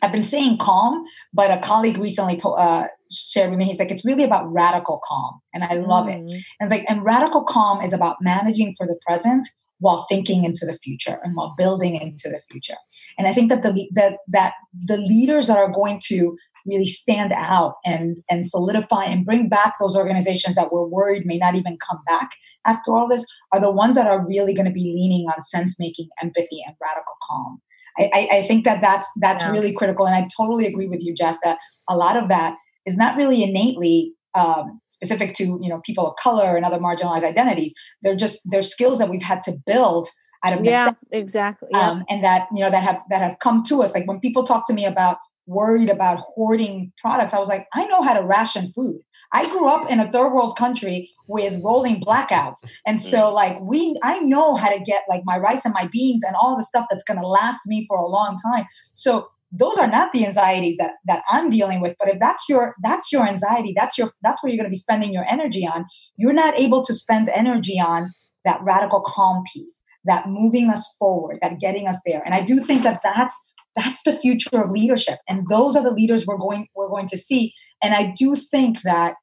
I've 0.01 0.11
been 0.11 0.23
saying 0.23 0.57
calm, 0.57 1.03
but 1.33 1.51
a 1.51 1.61
colleague 1.61 1.97
recently 1.97 2.35
told, 2.35 2.59
uh, 2.59 2.87
shared 3.13 3.49
with 3.49 3.59
me, 3.59 3.65
he's 3.65 3.79
like, 3.79 3.91
it's 3.91 4.05
really 4.05 4.23
about 4.23 4.51
radical 4.51 5.01
calm. 5.03 5.39
And 5.53 5.63
I 5.63 5.75
love 5.75 6.07
mm. 6.07 6.13
it. 6.13 6.19
And 6.19 6.31
it's 6.61 6.71
like, 6.71 6.85
and 6.89 7.03
radical 7.03 7.43
calm 7.43 7.81
is 7.81 7.93
about 7.93 8.17
managing 8.21 8.75
for 8.77 8.85
the 8.85 8.99
present 9.05 9.47
while 9.79 10.05
thinking 10.07 10.43
into 10.43 10.65
the 10.65 10.77
future 10.77 11.19
and 11.23 11.35
while 11.35 11.53
building 11.57 11.95
into 11.95 12.29
the 12.29 12.41
future. 12.49 12.77
And 13.17 13.27
I 13.27 13.33
think 13.33 13.49
that 13.49 13.63
the 13.63 13.87
that 13.93 14.19
that 14.27 14.53
the 14.73 14.97
leaders 14.97 15.47
that 15.47 15.57
are 15.57 15.71
going 15.71 15.99
to 16.05 16.37
really 16.65 16.85
stand 16.85 17.33
out 17.33 17.75
and 17.85 18.17
and 18.29 18.47
solidify 18.47 19.05
and 19.05 19.25
bring 19.25 19.49
back 19.49 19.75
those 19.79 19.95
organizations 19.95 20.55
that 20.55 20.71
we're 20.71 20.87
worried 20.87 21.25
may 21.25 21.37
not 21.37 21.55
even 21.55 21.77
come 21.77 21.99
back 22.07 22.31
after 22.65 22.95
all 22.95 23.07
this 23.07 23.25
are 23.51 23.59
the 23.59 23.71
ones 23.71 23.95
that 23.95 24.07
are 24.07 24.25
really 24.25 24.53
going 24.53 24.65
to 24.65 24.71
be 24.71 24.93
leaning 24.95 25.27
on 25.27 25.41
sense 25.41 25.75
making 25.79 26.07
empathy 26.21 26.61
and 26.65 26.75
radical 26.81 27.15
calm 27.29 27.61
I, 27.95 28.27
I, 28.31 28.47
think 28.47 28.65
that 28.65 28.81
that's 28.81 29.07
that's 29.17 29.43
yeah. 29.43 29.51
really 29.51 29.73
critical 29.73 30.07
and 30.07 30.15
i 30.15 30.27
totally 30.35 30.65
agree 30.65 30.87
with 30.87 31.01
you 31.01 31.13
jess 31.13 31.37
that 31.43 31.57
a 31.87 31.95
lot 31.95 32.17
of 32.17 32.29
that 32.29 32.55
is 32.85 32.97
not 32.97 33.17
really 33.17 33.43
innately 33.43 34.13
um, 34.35 34.79
specific 34.89 35.33
to 35.35 35.43
you 35.61 35.69
know 35.69 35.81
people 35.85 36.07
of 36.07 36.15
color 36.17 36.55
and 36.55 36.65
other 36.65 36.79
marginalized 36.79 37.23
identities. 37.23 37.73
They're 38.01 38.15
just 38.15 38.41
they're 38.45 38.61
skills 38.61 38.99
that 38.99 39.09
we've 39.09 39.23
had 39.23 39.43
to 39.43 39.53
build 39.65 40.09
out 40.43 40.57
of 40.57 40.65
yeah 40.65 40.91
exactly 41.11 41.69
yeah. 41.71 41.89
Um, 41.89 42.03
and 42.09 42.23
that 42.23 42.47
you 42.53 42.63
know 42.63 42.71
that 42.71 42.83
have 42.83 43.01
that 43.09 43.21
have 43.21 43.39
come 43.39 43.63
to 43.67 43.83
us. 43.83 43.93
Like 43.93 44.07
when 44.07 44.19
people 44.19 44.43
talk 44.43 44.67
to 44.67 44.73
me 44.73 44.85
about 44.85 45.17
worried 45.45 45.89
about 45.89 46.19
hoarding 46.19 46.89
products 47.01 47.33
i 47.33 47.37
was 47.37 47.49
like 47.49 47.67
i 47.73 47.85
know 47.87 48.01
how 48.01 48.13
to 48.13 48.23
ration 48.23 48.71
food. 48.73 49.01
I 49.33 49.49
grew 49.49 49.67
up 49.67 49.89
in 49.89 49.99
a 49.99 50.09
third 50.11 50.31
world 50.31 50.55
country 50.55 51.09
with 51.27 51.59
rolling 51.63 51.99
blackouts. 51.99 52.63
And 52.85 53.01
so 53.01 53.23
mm. 53.23 53.33
like 53.33 53.59
we 53.61 53.95
i 54.03 54.19
know 54.19 54.55
how 54.55 54.69
to 54.69 54.79
get 54.79 55.03
like 55.09 55.23
my 55.25 55.37
rice 55.37 55.65
and 55.65 55.73
my 55.73 55.89
beans 55.91 56.23
and 56.23 56.35
all 56.41 56.55
the 56.55 56.63
stuff 56.63 56.85
that's 56.89 57.03
going 57.03 57.19
to 57.19 57.27
last 57.27 57.61
me 57.65 57.85
for 57.87 57.97
a 57.97 58.05
long 58.05 58.37
time. 58.37 58.65
So 58.93 59.27
those 59.53 59.77
are 59.77 59.87
not 59.87 60.11
the 60.11 60.25
anxieties 60.25 60.77
that 60.77 60.93
that 61.05 61.23
I'm 61.29 61.49
dealing 61.49 61.79
with. 61.79 61.95
But 61.99 62.09
if 62.09 62.19
that's 62.19 62.49
your 62.49 62.75
that's 62.81 63.11
your 63.11 63.27
anxiety, 63.27 63.73
that's 63.75 63.97
your 63.97 64.11
that's 64.23 64.41
where 64.41 64.51
you're 64.51 64.57
going 64.57 64.69
to 64.69 64.73
be 64.73 64.77
spending 64.77 65.13
your 65.13 65.25
energy 65.29 65.67
on. 65.67 65.85
You're 66.17 66.33
not 66.33 66.59
able 66.59 66.83
to 66.83 66.93
spend 66.93 67.29
energy 67.29 67.79
on 67.79 68.13
that 68.45 68.59
radical 68.63 69.01
calm 69.01 69.43
piece, 69.53 69.81
that 70.05 70.27
moving 70.27 70.69
us 70.69 70.95
forward, 70.99 71.37
that 71.41 71.59
getting 71.59 71.87
us 71.87 71.99
there. 72.05 72.21
And 72.25 72.33
I 72.33 72.43
do 72.43 72.59
think 72.59 72.83
that 72.83 73.01
that's 73.03 73.39
that's 73.75 74.01
the 74.03 74.17
future 74.17 74.63
of 74.63 74.71
leadership, 74.71 75.19
and 75.29 75.45
those 75.49 75.75
are 75.75 75.83
the 75.83 75.91
leaders 75.91 76.25
we're 76.25 76.37
going 76.37 76.67
we're 76.75 76.89
going 76.89 77.07
to 77.09 77.17
see. 77.17 77.53
And 77.81 77.93
I 77.93 78.13
do 78.17 78.35
think 78.35 78.81
that 78.81 79.15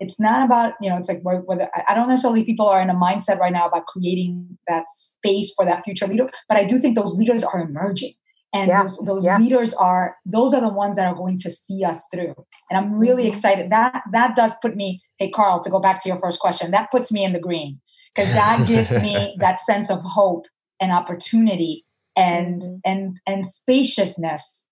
it's 0.00 0.18
not 0.18 0.44
about 0.44 0.74
you 0.80 0.88
know 0.88 0.96
it's 0.96 1.08
like 1.08 1.20
whether 1.22 1.70
i 1.88 1.94
don't 1.94 2.08
necessarily 2.08 2.42
people 2.42 2.66
are 2.66 2.82
in 2.82 2.90
a 2.90 2.94
mindset 2.94 3.38
right 3.38 3.52
now 3.52 3.68
about 3.68 3.86
creating 3.86 4.58
that 4.66 4.84
space 4.88 5.52
for 5.54 5.64
that 5.64 5.84
future 5.84 6.08
leader 6.08 6.28
but 6.48 6.58
i 6.58 6.64
do 6.64 6.80
think 6.80 6.96
those 6.96 7.14
leaders 7.16 7.44
are 7.44 7.60
emerging 7.60 8.12
and 8.54 8.68
yeah. 8.68 8.80
those, 8.82 8.98
those 9.04 9.26
yeah. 9.26 9.36
leaders 9.36 9.74
are 9.74 10.16
those 10.24 10.54
are 10.54 10.60
the 10.60 10.68
ones 10.68 10.96
that 10.96 11.06
are 11.06 11.14
going 11.14 11.36
to 11.36 11.50
see 11.50 11.84
us 11.84 12.06
through 12.10 12.34
and 12.70 12.78
i'm 12.78 12.94
really 12.94 13.24
mm-hmm. 13.24 13.32
excited 13.32 13.70
that 13.70 14.02
that 14.12 14.34
does 14.34 14.54
put 14.62 14.76
me 14.76 15.02
hey 15.18 15.28
carl 15.28 15.62
to 15.62 15.68
go 15.68 15.80
back 15.80 16.02
to 16.02 16.08
your 16.08 16.18
first 16.18 16.40
question 16.40 16.70
that 16.70 16.90
puts 16.90 17.12
me 17.12 17.24
in 17.24 17.32
the 17.32 17.40
green 17.40 17.80
because 18.14 18.32
that 18.32 18.66
gives 18.66 18.92
me 19.02 19.34
that 19.38 19.60
sense 19.60 19.90
of 19.90 20.00
hope 20.02 20.46
and 20.80 20.92
opportunity 20.92 21.84
and 22.16 22.62
mm-hmm. 22.62 22.76
and 22.84 23.18
and 23.26 23.44
spaciousness 23.44 24.66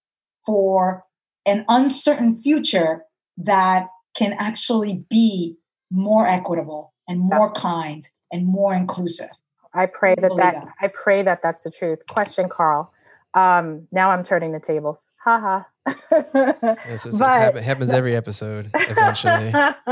for 0.47 1.05
an 1.45 1.65
uncertain 1.69 2.41
future 2.41 3.03
that 3.37 3.89
can 4.17 4.35
actually 4.39 5.05
be 5.11 5.57
more 5.91 6.27
equitable 6.27 6.95
and 7.09 7.19
more 7.19 7.53
yeah. 7.55 7.61
kind 7.61 8.09
and 8.31 8.47
more 8.47 8.75
inclusive 8.75 9.31
i 9.75 9.87
pray 9.87 10.15
that 10.15 10.31
that, 10.37 10.55
that 10.55 10.69
i 10.81 10.89
pray 10.89 11.23
that 11.23 11.43
that's 11.43 11.61
the 11.61 11.71
truth 11.71 12.07
question 12.07 12.49
carl 12.49 12.93
um, 13.35 13.89
now 13.93 14.11
I'm 14.11 14.23
turning 14.23 14.53
the 14.53 14.61
tables. 14.61 15.11
Ha 15.25 15.41
ha. 15.41 15.67
yes, 16.13 17.07
it's, 17.07 17.19
but, 17.19 17.57
it 17.57 17.65
happens 17.65 17.93
every 17.93 18.15
episode 18.15 18.71
eventually. 18.75 19.51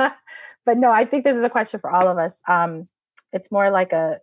but 0.65 0.77
no, 0.77 0.93
I 0.93 1.05
think 1.05 1.25
this 1.25 1.37
is 1.37 1.43
a 1.43 1.51
question 1.51 1.81
for 1.81 1.91
all 1.91 2.07
of 2.07 2.19
us. 2.19 2.43
Um, 2.47 2.89
it's 3.33 3.51
more 3.51 3.71
like 3.71 3.93
a 3.93 4.19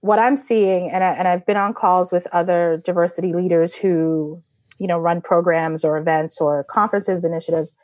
what 0.00 0.18
I'm 0.18 0.36
seeing, 0.36 0.90
and 0.90 1.04
I, 1.04 1.12
and 1.12 1.28
I've 1.28 1.46
been 1.46 1.56
on 1.56 1.74
calls 1.74 2.10
with 2.10 2.26
other 2.32 2.82
diversity 2.84 3.32
leaders 3.32 3.74
who, 3.74 4.42
you 4.78 4.88
know, 4.88 4.98
run 4.98 5.20
programs 5.20 5.84
or 5.84 5.96
events 5.96 6.40
or 6.40 6.64
conferences 6.64 7.24
initiatives. 7.24 7.76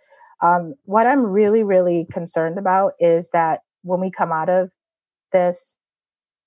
Um, 0.43 0.75
what 0.85 1.07
I'm 1.07 1.25
really, 1.25 1.63
really 1.63 2.07
concerned 2.11 2.59
about 2.59 2.95
is 2.99 3.31
that 3.31 3.61
when 3.83 4.01
we 4.01 4.11
come 4.11 4.33
out 4.33 4.49
of 4.49 4.73
this, 5.31 5.77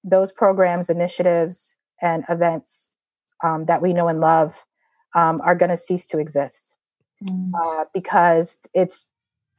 those 0.04 0.34
programs, 0.34 0.90
initiatives, 0.90 1.78
and 2.02 2.26
events 2.28 2.91
um, 3.44 3.66
that 3.66 3.82
we 3.82 3.94
know 3.94 4.08
and 4.08 4.20
love 4.20 4.66
um, 5.16 5.42
are 5.42 5.56
going 5.56 5.70
to 5.70 5.78
cease 5.78 6.08
to 6.08 6.20
exist 6.20 6.76
mm. 7.24 7.52
uh, 7.54 7.86
because 7.94 8.60
it's 8.74 9.10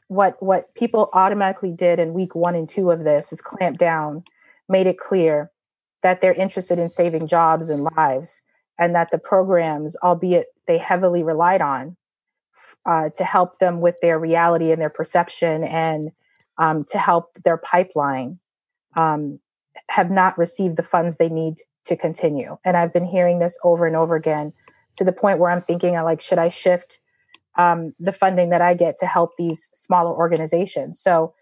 what 0.09 0.41
what 0.43 0.75
people 0.75 1.09
automatically 1.15 1.73
did 1.73 1.99
in 1.99 2.13
week 2.13 2.35
one 2.35 2.55
and 2.55 2.69
two 2.69 2.91
of 2.91 3.05
this 3.05 3.33
is 3.33 3.41
clamp 3.41 3.79
down, 3.79 4.25
made 4.69 4.87
it 4.87 4.99
clear 4.99 5.51
that 6.03 6.21
they're 6.21 6.35
interested 6.35 6.79
in 6.79 6.89
saving 6.89 7.27
jobs 7.27 7.71
and 7.71 7.85
lives, 7.97 8.43
and 8.79 8.95
that 8.95 9.11
the 9.11 9.19
programs, 9.19 9.97
albeit 10.03 10.49
they 10.67 10.79
heavily 10.79 11.23
relied 11.23 11.63
on 11.63 11.97
uh, 12.85 13.09
to 13.17 13.25
help 13.25 13.59
them 13.59 13.81
with 13.81 13.97
their 14.01 14.19
reality 14.19 14.71
and 14.71 14.81
their 14.81 14.91
perception 14.91 15.65
and 15.65 16.11
um, 16.59 16.85
to 16.85 16.99
help 16.99 17.33
their 17.45 17.57
pipeline, 17.57 18.39
um, 18.97 19.41
have 19.89 20.11
not 20.11 20.37
received 20.37 20.77
the 20.77 20.83
funds 20.83 21.17
they 21.17 21.31
need 21.31 21.57
to 21.87 21.97
continue. 21.97 22.59
And 22.65 22.77
I've 22.77 22.93
been 22.93 23.05
hearing 23.05 23.39
this 23.39 23.59
over 23.65 23.87
and 23.87 23.97
over 23.97 24.15
again 24.15 24.53
to 24.97 25.05
the 25.05 25.13
point 25.13 25.39
where 25.39 25.51
I'm 25.51 25.63
thinking, 25.63 25.95
like, 25.95 26.21
should 26.21 26.39
I 26.39 26.49
shift 26.49 27.01
um, 27.57 27.95
the 27.99 28.13
funding 28.13 28.51
that 28.51 28.63
I 28.63 28.75
get 28.75 28.97
to 28.99 29.07
help 29.07 29.37
these 29.37 29.71
smaller 29.73 30.15
organizations? 30.15 31.01
So 31.01 31.35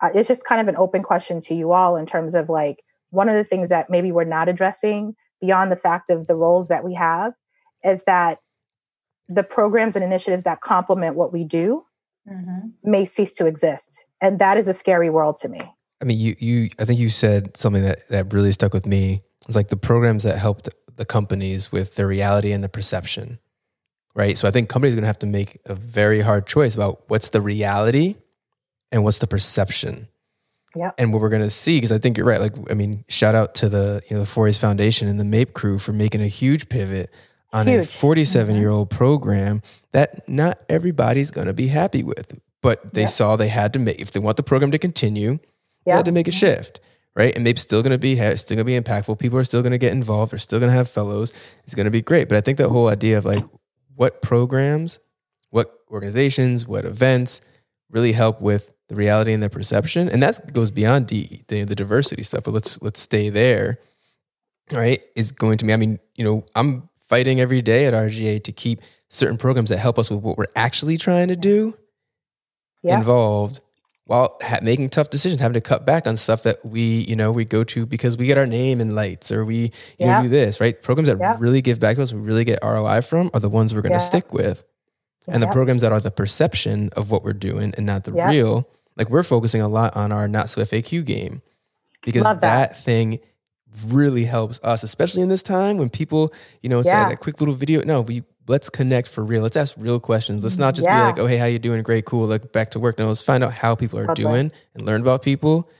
uh, 0.00 0.10
it's 0.14 0.28
just 0.28 0.44
kind 0.44 0.60
of 0.60 0.68
an 0.68 0.76
open 0.76 1.02
question 1.02 1.40
to 1.42 1.54
you 1.54 1.72
all 1.72 1.96
in 1.96 2.06
terms 2.06 2.34
of 2.34 2.48
like 2.48 2.82
one 3.10 3.28
of 3.28 3.34
the 3.34 3.44
things 3.44 3.68
that 3.70 3.90
maybe 3.90 4.12
we're 4.12 4.24
not 4.24 4.48
addressing 4.48 5.14
beyond 5.40 5.72
the 5.72 5.76
fact 5.76 6.10
of 6.10 6.26
the 6.26 6.34
roles 6.34 6.68
that 6.68 6.84
we 6.84 6.94
have 6.94 7.32
is 7.84 8.04
that 8.04 8.38
the 9.28 9.42
programs 9.42 9.94
and 9.94 10.04
initiatives 10.04 10.44
that 10.44 10.60
complement 10.60 11.16
what 11.16 11.32
we 11.32 11.44
do 11.44 11.84
mm-hmm. 12.28 12.68
may 12.82 13.04
cease 13.04 13.32
to 13.34 13.46
exist. 13.46 14.04
And 14.20 14.38
that 14.38 14.56
is 14.56 14.68
a 14.68 14.74
scary 14.74 15.10
world 15.10 15.36
to 15.38 15.48
me. 15.48 15.60
I 16.00 16.04
mean, 16.04 16.18
you, 16.18 16.36
you, 16.38 16.70
I 16.78 16.84
think 16.84 17.00
you 17.00 17.08
said 17.08 17.56
something 17.56 17.82
that, 17.82 18.08
that 18.08 18.32
really 18.32 18.52
stuck 18.52 18.72
with 18.72 18.86
me 18.86 19.22
it's 19.46 19.56
like 19.56 19.68
the 19.68 19.76
programs 19.76 20.24
that 20.24 20.38
helped 20.38 20.68
the 20.96 21.04
companies 21.04 21.72
with 21.72 21.94
the 21.94 22.06
reality 22.06 22.52
and 22.52 22.62
the 22.62 22.68
perception, 22.68 23.38
right? 24.14 24.36
So 24.36 24.48
I 24.48 24.50
think 24.50 24.68
companies 24.68 24.94
are 24.94 24.96
going 24.96 25.04
to 25.04 25.08
have 25.08 25.20
to 25.20 25.26
make 25.26 25.58
a 25.64 25.74
very 25.74 26.20
hard 26.20 26.46
choice 26.46 26.74
about 26.74 27.02
what's 27.08 27.30
the 27.30 27.40
reality 27.40 28.16
and 28.92 29.04
what's 29.04 29.18
the 29.18 29.26
perception. 29.26 30.08
Yeah. 30.76 30.90
And 30.98 31.12
what 31.12 31.22
we're 31.22 31.30
going 31.30 31.42
to 31.42 31.50
see, 31.50 31.78
because 31.78 31.92
I 31.92 31.98
think 31.98 32.18
you're 32.18 32.26
right. 32.26 32.40
Like, 32.40 32.52
I 32.70 32.74
mean, 32.74 33.04
shout 33.08 33.34
out 33.34 33.54
to 33.56 33.70
the, 33.70 34.02
you 34.10 34.16
know, 34.16 34.22
the 34.22 34.28
4A's 34.28 34.58
Foundation 34.58 35.08
and 35.08 35.18
the 35.18 35.24
MAIP 35.24 35.54
crew 35.54 35.78
for 35.78 35.94
making 35.94 36.20
a 36.20 36.26
huge 36.26 36.68
pivot 36.68 37.10
on 37.52 37.66
huge. 37.66 37.86
a 37.86 37.88
47 37.88 38.56
year 38.56 38.68
old 38.68 38.90
mm-hmm. 38.90 38.98
program 38.98 39.62
that 39.92 40.28
not 40.28 40.58
everybody's 40.68 41.30
going 41.30 41.46
to 41.46 41.54
be 41.54 41.68
happy 41.68 42.02
with. 42.02 42.38
But 42.60 42.92
they 42.92 43.06
saw 43.06 43.36
they 43.36 43.48
had 43.48 43.72
to 43.74 43.78
make, 43.78 44.00
if 44.00 44.10
they 44.10 44.20
want 44.20 44.36
the 44.36 44.42
program 44.42 44.72
to 44.72 44.78
continue, 44.78 45.38
they 45.86 45.92
had 45.92 46.04
to 46.04 46.12
make 46.12 46.28
a 46.28 46.32
shift 46.32 46.80
right? 47.14 47.34
And 47.34 47.44
maybe 47.44 47.58
still 47.58 47.82
going 47.82 47.92
to 47.92 47.98
be 47.98 48.16
still 48.36 48.56
going 48.56 48.64
to 48.64 48.64
be 48.64 48.80
impactful. 48.80 49.18
People 49.18 49.38
are 49.38 49.44
still 49.44 49.62
going 49.62 49.72
to 49.72 49.78
get 49.78 49.92
involved. 49.92 50.32
They're 50.32 50.38
still 50.38 50.58
going 50.58 50.70
to 50.70 50.76
have 50.76 50.88
fellows. 50.88 51.32
It's 51.64 51.74
going 51.74 51.84
to 51.84 51.90
be 51.90 52.02
great. 52.02 52.28
But 52.28 52.38
I 52.38 52.40
think 52.40 52.58
that 52.58 52.68
whole 52.68 52.88
idea 52.88 53.18
of 53.18 53.24
like 53.24 53.44
what 53.94 54.22
programs, 54.22 55.00
what 55.50 55.80
organizations, 55.90 56.66
what 56.66 56.84
events 56.84 57.40
really 57.90 58.12
help 58.12 58.40
with 58.40 58.70
the 58.88 58.94
reality 58.94 59.32
and 59.32 59.42
the 59.42 59.50
perception, 59.50 60.08
and 60.08 60.22
that 60.22 60.52
goes 60.52 60.70
beyond 60.70 61.08
the, 61.08 61.28
the, 61.48 61.64
the 61.64 61.74
diversity 61.74 62.22
stuff. 62.22 62.44
But 62.44 62.54
let's 62.54 62.80
let's 62.82 63.00
stay 63.00 63.28
there. 63.28 63.78
Right? 64.70 65.02
Is 65.16 65.32
going 65.32 65.58
to 65.58 65.64
be. 65.64 65.72
I 65.72 65.76
mean, 65.76 65.98
you 66.14 66.24
know, 66.24 66.44
I'm 66.54 66.88
fighting 67.00 67.40
every 67.40 67.62
day 67.62 67.86
at 67.86 67.94
RGA 67.94 68.44
to 68.44 68.52
keep 68.52 68.82
certain 69.08 69.38
programs 69.38 69.70
that 69.70 69.78
help 69.78 69.98
us 69.98 70.10
with 70.10 70.20
what 70.20 70.36
we're 70.36 70.44
actually 70.54 70.98
trying 70.98 71.28
to 71.28 71.36
do 71.36 71.76
yeah. 72.82 72.98
involved 72.98 73.60
while 74.08 74.38
ha- 74.40 74.60
making 74.62 74.88
tough 74.88 75.10
decisions, 75.10 75.38
having 75.38 75.52
to 75.52 75.60
cut 75.60 75.84
back 75.84 76.06
on 76.06 76.16
stuff 76.16 76.42
that 76.44 76.64
we, 76.64 76.80
you 76.80 77.14
know, 77.14 77.30
we 77.30 77.44
go 77.44 77.62
to 77.62 77.84
because 77.84 78.16
we 78.16 78.24
get 78.24 78.38
our 78.38 78.46
name 78.46 78.80
in 78.80 78.94
lights 78.94 79.30
or 79.30 79.44
we, 79.44 79.56
you 79.56 79.70
yeah. 79.98 80.16
know, 80.16 80.22
do 80.22 80.28
this, 80.30 80.62
right? 80.62 80.80
Programs 80.82 81.08
that 81.08 81.18
yeah. 81.20 81.36
really 81.38 81.60
give 81.60 81.78
back 81.78 81.96
to 81.96 82.02
us, 82.02 82.14
we 82.14 82.20
really 82.20 82.44
get 82.44 82.58
ROI 82.62 83.02
from 83.02 83.30
are 83.34 83.40
the 83.40 83.50
ones 83.50 83.74
we're 83.74 83.82
going 83.82 83.92
to 83.92 83.96
yeah. 83.96 83.98
stick 83.98 84.32
with. 84.32 84.64
And 85.26 85.42
the 85.42 85.46
programs 85.48 85.82
that 85.82 85.92
are 85.92 86.00
the 86.00 86.10
perception 86.10 86.88
of 86.96 87.10
what 87.10 87.22
we're 87.22 87.34
doing 87.34 87.74
and 87.76 87.84
not 87.84 88.04
the 88.04 88.12
real, 88.14 88.66
like 88.96 89.10
we're 89.10 89.22
focusing 89.22 89.60
a 89.60 89.68
lot 89.68 89.94
on 89.94 90.10
our 90.10 90.26
not 90.26 90.48
so 90.48 90.62
FAQ 90.62 91.04
game 91.04 91.42
because 92.02 92.24
that. 92.24 92.40
that. 92.40 92.78
thing 92.78 93.20
really 93.88 94.24
helps 94.24 94.58
us, 94.62 94.82
especially 94.82 95.20
in 95.20 95.28
this 95.28 95.42
time 95.42 95.76
when 95.76 95.90
people, 95.90 96.32
you 96.62 96.70
know, 96.70 96.80
say 96.80 96.92
that 96.92 97.20
quick 97.20 97.42
little 97.42 97.54
video. 97.54 97.82
No, 97.84 98.00
we 98.00 98.22
let's 98.48 98.70
connect 98.70 99.08
for 99.08 99.24
real. 99.24 99.42
Let's 99.42 99.56
ask 99.56 99.74
real 99.78 100.00
questions. 100.00 100.42
Let's 100.42 100.56
not 100.56 100.74
just 100.74 100.86
yeah. 100.86 101.00
be 101.00 101.06
like, 101.06 101.18
oh, 101.18 101.26
hey, 101.26 101.36
how 101.36 101.44
you 101.44 101.58
doing? 101.58 101.82
Great, 101.82 102.04
cool. 102.04 102.26
Like 102.26 102.52
back 102.52 102.70
to 102.72 102.80
work. 102.80 102.98
No, 102.98 103.08
let's 103.08 103.22
find 103.22 103.44
out 103.44 103.52
how 103.52 103.74
people 103.74 103.98
are 103.98 104.10
okay. 104.10 104.22
doing 104.22 104.50
and 104.74 104.86
learn 104.86 105.00
about 105.00 105.22
people 105.22 105.70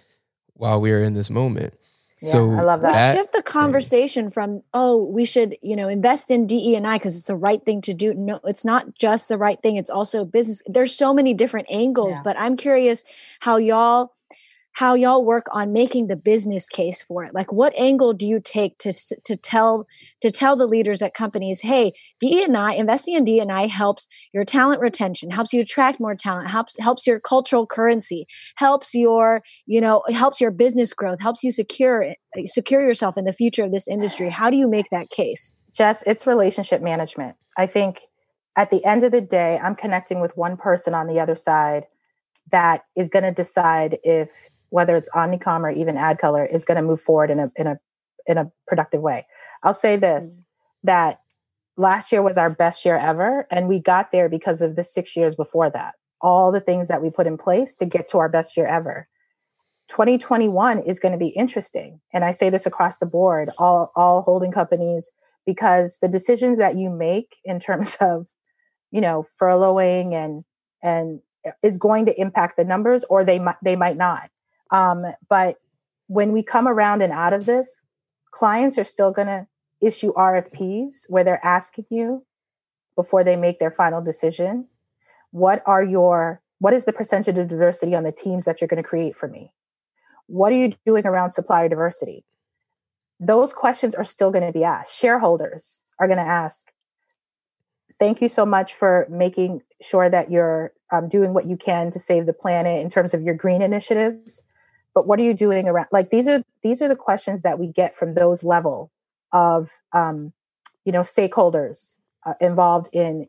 while 0.54 0.80
we're 0.80 1.02
in 1.02 1.14
this 1.14 1.30
moment. 1.30 1.74
Yeah, 2.20 2.32
so 2.32 2.52
I 2.52 2.62
love 2.62 2.80
that. 2.80 2.92
that 2.92 3.16
shift 3.16 3.32
the 3.32 3.42
conversation 3.42 4.28
from 4.28 4.62
oh 4.74 5.04
we 5.04 5.24
should 5.24 5.56
you 5.62 5.76
know 5.76 5.88
invest 5.88 6.32
in 6.32 6.48
DE 6.48 6.74
and 6.74 6.84
I 6.84 6.98
because 6.98 7.16
it's 7.16 7.28
the 7.28 7.36
right 7.36 7.64
thing 7.64 7.80
to 7.82 7.94
do. 7.94 8.12
No, 8.12 8.40
it's 8.44 8.64
not 8.64 8.96
just 8.96 9.28
the 9.28 9.38
right 9.38 9.60
thing. 9.62 9.76
It's 9.76 9.90
also 9.90 10.24
business. 10.24 10.60
There's 10.66 10.94
so 10.94 11.14
many 11.14 11.32
different 11.32 11.68
angles, 11.70 12.16
Yeah. 12.16 12.22
but 12.24 12.36
I'm 12.38 12.56
curious 12.56 13.04
how 13.38 13.56
y'all 13.56 14.14
how 14.78 14.94
y'all 14.94 15.24
work 15.24 15.46
on 15.50 15.72
making 15.72 16.06
the 16.06 16.14
business 16.14 16.68
case 16.68 17.02
for 17.02 17.24
it. 17.24 17.34
Like 17.34 17.52
what 17.52 17.76
angle 17.76 18.12
do 18.12 18.24
you 18.24 18.38
take 18.38 18.78
to 18.78 18.92
to 19.24 19.36
tell 19.36 19.88
to 20.20 20.30
tell 20.30 20.54
the 20.54 20.68
leaders 20.68 21.02
at 21.02 21.14
companies, 21.14 21.60
hey, 21.60 21.92
DE 22.20 22.44
and 22.44 22.56
I 22.56 22.74
investing 22.74 23.14
in 23.14 23.24
DE 23.24 23.40
and 23.40 23.50
I 23.50 23.66
helps 23.66 24.06
your 24.32 24.44
talent 24.44 24.80
retention, 24.80 25.30
helps 25.30 25.52
you 25.52 25.62
attract 25.62 25.98
more 25.98 26.14
talent, 26.14 26.48
helps 26.48 26.78
helps 26.78 27.08
your 27.08 27.18
cultural 27.18 27.66
currency, 27.66 28.24
helps 28.54 28.94
your 28.94 29.42
you 29.66 29.80
know 29.80 30.04
helps 30.12 30.40
your 30.40 30.52
business 30.52 30.94
growth 30.94 31.20
helps 31.20 31.42
you 31.42 31.50
secure 31.50 32.04
eh, 32.04 32.44
secure 32.44 32.80
yourself 32.80 33.18
in 33.18 33.24
the 33.24 33.32
future 33.32 33.64
of 33.64 33.72
this 33.72 33.88
industry 33.88 34.28
how 34.28 34.48
do 34.48 34.56
you 34.56 34.68
make 34.68 34.86
that 34.90 35.10
case 35.10 35.54
Jess, 35.74 36.02
it's 36.06 36.26
relationship 36.26 36.82
management. 36.82 37.36
I 37.56 37.66
think 37.66 38.00
at 38.56 38.70
the 38.70 38.84
end 38.84 39.04
of 39.04 39.12
the 39.12 39.20
day, 39.20 39.60
I'm 39.62 39.76
connecting 39.76 40.20
with 40.20 40.36
one 40.36 40.56
person 40.56 40.92
on 40.92 41.06
the 41.06 41.20
other 41.20 41.36
side 41.36 41.86
that 42.50 42.82
is 42.96 43.08
going 43.08 43.22
to 43.22 43.30
decide 43.30 43.98
if 44.02 44.50
whether 44.70 44.96
it's 44.96 45.10
Omnicom 45.10 45.60
or 45.60 45.70
even 45.70 45.96
AdColor 45.96 46.52
is 46.52 46.64
going 46.64 46.76
to 46.76 46.82
move 46.82 47.00
forward 47.00 47.30
in 47.30 47.40
a 47.40 47.52
in 47.56 47.66
a 47.66 47.78
in 48.26 48.38
a 48.38 48.50
productive 48.66 49.00
way. 49.00 49.26
I'll 49.62 49.74
say 49.74 49.96
this 49.96 50.40
mm. 50.40 50.44
that 50.84 51.20
last 51.76 52.12
year 52.12 52.22
was 52.22 52.36
our 52.36 52.50
best 52.50 52.84
year 52.84 52.96
ever 52.96 53.46
and 53.50 53.68
we 53.68 53.78
got 53.78 54.12
there 54.12 54.28
because 54.28 54.60
of 54.60 54.76
the 54.76 54.82
6 54.82 55.16
years 55.16 55.34
before 55.34 55.70
that. 55.70 55.94
All 56.20 56.52
the 56.52 56.60
things 56.60 56.88
that 56.88 57.02
we 57.02 57.10
put 57.10 57.26
in 57.26 57.38
place 57.38 57.74
to 57.76 57.86
get 57.86 58.08
to 58.08 58.18
our 58.18 58.28
best 58.28 58.56
year 58.56 58.66
ever. 58.66 59.08
2021 59.88 60.80
is 60.80 61.00
going 61.00 61.12
to 61.12 61.18
be 61.18 61.28
interesting 61.28 62.00
and 62.12 62.24
I 62.24 62.32
say 62.32 62.50
this 62.50 62.66
across 62.66 62.98
the 62.98 63.06
board 63.06 63.48
all 63.58 63.90
all 63.96 64.20
holding 64.22 64.52
companies 64.52 65.10
because 65.46 65.96
the 66.02 66.08
decisions 66.08 66.58
that 66.58 66.76
you 66.76 66.90
make 66.90 67.38
in 67.42 67.58
terms 67.58 67.96
of 68.00 68.28
you 68.90 69.00
know 69.00 69.24
furloughing 69.40 70.12
and 70.12 70.44
and 70.82 71.20
uh, 71.46 71.52
is 71.62 71.78
going 71.78 72.04
to 72.04 72.20
impact 72.20 72.58
the 72.58 72.64
numbers 72.64 73.04
or 73.08 73.24
they 73.24 73.38
might 73.38 73.56
they 73.64 73.76
might 73.76 73.96
not 73.96 74.28
um, 74.70 75.04
but 75.28 75.56
when 76.06 76.32
we 76.32 76.42
come 76.42 76.66
around 76.66 77.02
and 77.02 77.12
out 77.12 77.32
of 77.32 77.46
this 77.46 77.80
clients 78.30 78.78
are 78.78 78.84
still 78.84 79.12
going 79.12 79.28
to 79.28 79.46
issue 79.80 80.12
rfps 80.14 81.04
where 81.08 81.24
they're 81.24 81.44
asking 81.44 81.86
you 81.90 82.24
before 82.96 83.22
they 83.22 83.36
make 83.36 83.58
their 83.58 83.70
final 83.70 84.02
decision 84.02 84.66
what 85.30 85.62
are 85.66 85.84
your 85.84 86.42
what 86.58 86.74
is 86.74 86.84
the 86.84 86.92
percentage 86.92 87.38
of 87.38 87.48
diversity 87.48 87.94
on 87.94 88.02
the 88.02 88.12
teams 88.12 88.44
that 88.44 88.60
you're 88.60 88.68
going 88.68 88.82
to 88.82 88.88
create 88.88 89.14
for 89.14 89.28
me 89.28 89.52
what 90.26 90.52
are 90.52 90.56
you 90.56 90.72
doing 90.84 91.06
around 91.06 91.30
supplier 91.30 91.68
diversity 91.68 92.24
those 93.20 93.52
questions 93.52 93.94
are 93.94 94.04
still 94.04 94.30
going 94.30 94.46
to 94.46 94.52
be 94.52 94.64
asked. 94.64 94.98
Shareholders 94.98 95.82
are 95.98 96.06
going 96.06 96.18
to 96.18 96.24
ask, 96.24 96.72
thank 97.98 98.22
you 98.22 98.28
so 98.28 98.46
much 98.46 98.72
for 98.72 99.06
making 99.10 99.62
sure 99.82 100.08
that 100.08 100.30
you're 100.30 100.72
um, 100.92 101.08
doing 101.08 101.34
what 101.34 101.46
you 101.46 101.56
can 101.56 101.90
to 101.90 101.98
save 101.98 102.26
the 102.26 102.32
planet 102.32 102.80
in 102.80 102.90
terms 102.90 103.14
of 103.14 103.22
your 103.22 103.34
green 103.34 103.60
initiatives. 103.60 104.44
But 104.98 105.06
what 105.06 105.20
are 105.20 105.22
you 105.22 105.32
doing 105.34 105.68
around? 105.68 105.86
Like 105.92 106.10
these 106.10 106.26
are 106.26 106.42
these 106.64 106.82
are 106.82 106.88
the 106.88 106.96
questions 106.96 107.42
that 107.42 107.56
we 107.56 107.68
get 107.68 107.94
from 107.94 108.14
those 108.14 108.42
level 108.42 108.90
of 109.32 109.70
um, 109.92 110.32
you 110.84 110.90
know 110.90 111.02
stakeholders 111.02 111.98
uh, 112.26 112.34
involved 112.40 112.88
in 112.92 113.28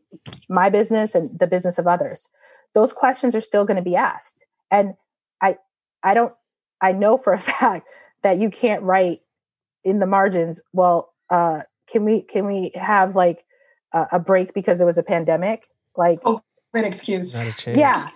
my 0.49 0.69
business 0.71 1.13
and 1.13 1.37
the 1.37 1.45
business 1.45 1.77
of 1.77 1.85
others. 1.85 2.29
Those 2.73 2.91
questions 2.91 3.35
are 3.35 3.39
still 3.39 3.65
going 3.65 3.77
to 3.77 3.83
be 3.83 3.95
asked, 3.95 4.47
and 4.71 4.95
I 5.43 5.57
I 6.01 6.15
don't 6.15 6.33
I 6.81 6.91
know 6.91 7.17
for 7.17 7.33
a 7.33 7.37
fact 7.53 7.87
that 8.23 8.39
you 8.39 8.49
can't 8.49 8.81
write 8.81 9.19
in 9.83 9.99
the 9.99 10.07
margins 10.07 10.59
well 10.73 11.13
uh 11.29 11.61
can 11.87 12.03
we 12.03 12.23
can 12.23 12.47
we 12.47 12.71
have 12.73 13.15
like 13.15 13.45
a, 13.93 14.07
a 14.13 14.19
break 14.19 14.55
because 14.55 14.79
there 14.79 14.87
was 14.87 14.97
a 14.97 15.03
pandemic 15.03 15.67
like 15.95 16.17
Oh, 16.25 16.41
Good 16.73 16.83
excuse. 16.85 17.35
not 17.35 17.67
a 17.67 17.77
yeah 17.77 18.07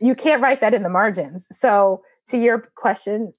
you 0.00 0.14
can't 0.14 0.40
write 0.40 0.62
that 0.62 0.72
in 0.72 0.82
the 0.82 0.88
margins 0.88 1.46
so 1.54 2.02
to 2.28 2.38
your 2.38 2.70
question 2.74 3.32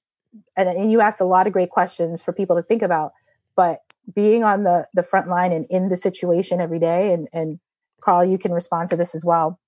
and, 0.58 0.70
and 0.70 0.92
you 0.92 1.02
asked 1.02 1.22
a 1.22 1.26
lot 1.26 1.48
of 1.48 1.54
great 1.54 1.70
questions 1.70 2.22
for 2.22 2.34
people 2.34 2.56
to 2.56 2.64
think 2.64 2.82
about 2.82 3.12
but 3.56 3.80
being 4.14 4.44
on 4.44 4.64
the 4.64 4.88
the 4.94 5.04
front 5.04 5.28
line 5.28 5.52
and 5.52 5.66
in 5.70 5.90
the 5.90 5.96
situation 5.96 6.60
every 6.60 6.80
day 6.80 7.14
and 7.14 7.28
and 7.34 7.60
carl 8.02 8.26
you 8.26 8.38
can 8.38 8.52
respond 8.52 8.90
to 8.90 8.98
this 8.98 9.16
as 9.16 9.24
well. 9.24 9.60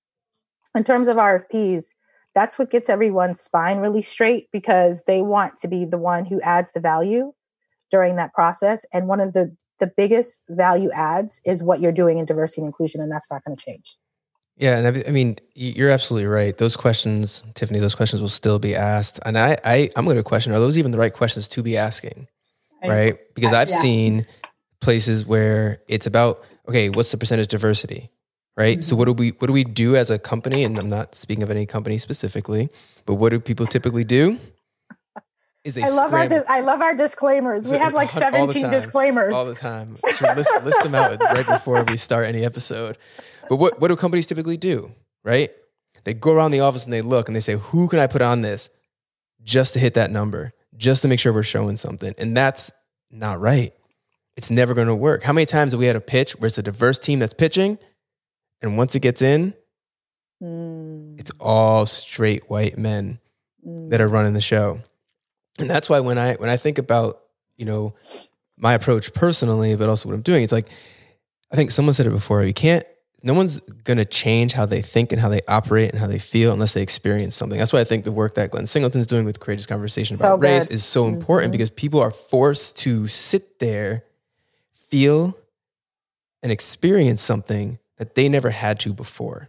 In 0.74 0.84
terms 0.84 1.08
of 1.08 1.16
rfps 1.16 1.94
that's 2.34 2.58
what 2.58 2.70
gets 2.70 2.90
everyone's 2.90 3.40
spine 3.40 3.78
really 3.78 4.02
straight 4.02 4.48
because 4.52 5.04
they 5.06 5.22
want 5.22 5.56
to 5.56 5.68
be 5.68 5.86
the 5.86 5.96
one 5.96 6.26
who 6.26 6.40
adds 6.42 6.72
the 6.72 6.80
value 6.80 7.32
during 7.90 8.16
that 8.16 8.34
process 8.34 8.84
and 8.92 9.08
one 9.08 9.20
of 9.20 9.32
the 9.32 9.56
the 9.78 9.90
biggest 9.94 10.42
value 10.48 10.90
adds 10.92 11.40
is 11.44 11.62
what 11.62 11.80
you're 11.80 11.92
doing 11.92 12.18
in 12.18 12.24
diversity 12.24 12.60
and 12.62 12.68
inclusion 12.68 13.00
and 13.00 13.10
that's 13.10 13.30
not 13.30 13.42
going 13.44 13.56
to 13.56 13.64
change 13.64 13.96
Yeah, 14.58 14.78
and 14.78 14.96
I, 14.96 15.04
I 15.08 15.10
mean, 15.10 15.36
you're 15.54 15.90
absolutely 15.90 16.26
right. 16.26 16.56
Those 16.56 16.76
questions, 16.76 17.44
Tiffany, 17.54 17.78
those 17.78 17.94
questions 17.94 18.22
will 18.22 18.30
still 18.30 18.58
be 18.58 18.74
asked. 18.74 19.20
And 19.26 19.36
I, 19.38 19.58
I 19.64 19.90
I'm 19.96 20.04
going 20.06 20.16
to 20.16 20.22
question: 20.22 20.52
Are 20.52 20.58
those 20.60 20.78
even 20.78 20.92
the 20.92 20.98
right 20.98 21.12
questions 21.12 21.46
to 21.48 21.62
be 21.62 21.76
asking? 21.76 22.26
I- 22.82 22.88
right? 22.88 23.18
Because 23.34 23.52
I- 23.52 23.60
I've 23.62 23.68
yeah. 23.70 23.80
seen 23.80 24.26
places 24.80 25.26
where 25.26 25.80
it's 25.88 26.06
about 26.06 26.42
okay, 26.68 26.88
what's 26.88 27.10
the 27.10 27.18
percentage 27.18 27.48
diversity, 27.48 28.10
right? 28.56 28.82
So 28.82 28.90
Mm-hmm. 28.94 28.98
what 28.98 29.04
do 29.04 29.12
we 29.12 29.28
what 29.30 29.46
do 29.48 29.52
we 29.52 29.64
do 29.64 29.94
as 29.94 30.08
a 30.10 30.18
company? 30.18 30.64
And 30.64 30.78
I'm 30.78 30.88
not 30.88 31.14
speaking 31.14 31.42
of 31.42 31.50
any 31.50 31.66
company 31.66 31.98
specifically, 31.98 32.70
but 33.04 33.14
what 33.16 33.30
do 33.30 33.40
people 33.40 33.66
typically 33.66 34.04
do? 34.04 34.38
Is 35.64 35.74
they 35.74 35.82
i 35.82 35.88
love 35.88 36.14
our 36.14 36.28
dis- 36.28 36.44
i 36.48 36.60
love 36.60 36.80
our 36.80 36.94
disclaimers 36.94 37.68
we 37.68 37.76
have 37.76 37.92
like 37.92 38.14
all 38.14 38.20
17 38.22 38.62
time, 38.62 38.70
disclaimers 38.70 39.34
all 39.34 39.44
the 39.44 39.56
time. 39.56 39.96
List, 40.36 40.50
list 40.62 40.82
them 40.84 40.94
out 40.94 41.18
right 41.20 41.44
before 41.46 41.82
we 41.82 41.96
start 41.96 42.24
any 42.26 42.44
episode. 42.44 42.96
But 43.48 43.56
what 43.56 43.80
what 43.80 43.88
do 43.88 43.96
companies 43.96 44.26
typically 44.26 44.56
do? 44.56 44.90
Right? 45.24 45.50
They 46.04 46.14
go 46.14 46.32
around 46.32 46.52
the 46.52 46.60
office 46.60 46.84
and 46.84 46.92
they 46.92 47.02
look 47.02 47.28
and 47.28 47.34
they 47.34 47.40
say, 47.40 47.54
"Who 47.54 47.88
can 47.88 47.98
I 47.98 48.06
put 48.06 48.22
on 48.22 48.42
this?" 48.42 48.70
Just 49.42 49.74
to 49.74 49.80
hit 49.80 49.94
that 49.94 50.10
number, 50.10 50.52
just 50.76 51.02
to 51.02 51.08
make 51.08 51.20
sure 51.20 51.32
we're 51.32 51.42
showing 51.42 51.76
something, 51.76 52.14
and 52.18 52.36
that's 52.36 52.70
not 53.10 53.40
right. 53.40 53.72
It's 54.36 54.50
never 54.50 54.74
going 54.74 54.88
to 54.88 54.94
work. 54.94 55.22
How 55.22 55.32
many 55.32 55.46
times 55.46 55.72
have 55.72 55.80
we 55.80 55.86
had 55.86 55.96
a 55.96 56.00
pitch 56.00 56.32
where 56.32 56.46
it's 56.46 56.58
a 56.58 56.62
diverse 56.62 56.98
team 56.98 57.18
that's 57.20 57.34
pitching, 57.34 57.78
and 58.60 58.76
once 58.76 58.94
it 58.94 59.00
gets 59.00 59.22
in, 59.22 59.54
Mm, 60.42 61.18
it's 61.18 61.30
all 61.40 61.86
straight 61.86 62.50
white 62.50 62.76
men 62.76 63.20
mm. 63.66 63.90
that 63.90 64.00
are 64.00 64.08
running 64.08 64.34
the 64.34 64.40
show. 64.40 64.80
And 65.58 65.70
that's 65.70 65.88
why 65.88 66.00
when 66.00 66.18
I 66.18 66.34
when 66.34 66.50
I 66.50 66.56
think 66.56 66.78
about, 66.78 67.20
you 67.56 67.64
know, 67.64 67.94
my 68.58 68.74
approach 68.74 69.14
personally, 69.14 69.74
but 69.76 69.88
also 69.88 70.08
what 70.08 70.14
I'm 70.14 70.22
doing, 70.22 70.42
it's 70.42 70.52
like 70.52 70.68
I 71.50 71.56
think 71.56 71.70
someone 71.70 71.94
said 71.94 72.06
it 72.06 72.10
before, 72.10 72.44
you 72.44 72.52
can't 72.52 72.84
no 73.22 73.34
one's 73.34 73.60
gonna 73.84 74.04
change 74.04 74.52
how 74.52 74.66
they 74.66 74.82
think 74.82 75.10
and 75.12 75.20
how 75.20 75.28
they 75.28 75.40
operate 75.48 75.90
and 75.90 75.98
how 75.98 76.06
they 76.06 76.18
feel 76.18 76.52
unless 76.52 76.74
they 76.74 76.82
experience 76.82 77.34
something. 77.34 77.58
That's 77.58 77.72
why 77.72 77.80
I 77.80 77.84
think 77.84 78.04
the 78.04 78.12
work 78.12 78.34
that 78.34 78.50
Glenn 78.50 78.66
Singleton's 78.66 79.06
doing 79.06 79.24
with 79.24 79.40
Courageous 79.40 79.66
Conversation 79.66 80.16
So 80.16 80.26
about 80.34 80.40
race 80.42 80.66
is 80.66 80.84
so 80.84 81.06
important 81.06 81.50
Mhm. 81.50 81.52
because 81.52 81.70
people 81.70 82.00
are 82.00 82.10
forced 82.10 82.76
to 82.78 83.08
sit 83.08 83.58
there, 83.58 84.04
feel, 84.88 85.36
and 86.42 86.52
experience 86.52 87.22
something 87.22 87.78
that 87.98 88.14
they 88.14 88.28
never 88.28 88.50
had 88.50 88.78
to 88.80 88.92
before 88.92 89.48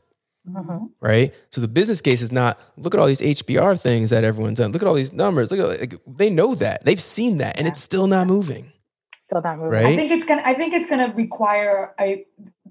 Mhm. 0.49 0.89
right? 1.01 1.34
So 1.51 1.59
the 1.59 1.68
business 1.68 1.99
case 1.99 2.22
is 2.22 2.32
not 2.32 2.57
look 2.78 2.93
at 2.95 2.99
all 3.01 3.07
these 3.07 3.22
HBR 3.22 3.76
things 3.76 4.11
that 4.11 4.24
everyone's 4.24 4.59
done. 4.59 4.72
Look 4.72 4.82
at 4.82 4.88
all 4.88 4.93
these 4.93 5.11
numbers. 5.11 5.51
Look 5.51 5.59
at 5.59 5.82
like, 5.82 5.99
they 6.07 6.30
know 6.30 6.55
that 6.55 6.86
they've 6.86 7.01
seen 7.01 7.39
that, 7.39 7.57
and 7.57 7.65
Yeah. 7.68 7.74
it's 7.74 7.82
still 7.84 8.07
not 8.07 8.28
moving. 8.28 8.72
still 9.20 9.41
not 9.41 9.57
moving 9.57 9.72
Right? 9.74 9.86
I 9.88 9.95
think 9.97 10.09
it's 10.09 10.24
gonna. 10.24 10.41
I 10.45 10.53
think 10.53 10.74
it's 10.74 10.89
gonna 10.89 11.11
require 11.13 11.93
a 11.99 12.26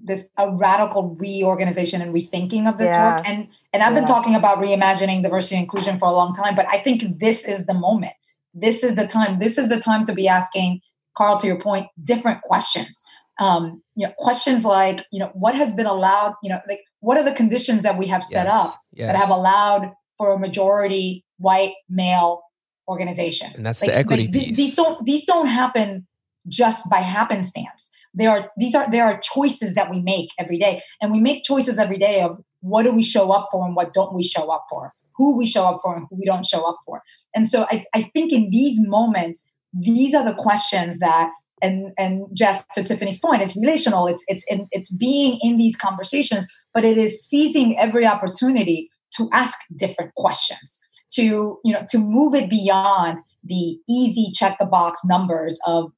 this 0.07 0.29
a 0.37 0.49
radical 0.55 1.15
reorganization 1.19 2.01
and 2.01 2.13
rethinking 2.13 2.67
of 2.67 2.77
this 2.77 2.89
Yeah. 2.89 3.15
work. 3.15 3.29
And 3.29 3.47
and 3.73 3.83
I've 3.83 3.93
been 3.93 4.05
talking 4.05 4.33
about 4.35 4.57
reimagining 4.57 5.21
diversity 5.21 5.55
and 5.55 5.63
inclusion 5.63 5.99
for 5.99 6.07
a 6.07 6.13
long 6.13 6.33
time, 6.33 6.55
but 6.55 6.65
I 6.71 6.77
think 6.79 7.19
this 7.19 7.45
is 7.45 7.65
the 7.65 7.73
moment. 7.73 8.13
This 8.53 8.83
is 8.83 8.95
the 8.95 9.05
time. 9.05 9.39
This 9.39 9.57
is 9.57 9.69
the 9.69 9.79
time 9.79 10.03
to 10.05 10.13
be 10.13 10.27
asking 10.27 10.81
Carl, 11.17 11.37
to 11.39 11.47
your 11.47 11.59
point, 11.59 11.87
different 12.01 12.41
questions. 12.43 13.03
Um, 13.39 13.81
you 13.95 14.07
know, 14.07 14.13
questions 14.17 14.63
like, 14.65 15.05
you 15.11 15.19
know, 15.19 15.31
what 15.33 15.55
has 15.55 15.73
been 15.73 15.85
allowed. 15.85 16.35
You 16.43 16.49
know, 16.51 16.59
like 16.67 16.81
what 17.01 17.17
are 17.17 17.23
the 17.23 17.33
conditions 17.33 17.83
that 17.83 17.97
we 17.97 18.07
have 18.07 18.23
set 18.23 18.45
Yes. 18.45 18.53
up 18.53 18.75
Yes. 18.93 19.07
that 19.07 19.15
have 19.15 19.29
allowed 19.29 19.93
for 20.17 20.33
a 20.33 20.39
majority 20.39 21.25
white 21.37 21.73
male 21.89 22.41
organization. 22.87 23.51
And 23.55 23.65
that's 23.65 23.81
the 23.81 23.95
equity 23.95 24.27
these, 24.27 24.45
piece. 24.47 24.57
These 24.57 24.75
don't 24.75 25.05
these 25.05 25.25
don't 25.25 25.47
happen 25.47 26.07
just 26.47 26.89
by 26.89 27.01
happenstance. 27.01 27.91
There 28.17 28.31
are 28.31 28.49
these 28.57 28.73
are 28.73 28.89
there 28.89 29.05
are 29.05 29.19
choices 29.19 29.75
that 29.75 29.91
we 29.91 30.01
make 30.01 30.29
every 30.39 30.57
day, 30.57 30.81
and 31.01 31.11
we 31.11 31.19
make 31.19 31.43
choices 31.43 31.77
every 31.77 31.99
day 31.99 32.21
of 32.21 32.39
what 32.61 32.83
do 32.83 32.91
we 32.91 33.03
show 33.03 33.31
up 33.31 33.47
for 33.51 33.65
and 33.65 33.75
what 33.75 33.93
don't 33.93 34.15
we 34.15 34.23
show 34.23 34.49
up 34.49 34.65
for, 34.69 34.93
who 35.15 35.37
we 35.37 35.45
show 35.45 35.65
up 35.65 35.79
for 35.81 35.95
and 35.95 36.07
who 36.09 36.17
we 36.17 36.25
don't 36.25 36.45
show 36.45 36.63
up 36.67 36.79
for. 36.83 37.03
And 37.35 37.47
so 37.47 37.67
I, 37.69 37.85
I 37.93 38.03
think 38.13 38.33
in 38.33 38.49
these 38.49 38.79
moments, 38.81 39.43
these 39.71 40.15
are 40.15 40.25
the 40.25 40.33
questions 40.33 40.97
that 40.99 41.29
and 41.61 41.93
and 41.97 42.25
just 42.33 42.65
to 42.75 42.83
Tiffany's 42.83 43.19
point, 43.19 43.41
it's 43.41 43.55
relational. 43.55 44.07
It's 44.07 44.23
it's 44.27 44.43
it's 44.49 44.91
being 44.91 45.39
in 45.41 45.57
these 45.57 45.75
conversations, 45.75 46.47
but 46.73 46.83
it 46.83 46.97
is 46.97 47.23
seizing 47.23 47.77
every 47.77 48.05
opportunity 48.05 48.89
to 49.15 49.29
ask 49.31 49.57
different 49.75 50.13
questions, 50.15 50.79
to 51.13 51.59
you 51.63 51.73
know 51.73 51.83
to 51.89 51.97
move 51.97 52.35
it 52.35 52.49
beyond 52.49 53.19
the 53.43 53.79
easy 53.87 54.31
check 54.33 54.57
the 54.59 54.65
box 54.65 54.99
numbers 55.05 55.59
of 55.65 55.91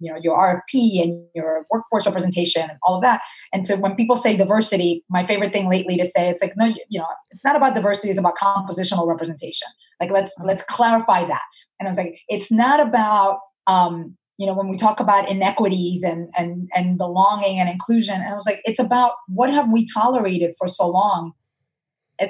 you 0.00 0.12
know 0.12 0.18
your 0.22 0.36
RFP 0.38 1.02
and 1.02 1.24
your 1.34 1.66
workforce 1.70 2.06
representation 2.06 2.62
and 2.62 2.78
all 2.82 2.96
of 2.96 3.02
that. 3.02 3.22
And 3.52 3.66
so 3.66 3.76
when 3.76 3.94
people 3.94 4.16
say 4.16 4.36
diversity, 4.36 5.04
my 5.08 5.26
favorite 5.26 5.52
thing 5.52 5.68
lately 5.68 5.96
to 5.96 6.06
say 6.06 6.28
it's 6.28 6.42
like 6.42 6.54
no, 6.56 6.66
you 6.88 6.98
know, 6.98 7.06
it's 7.30 7.44
not 7.44 7.56
about 7.56 7.74
diversity; 7.74 8.10
it's 8.10 8.18
about 8.18 8.36
compositional 8.36 9.06
representation. 9.06 9.68
Like 10.00 10.10
let's 10.10 10.34
let's 10.44 10.62
clarify 10.64 11.24
that. 11.26 11.42
And 11.80 11.86
I 11.86 11.90
was 11.90 11.96
like, 11.96 12.18
it's 12.28 12.52
not 12.52 12.80
about 12.80 13.40
um, 13.66 14.16
you 14.38 14.46
know 14.46 14.54
when 14.54 14.68
we 14.68 14.76
talk 14.76 15.00
about 15.00 15.30
inequities 15.30 16.02
and 16.02 16.30
and 16.36 16.68
and 16.74 16.98
belonging 16.98 17.58
and 17.58 17.68
inclusion. 17.68 18.14
And 18.16 18.28
I 18.28 18.34
was 18.34 18.46
like, 18.46 18.60
it's 18.64 18.80
about 18.80 19.12
what 19.28 19.52
have 19.52 19.70
we 19.70 19.86
tolerated 19.86 20.54
for 20.58 20.66
so 20.66 20.86
long, 20.86 21.32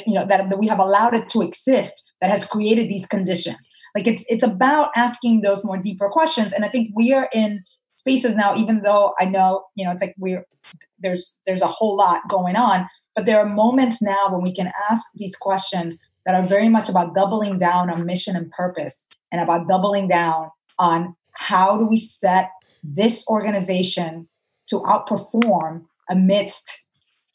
you 0.06 0.14
know, 0.14 0.26
that, 0.26 0.48
that 0.50 0.58
we 0.58 0.68
have 0.68 0.78
allowed 0.78 1.14
it 1.14 1.28
to 1.30 1.42
exist 1.42 2.10
that 2.20 2.30
has 2.30 2.44
created 2.44 2.88
these 2.88 3.06
conditions 3.06 3.70
like 3.96 4.06
it's 4.06 4.24
it's 4.28 4.42
about 4.42 4.90
asking 4.94 5.40
those 5.40 5.64
more 5.64 5.76
deeper 5.76 6.08
questions 6.08 6.52
and 6.52 6.64
i 6.64 6.68
think 6.68 6.90
we 6.94 7.12
are 7.12 7.28
in 7.32 7.64
spaces 7.96 8.34
now 8.34 8.54
even 8.54 8.82
though 8.82 9.14
i 9.18 9.24
know 9.24 9.64
you 9.74 9.84
know 9.84 9.90
it's 9.90 10.02
like 10.02 10.14
we're 10.18 10.44
there's 10.98 11.38
there's 11.46 11.62
a 11.62 11.66
whole 11.66 11.96
lot 11.96 12.20
going 12.28 12.54
on 12.54 12.86
but 13.14 13.26
there 13.26 13.38
are 13.38 13.46
moments 13.46 14.02
now 14.02 14.28
when 14.30 14.42
we 14.42 14.54
can 14.54 14.70
ask 14.90 15.02
these 15.16 15.34
questions 15.34 15.98
that 16.26 16.34
are 16.34 16.46
very 16.46 16.68
much 16.68 16.88
about 16.88 17.14
doubling 17.14 17.58
down 17.58 17.88
on 17.88 18.04
mission 18.04 18.36
and 18.36 18.50
purpose 18.50 19.06
and 19.32 19.40
about 19.40 19.66
doubling 19.66 20.08
down 20.08 20.50
on 20.78 21.16
how 21.32 21.78
do 21.78 21.86
we 21.86 21.96
set 21.96 22.50
this 22.82 23.26
organization 23.28 24.28
to 24.68 24.80
outperform 24.80 25.84
amidst 26.10 26.82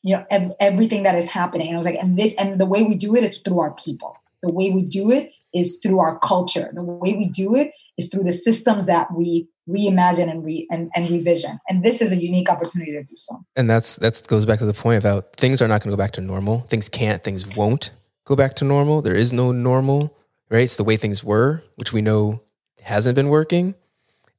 you 0.03 0.15
know 0.15 0.25
ev- 0.29 0.53
everything 0.59 1.03
that 1.03 1.15
is 1.15 1.29
happening. 1.29 1.67
And 1.67 1.75
i 1.75 1.77
was 1.77 1.85
like 1.85 1.95
and 1.95 2.17
this 2.17 2.33
and 2.35 2.59
the 2.59 2.65
way 2.65 2.83
we 2.83 2.95
do 2.95 3.15
it 3.15 3.23
is 3.23 3.39
through 3.43 3.59
our 3.59 3.71
people. 3.71 4.15
The 4.43 4.51
way 4.51 4.71
we 4.71 4.83
do 4.83 5.11
it 5.11 5.31
is 5.53 5.79
through 5.81 5.99
our 5.99 6.19
culture. 6.19 6.71
The 6.73 6.83
way 6.83 7.13
we 7.13 7.27
do 7.27 7.55
it 7.55 7.71
is 7.97 8.09
through 8.09 8.23
the 8.23 8.31
systems 8.31 8.85
that 8.85 9.13
we 9.13 9.47
reimagine 9.69 10.29
and 10.29 10.43
re 10.43 10.67
and, 10.71 10.91
and 10.95 11.09
revision. 11.09 11.59
And 11.69 11.83
this 11.83 12.01
is 12.01 12.11
a 12.11 12.17
unique 12.17 12.49
opportunity 12.49 12.91
to 12.93 13.03
do 13.03 13.15
so. 13.15 13.43
And 13.55 13.69
that's 13.69 13.97
that 13.97 14.25
goes 14.27 14.45
back 14.45 14.59
to 14.59 14.65
the 14.65 14.73
point 14.73 14.99
about 14.99 15.35
things 15.35 15.61
are 15.61 15.67
not 15.67 15.83
going 15.83 15.91
to 15.91 15.97
go 15.97 16.01
back 16.01 16.11
to 16.13 16.21
normal. 16.21 16.61
Things 16.61 16.89
can't, 16.89 17.23
things 17.23 17.47
won't 17.55 17.91
go 18.25 18.35
back 18.35 18.55
to 18.55 18.65
normal. 18.65 19.01
There 19.01 19.15
is 19.15 19.33
no 19.33 19.51
normal, 19.51 20.15
right? 20.49 20.63
It's 20.63 20.77
the 20.77 20.83
way 20.83 20.97
things 20.97 21.23
were, 21.23 21.63
which 21.75 21.93
we 21.93 22.01
know 22.01 22.41
hasn't 22.81 23.15
been 23.15 23.29
working. 23.29 23.75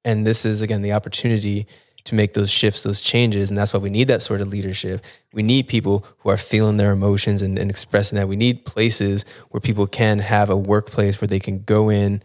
And 0.05 0.27
this 0.27 0.45
is 0.45 0.63
again 0.63 0.83
the 0.83 0.93
opportunity 0.93 1.67
to 2.05 2.15
make 2.15 2.35
those 2.35 2.51
shifts, 2.51 2.83
those 2.83 3.01
changes. 3.01 3.51
And 3.51 3.57
that's 3.57 3.73
why 3.73 3.79
we 3.79 3.91
need 3.91 4.09
that 4.09 4.23
sort 4.23 4.41
of 4.41 4.49
leadership. 4.49 5.05
We 5.33 5.43
need 5.43 5.69
people 5.69 6.05
who 6.19 6.31
are 6.31 6.37
feeling 6.37 6.77
their 6.77 6.93
emotions 6.93 7.43
and, 7.43 7.59
and, 7.59 7.71
expressing 7.71 8.17
that. 8.17 8.29
We 8.29 8.37
need 8.37 8.67
places 8.67 9.25
where 9.51 9.61
people 9.61 9.87
can 9.87 10.19
have 10.19 10.51
a 10.51 10.57
workplace 10.57 11.21
where 11.21 11.29
they 11.29 11.39
can 11.39 11.63
go 11.63 11.89
in 11.89 12.23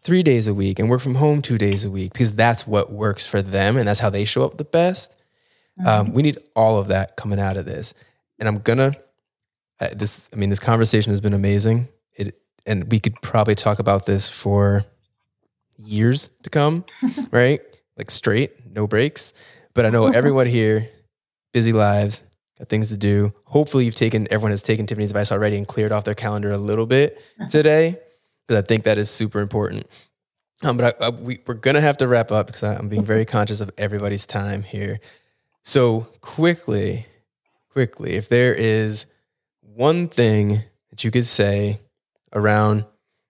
three 0.00 0.22
days 0.22 0.46
a 0.46 0.54
week 0.54 0.78
and 0.78 0.88
work 0.88 1.02
from 1.02 1.16
home 1.16 1.42
two 1.42 1.58
days 1.58 1.84
a 1.84 1.90
week 1.90 2.12
because 2.12 2.34
that's 2.34 2.66
what 2.66 2.90
works 2.90 3.26
for 3.26 3.42
them 3.42 3.76
and 3.76 3.86
that's 3.86 4.00
how 4.00 4.08
they 4.10 4.24
show 4.24 4.44
up 4.44 4.56
the 4.56 4.64
best. 4.64 5.16
Um, 5.78 5.84
mm-hmm. 5.84 5.88
Um, 5.88 6.12
we 6.14 6.22
need 6.22 6.38
all 6.56 6.78
of 6.78 6.88
that 6.88 7.16
coming 7.16 7.38
out 7.38 7.56
of 7.56 7.66
this. 7.66 7.92
And 8.38 8.48
I'm 8.48 8.58
gonna 8.58 8.94
uh, 9.80 9.88
this. 9.92 10.28
I 10.32 10.36
mean, 10.36 10.50
this 10.50 10.58
conversation 10.58 11.10
has 11.10 11.20
been 11.20 11.34
amazing. 11.34 11.88
It 12.14 12.38
and 12.66 12.90
we 12.90 13.00
could 13.00 13.20
probably 13.22 13.54
talk 13.54 13.78
about 13.78 14.06
this 14.06 14.28
for 14.28 14.84
years 15.78 16.30
to 16.42 16.50
come, 16.50 16.84
right? 17.30 17.60
Like 18.00 18.10
straight 18.10 18.74
no 18.74 18.86
breaks. 18.86 19.34
But 19.74 19.84
I 19.84 19.90
know 19.90 20.06
everyone 20.20 20.46
here, 20.46 20.88
busy 21.52 21.74
lives, 21.74 22.22
got 22.58 22.70
things 22.70 22.88
to 22.88 22.96
do. 22.96 23.34
Hopefully, 23.44 23.84
you've 23.84 23.94
taken 23.94 24.26
everyone 24.30 24.52
has 24.52 24.62
taken 24.62 24.86
Tiffany's 24.86 25.10
advice 25.10 25.30
already 25.30 25.58
and 25.58 25.68
cleared 25.68 25.92
off 25.92 26.04
their 26.04 26.14
calendar 26.14 26.50
a 26.50 26.56
little 26.56 26.86
bit 26.86 27.20
today 27.50 27.98
because 28.48 28.62
I 28.62 28.66
think 28.66 28.84
that 28.84 28.96
is 28.96 29.10
super 29.10 29.40
important. 29.40 29.86
Um, 30.62 30.78
but 30.78 30.98
I, 30.98 31.08
I, 31.08 31.10
we, 31.10 31.40
we're 31.46 31.52
gonna 31.52 31.82
have 31.82 31.98
to 31.98 32.08
wrap 32.08 32.32
up 32.32 32.46
because 32.46 32.62
I, 32.62 32.74
I'm 32.74 32.88
being 32.88 33.04
very 33.04 33.26
conscious 33.26 33.60
of 33.60 33.70
everybody's 33.76 34.24
time 34.24 34.62
here. 34.62 34.98
So 35.62 36.08
quickly, 36.22 37.04
quickly, 37.68 38.12
if 38.12 38.30
there 38.30 38.54
is 38.54 39.04
one 39.60 40.08
thing 40.08 40.62
that 40.88 41.04
you 41.04 41.10
could 41.10 41.26
say 41.26 41.80
around, 42.32 42.86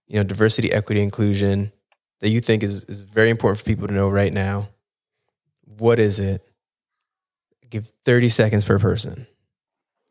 you 0.07 0.18
know, 0.18 0.23
diversity, 0.23 0.73
equity, 0.73 1.03
inclusion 1.03 1.73
that 2.21 2.29
you 2.29 2.41
think 2.41 2.62
is, 2.62 2.85
is 2.85 3.03
very 3.03 3.31
important 3.31 3.59
for 3.59 3.64
people 3.64 3.89
to 3.89 3.95
know 3.95 4.09
right 4.09 4.33
now, 4.33 4.68
what 5.64 5.99
is 5.99 6.21
it? 6.21 6.47
Give 7.68 7.91
30 8.05 8.29
seconds 8.29 8.64
per 8.64 8.79
person. 8.79 9.27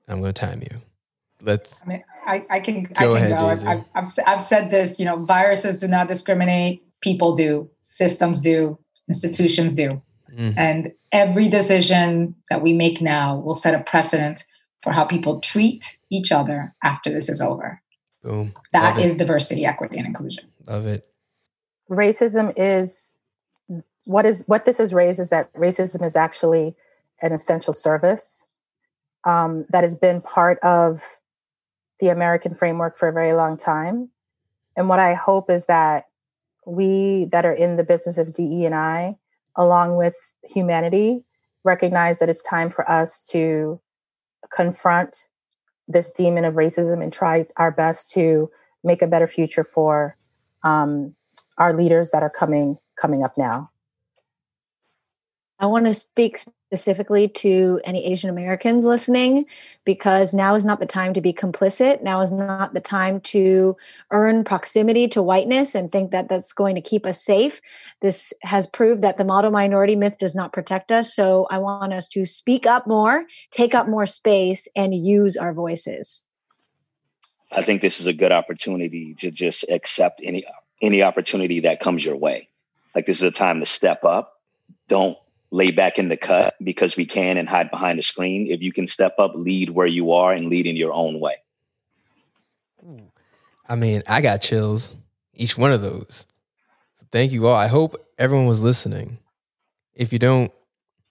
I'm 0.08 0.22
going 0.22 0.34
to 0.34 0.40
time 0.40 0.62
you. 0.62 0.82
Let's. 1.42 1.80
I 1.84 1.86
mean, 1.88 2.04
I, 2.26 2.46
I 2.50 2.60
can 2.60 2.84
go 2.84 2.92
I 2.96 3.04
can 3.04 3.12
ahead, 3.12 3.40
go. 3.40 3.46
I've, 3.46 3.68
I've, 3.68 3.84
I've, 3.96 4.08
I've 4.28 4.42
said 4.42 4.72
this. 4.72 5.00
You 5.00 5.06
know, 5.06 5.18
viruses 5.24 5.78
do 5.78 5.88
not 5.88 6.08
discriminate. 6.08 6.84
People 7.02 7.36
do. 7.36 7.70
Systems 7.84 8.42
do. 8.42 8.80
Institutions 9.08 9.76
do. 9.76 10.02
Mm. 10.34 10.54
And 10.58 10.92
every 11.12 11.48
decision 11.48 12.36
that 12.50 12.62
we 12.62 12.74
make 12.74 13.02
now 13.02 13.38
will 13.38 13.54
set 13.54 13.80
a 13.80 13.84
precedent 13.84 14.46
for 14.82 14.94
how 14.94 15.06
people 15.06 15.40
treat 15.40 16.00
each 16.10 16.32
other 16.32 16.76
after 16.84 17.12
this 17.12 17.30
is 17.30 17.42
over. 17.42 17.82
Boom. 18.24 18.54
That 18.74 19.00
is 19.00 19.16
diversity, 19.16 19.66
equity, 19.66 19.98
and 19.98 20.06
inclusion. 20.06 20.46
Love 20.68 20.86
it. 20.86 21.08
Racism 21.90 22.54
is 22.56 23.18
what 24.06 24.26
is 24.26 24.44
what 24.48 24.66
this 24.66 24.78
has 24.78 24.94
raised 24.94 25.20
is 25.20 25.30
that 25.30 25.54
racism 25.54 26.04
is 26.04 26.16
actually 26.16 26.76
an 27.22 27.32
essential 27.32 27.74
service 27.74 28.46
um, 29.24 29.66
that 29.70 29.84
has 29.84 29.96
been 29.96 30.22
part 30.22 30.60
of 30.60 31.20
the 32.00 32.08
American 32.08 32.56
framework 32.56 32.98
for 32.98 33.08
a 33.08 33.14
very 33.14 33.34
long 33.34 33.58
time. 33.58 34.10
And 34.76 34.88
what 34.88 35.00
I 35.00 35.14
hope 35.14 35.50
is 35.50 35.66
that 35.66 36.06
we 36.66 37.26
that 37.32 37.46
are 37.46 37.54
in 37.54 37.78
the 37.78 37.84
business 37.84 38.18
of 38.18 38.34
DE 38.34 38.66
and 38.66 38.76
I, 38.76 39.18
along 39.56 39.98
with 39.98 40.34
humanity, 40.44 41.24
recognize 41.64 42.20
that 42.20 42.30
it's 42.30 42.42
time 42.42 42.70
for 42.70 42.90
us 42.90 43.22
to 43.32 43.82
confront 44.52 45.28
this 45.88 46.12
demon 46.12 46.46
of 46.46 46.54
racism 46.54 47.04
and 47.04 47.12
try 47.12 47.46
our 47.58 47.72
best 47.72 48.12
to 48.12 48.50
make 48.84 49.02
a 49.02 49.08
better 49.08 49.28
future 49.28 49.64
for 49.64 50.16
um, 50.64 51.16
our 51.60 51.74
leaders 51.74 52.12
that 52.12 52.24
are 52.24 52.30
coming 52.30 52.78
coming 52.96 53.24
up 53.24 53.38
now. 53.38 53.70
I 55.62 55.66
want 55.66 55.88
to 55.88 55.94
speak 55.94 56.38
specifically 56.38 57.28
to 57.28 57.82
any 57.84 58.06
Asian 58.06 58.30
Americans 58.30 58.86
listening 58.86 59.46
because 59.84 60.34
now 60.34 60.56
is 60.56 60.64
not 60.64 60.80
the 60.80 60.86
time 60.86 61.14
to 61.14 61.20
be 61.20 61.34
complicit. 61.34 62.02
Now 62.02 62.22
is 62.22 62.32
not 62.32 62.74
the 62.74 62.80
time 62.80 63.20
to 63.22 63.76
earn 64.12 64.46
proximity 64.46 65.10
to 65.10 65.22
whiteness 65.22 65.76
and 65.76 65.92
think 65.92 66.12
that 66.12 66.30
that's 66.30 66.54
going 66.54 66.76
to 66.76 66.82
keep 66.82 67.06
us 67.06 67.22
safe. 67.22 67.60
This 68.02 68.32
has 68.44 68.68
proved 68.68 69.02
that 69.02 69.18
the 69.18 69.26
model 69.26 69.52
minority 69.52 69.98
myth 69.98 70.18
does 70.18 70.34
not 70.34 70.54
protect 70.54 70.94
us. 70.94 71.14
So 71.14 71.46
I 71.50 71.58
want 71.58 71.92
us 71.92 72.08
to 72.10 72.26
speak 72.26 72.66
up 72.66 72.88
more, 72.88 73.26
take 73.52 73.76
up 73.76 73.90
more 73.90 74.06
space, 74.06 74.66
and 74.78 74.96
use 74.96 75.36
our 75.36 75.54
voices. 75.54 76.24
I 77.52 77.64
think 77.64 77.82
this 77.82 78.00
is 78.00 78.08
a 78.08 78.14
good 78.14 78.32
opportunity 78.32 79.16
to 79.16 79.32
just 79.32 79.66
accept 79.70 80.22
any 80.24 80.46
any 80.82 81.04
opportunity 81.04 81.62
that 81.62 81.80
comes 81.80 82.06
your 82.06 82.16
way. 82.16 82.50
Like 82.96 83.06
this 83.06 83.18
is 83.18 83.24
a 83.24 83.32
time 83.32 83.60
to 83.60 83.66
step 83.66 84.04
up. 84.04 84.42
Don't 84.88 85.18
lay 85.52 85.72
back 85.72 85.98
in 85.98 86.10
the 86.10 86.18
cut 86.18 86.56
because 86.64 86.96
we 86.96 87.06
can 87.06 87.38
and 87.38 87.50
hide 87.50 87.72
behind 87.72 87.98
the 87.98 88.04
screen. 88.04 88.48
If 88.50 88.62
you 88.62 88.72
can 88.72 88.88
step 88.88 89.16
up, 89.18 89.34
lead 89.36 89.72
where 89.72 89.88
you 89.88 90.14
are 90.14 90.32
and 90.32 90.48
lead 90.48 90.68
in 90.68 90.76
your 90.76 90.94
own 90.94 91.20
way. 91.20 91.36
I 93.68 93.76
mean, 93.76 94.04
I 94.08 94.22
got 94.22 94.42
chills 94.42 94.98
each 95.34 95.58
one 95.58 95.72
of 95.72 95.82
those. 95.82 96.28
Thank 97.12 97.32
you 97.32 97.48
all. 97.48 97.56
I 97.56 97.68
hope 97.68 97.96
everyone 98.18 98.48
was 98.48 98.62
listening. 98.62 99.20
If 99.96 100.14
you 100.14 100.20
don't, 100.20 100.52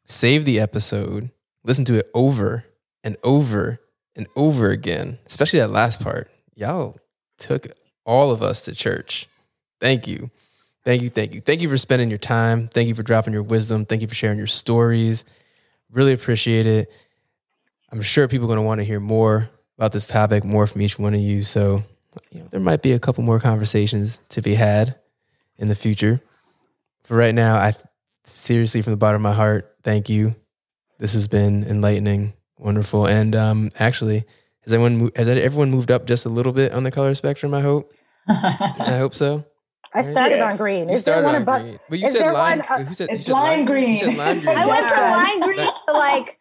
save 0.06 0.44
the 0.44 0.60
episode, 0.60 1.30
listen 1.64 1.84
to 1.86 1.98
it 1.98 2.10
over 2.14 2.64
and 3.02 3.16
over 3.24 3.80
and 4.14 4.26
over 4.36 4.70
again, 4.70 5.18
especially 5.26 5.60
that 5.60 5.70
last 5.70 6.00
part. 6.00 6.30
Y'all 6.54 6.98
took 7.38 7.66
all 8.04 8.30
of 8.30 8.42
us 8.42 8.62
to 8.62 8.74
church. 8.74 9.28
Thank 9.80 10.06
you. 10.06 10.30
Thank 10.84 11.02
you, 11.02 11.08
thank 11.08 11.34
you. 11.34 11.40
Thank 11.40 11.60
you 11.60 11.68
for 11.68 11.76
spending 11.76 12.08
your 12.08 12.18
time. 12.18 12.68
Thank 12.68 12.88
you 12.88 12.94
for 12.94 13.02
dropping 13.02 13.32
your 13.32 13.42
wisdom. 13.42 13.84
Thank 13.84 14.02
you 14.02 14.08
for 14.08 14.14
sharing 14.14 14.38
your 14.38 14.46
stories. 14.46 15.24
Really 15.90 16.12
appreciate 16.12 16.66
it. 16.66 16.90
I'm 17.90 18.02
sure 18.02 18.28
people 18.28 18.46
are 18.46 18.48
going 18.48 18.58
to 18.58 18.62
want 18.62 18.80
to 18.80 18.84
hear 18.84 19.00
more 19.00 19.48
about 19.76 19.92
this 19.92 20.06
topic, 20.06 20.44
more 20.44 20.66
from 20.66 20.82
each 20.82 20.98
one 20.98 21.14
of 21.14 21.20
you. 21.20 21.42
So, 21.42 21.82
you 22.30 22.40
know, 22.40 22.48
there 22.50 22.60
might 22.60 22.82
be 22.82 22.92
a 22.92 22.98
couple 22.98 23.22
more 23.24 23.40
conversations 23.40 24.20
to 24.30 24.42
be 24.42 24.54
had 24.54 24.96
in 25.56 25.68
the 25.68 25.74
future. 25.74 26.20
For 27.04 27.16
right 27.16 27.34
now, 27.34 27.56
I 27.56 27.74
seriously, 28.24 28.82
from 28.82 28.92
the 28.92 28.98
bottom 28.98 29.24
of 29.24 29.30
my 29.30 29.34
heart, 29.34 29.76
thank 29.82 30.08
you. 30.08 30.36
This 30.98 31.14
has 31.14 31.28
been 31.28 31.64
enlightening, 31.64 32.34
wonderful, 32.58 33.06
and 33.06 33.34
um, 33.34 33.70
actually, 33.78 34.24
has 34.62 34.72
everyone 34.72 35.10
has 35.16 35.28
everyone 35.28 35.70
moved 35.70 35.90
up 35.90 36.06
just 36.06 36.26
a 36.26 36.28
little 36.28 36.52
bit 36.52 36.72
on 36.72 36.82
the 36.82 36.90
color 36.90 37.14
spectrum? 37.14 37.54
I 37.54 37.60
hope. 37.60 37.92
I 38.28 38.96
hope 38.98 39.14
so. 39.14 39.44
I 39.94 40.02
started 40.02 40.36
yeah. 40.36 40.50
on 40.50 40.56
green. 40.56 40.90
Is 40.90 41.04
there 41.04 41.22
one 41.22 41.34
about? 41.34 41.62
Green. 41.62 41.78
But 41.88 41.98
you 41.98 42.10
said 42.10 42.32
lime. 42.32 42.58
One, 42.58 42.86
uh, 42.86 42.92
said, 42.92 43.08
it's 43.10 43.24
said 43.24 43.32
lime, 43.32 43.64
green. 43.64 43.90
You 43.90 43.96
said 43.96 44.16
lime 44.16 44.38
green. 44.44 44.56
I 44.58 44.66
went 44.66 44.90
from 44.90 45.10
lime 45.10 45.40
green 45.40 45.72
to 45.86 45.92
like 45.92 46.40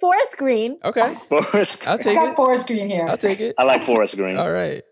forest 0.00 0.36
green. 0.36 0.78
Okay, 0.84 1.16
forest. 1.28 1.86
I'll 1.86 1.98
take 1.98 2.06
it. 2.06 2.10
I've 2.10 2.14
got 2.16 2.28
it. 2.32 2.36
forest 2.36 2.66
green 2.66 2.88
here. 2.88 3.06
I'll 3.08 3.16
take 3.16 3.40
it. 3.40 3.54
I 3.58 3.64
like 3.64 3.84
forest 3.84 4.16
green. 4.16 4.36
all 4.36 4.50
right. 4.50 4.82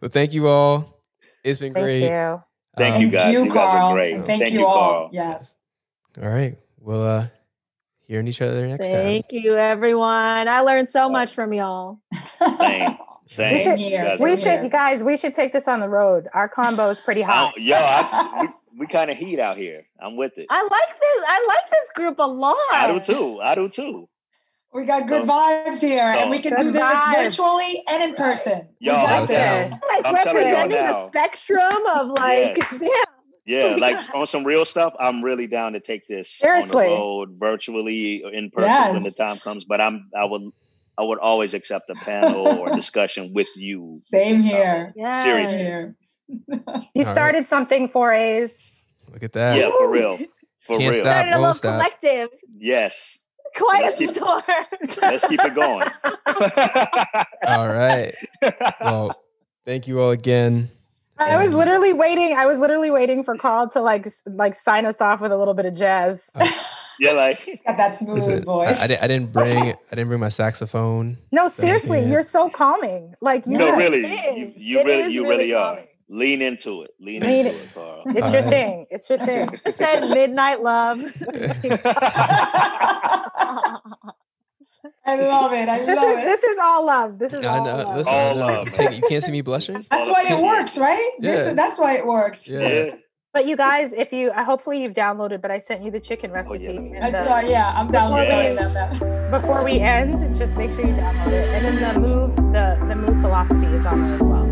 Well, 0.00 0.10
thank 0.10 0.32
you 0.32 0.48
all. 0.48 1.02
It's 1.44 1.58
been 1.58 1.72
thank 1.72 1.84
great. 1.84 2.02
You. 2.02 2.42
Thank 2.76 2.96
Um, 2.96 3.02
you 3.02 3.08
guys. 3.10 3.32
you, 3.32 3.44
You, 3.44 3.52
guys 3.52 3.74
are 3.74 3.92
great. 3.92 4.14
And 4.14 4.24
thank, 4.24 4.42
Thank 4.42 4.54
you 4.54 4.60
you, 4.60 4.66
all. 4.66 4.90
Carl. 4.90 5.10
Yes. 5.12 5.58
All 6.22 6.28
right. 6.28 6.56
We'll 6.78 7.02
uh, 7.02 7.26
hearing 8.00 8.28
each 8.28 8.40
other 8.40 8.66
next 8.66 8.86
time. 8.86 8.92
Thank 8.92 9.26
you, 9.32 9.56
everyone. 9.56 10.48
I 10.48 10.60
learned 10.60 10.88
so 10.88 11.08
much 11.08 11.34
from 11.34 11.52
y'all. 11.52 12.00
Same. 12.58 12.96
Same. 13.30 13.54
We 13.54 13.62
should- 13.62 13.80
You 13.80 13.90
guys 13.90 14.18
We 14.20 14.32
are 14.32 14.36
should, 14.36 14.58
great. 14.60 14.72
guys, 14.72 15.04
we 15.04 15.16
should 15.16 15.34
take 15.34 15.52
this 15.52 15.68
on 15.68 15.78
the 15.80 15.88
road. 15.88 16.26
Our 16.34 16.48
combo 16.48 16.90
is 16.90 17.00
pretty 17.00 17.22
hot. 17.22 17.54
yo, 17.56 17.76
I, 17.76 18.42
we, 18.42 18.48
we 18.80 18.86
kind 18.88 19.08
of 19.10 19.16
heat 19.16 19.38
out 19.38 19.56
here. 19.56 19.86
I'm 20.00 20.16
with 20.16 20.36
it. 20.36 20.46
I 20.50 20.62
like 20.62 21.00
this. 21.00 21.24
I 21.28 21.46
like 21.48 21.70
this 21.70 21.90
group 21.94 22.16
a 22.18 22.26
lot. 22.26 22.56
I 22.72 22.92
do 22.92 22.98
too. 22.98 23.40
I 23.40 23.54
do 23.54 23.68
too. 23.68 24.08
We 24.74 24.84
got 24.84 25.06
good 25.06 25.22
So- 25.26 25.32
vibes 25.32 25.80
here, 25.80 26.02
and 26.02 26.28
we 26.30 26.40
can 26.40 26.56
do 26.60 26.72
this 26.72 26.82
vibes. 26.82 27.14
virtually 27.24 27.82
and 27.88 28.02
in 28.02 28.14
person. 28.14 28.68
Yo, 28.80 28.94
we 28.96 29.00
got 29.00 29.10
I'm 29.22 29.26
this. 29.28 29.36
down. 29.36 29.70
like 29.88 30.06
I'm 30.06 30.14
representing 30.14 30.70
the 30.78 31.04
spectrum 31.06 31.86
of 31.94 32.08
like, 32.18 32.56
Yes. 32.58 32.78
damn. 32.80 32.90
Yeah, 33.46 33.76
like 33.80 33.96
on 34.14 34.26
some 34.26 34.44
real 34.44 34.64
stuff, 34.64 34.92
I'm 35.00 35.22
really 35.24 35.46
down 35.48 35.72
to 35.72 35.80
take 35.80 36.06
this 36.06 36.30
Seriously. 36.30 36.84
on 36.86 36.90
the 36.90 36.96
road, 36.96 37.36
virtually, 37.40 38.22
in 38.32 38.50
person 38.50 38.94
when 38.94 39.02
the 39.02 39.10
time 39.10 39.38
comes. 39.38 39.64
But 39.64 39.80
I'm 39.80 40.08
I 40.16 40.24
would 40.24 40.50
I 41.00 41.02
would 41.02 41.18
always 41.18 41.54
accept 41.54 41.88
a 41.88 41.94
panel 41.94 42.46
or 42.46 42.74
discussion 42.82 43.32
with 43.32 43.48
you. 43.56 43.96
Same 44.02 44.38
here. 44.38 44.92
Yeah. 44.94 45.22
Seriously. 45.24 45.58
Here. 45.58 45.94
You 46.28 46.60
All 46.66 46.84
right. 46.94 47.06
started 47.06 47.46
something 47.46 47.88
for 47.88 48.12
A's. 48.12 48.70
Look 49.10 49.22
at 49.24 49.32
that. 49.32 49.56
Yeah, 49.58 49.70
for 49.70 49.90
real, 49.90 50.18
for 50.60 50.78
Can't 50.78 50.92
real. 50.94 51.02
stop. 51.02 51.04
Started 51.14 51.32
a 51.32 51.38
little 51.38 51.54
stop. 51.54 51.72
collective. 51.80 52.28
Yes, 52.58 53.18
Quiet 53.56 53.82
Let's 53.84 53.98
keep- 53.98 54.10
storm. 54.12 54.42
let's 55.02 55.26
keep 55.26 55.40
it 55.42 55.54
going. 55.54 55.88
All 57.48 57.68
right. 57.68 58.14
Well, 58.80 59.16
thank 59.66 59.88
you 59.88 60.00
all 60.00 60.10
again. 60.10 60.70
I 61.18 61.42
was 61.42 61.52
literally 61.52 61.92
waiting. 61.92 62.34
I 62.36 62.46
was 62.46 62.58
literally 62.60 62.90
waiting 62.90 63.24
for 63.24 63.34
Carl 63.36 63.68
to 63.70 63.80
like 63.80 64.06
like 64.26 64.54
sign 64.54 64.86
us 64.86 65.00
off 65.00 65.20
with 65.20 65.32
a 65.32 65.36
little 65.36 65.54
bit 65.54 65.66
of 65.66 65.74
jazz. 65.74 66.30
Yeah, 67.00 67.12
like 67.12 67.60
Got 67.66 67.76
that 67.78 67.96
smooth 67.96 68.18
Listen, 68.18 68.44
voice. 68.44 68.78
I, 68.80 68.84
I, 68.84 68.86
didn't, 68.86 69.02
I 69.02 69.06
didn't 69.08 69.32
bring 69.32 69.58
I 69.58 69.74
didn't 69.90 70.08
bring 70.08 70.20
my 70.20 70.28
saxophone. 70.28 71.18
No, 71.32 71.48
seriously, 71.48 72.00
Yeah. 72.00 72.08
you're 72.08 72.22
so 72.22 72.48
calming. 72.50 73.14
Like 73.20 73.46
you 73.46 73.58
no, 73.58 73.70
know, 73.70 73.76
really, 73.76 74.00
you, 74.38 74.52
you 74.56 74.84
really, 74.84 75.12
you 75.12 75.22
really 75.24 75.36
really 75.36 75.54
are. 75.54 75.74
calming. 75.74 75.86
Lean 76.12 76.42
into 76.42 76.82
it. 76.82 76.90
Lean 76.98 77.22
Lean 77.22 77.46
into 77.46 77.58
it. 77.58 77.64
it, 77.64 77.72
Carl. 77.74 78.02
it's 78.06 78.20
All 78.26 78.32
your 78.32 78.42
right. 78.42 78.50
thing. 78.50 78.86
It's 78.90 79.08
your 79.08 79.18
thing. 79.20 79.48
I 79.66 79.70
said 79.70 80.10
midnight 80.10 80.60
love. 80.60 80.98
I 85.06 85.16
love 85.16 85.52
it. 85.52 85.68
I 85.68 85.78
This 85.84 85.96
love 85.96 86.08
is 86.10 86.16
it. 86.18 86.24
this 86.24 86.44
is 86.44 86.58
all 86.58 86.86
love. 86.86 87.18
This 87.18 87.32
is 87.32 87.44
I 87.44 87.58
all 87.58 87.64
know. 87.64 87.76
love. 87.76 87.96
Listen, 87.96 88.14
All 88.14 88.20
I 88.20 88.32
love, 88.32 88.66
You, 88.66 88.72
take- 88.72 88.96
you 88.96 89.02
can't 89.08 89.22
see 89.24 89.32
me 89.32 89.40
blushing. 89.40 89.74
That's 89.90 90.08
why 90.08 90.24
it 90.28 90.42
works, 90.42 90.76
right? 90.78 91.10
This 91.20 91.36
Yeah. 91.38 91.46
is, 91.50 91.54
that's 91.54 91.78
why 91.78 91.96
it 91.96 92.06
works. 92.06 92.46
Yeah. 92.48 92.68
Yeah. 92.68 92.94
But 93.32 93.46
you 93.46 93.56
guys, 93.56 93.92
if 93.92 94.12
you 94.12 94.30
uh, 94.30 94.42
hopefully 94.42 94.82
you've 94.82 94.92
downloaded, 94.92 95.40
but 95.40 95.52
I 95.52 95.58
sent 95.58 95.84
you 95.84 95.90
the 95.92 96.00
chicken 96.00 96.32
recipe. 96.32 96.64
yeah. 96.64 96.70
and 96.70 97.04
I 97.04 97.10
the- 97.12 97.24
saw. 97.24 97.38
Yeah, 97.38 97.72
I'm 97.78 97.88
downloading 97.92 98.28
Yes. 98.58 98.74
that. 98.74 99.30
before 99.30 99.62
we 99.62 99.78
end, 99.78 100.18
just 100.36 100.58
make 100.58 100.72
sure 100.72 100.84
you 100.84 100.94
download 100.94 101.28
it. 101.28 101.48
And 101.54 101.64
then 101.78 101.94
the 101.94 102.00
move, 102.00 102.34
the 102.52 102.76
the 102.88 102.96
move 102.96 103.20
philosophy 103.22 103.66
is 103.66 103.86
on 103.86 104.02
there 104.02 104.14
as 104.18 104.26
well. 104.26 104.49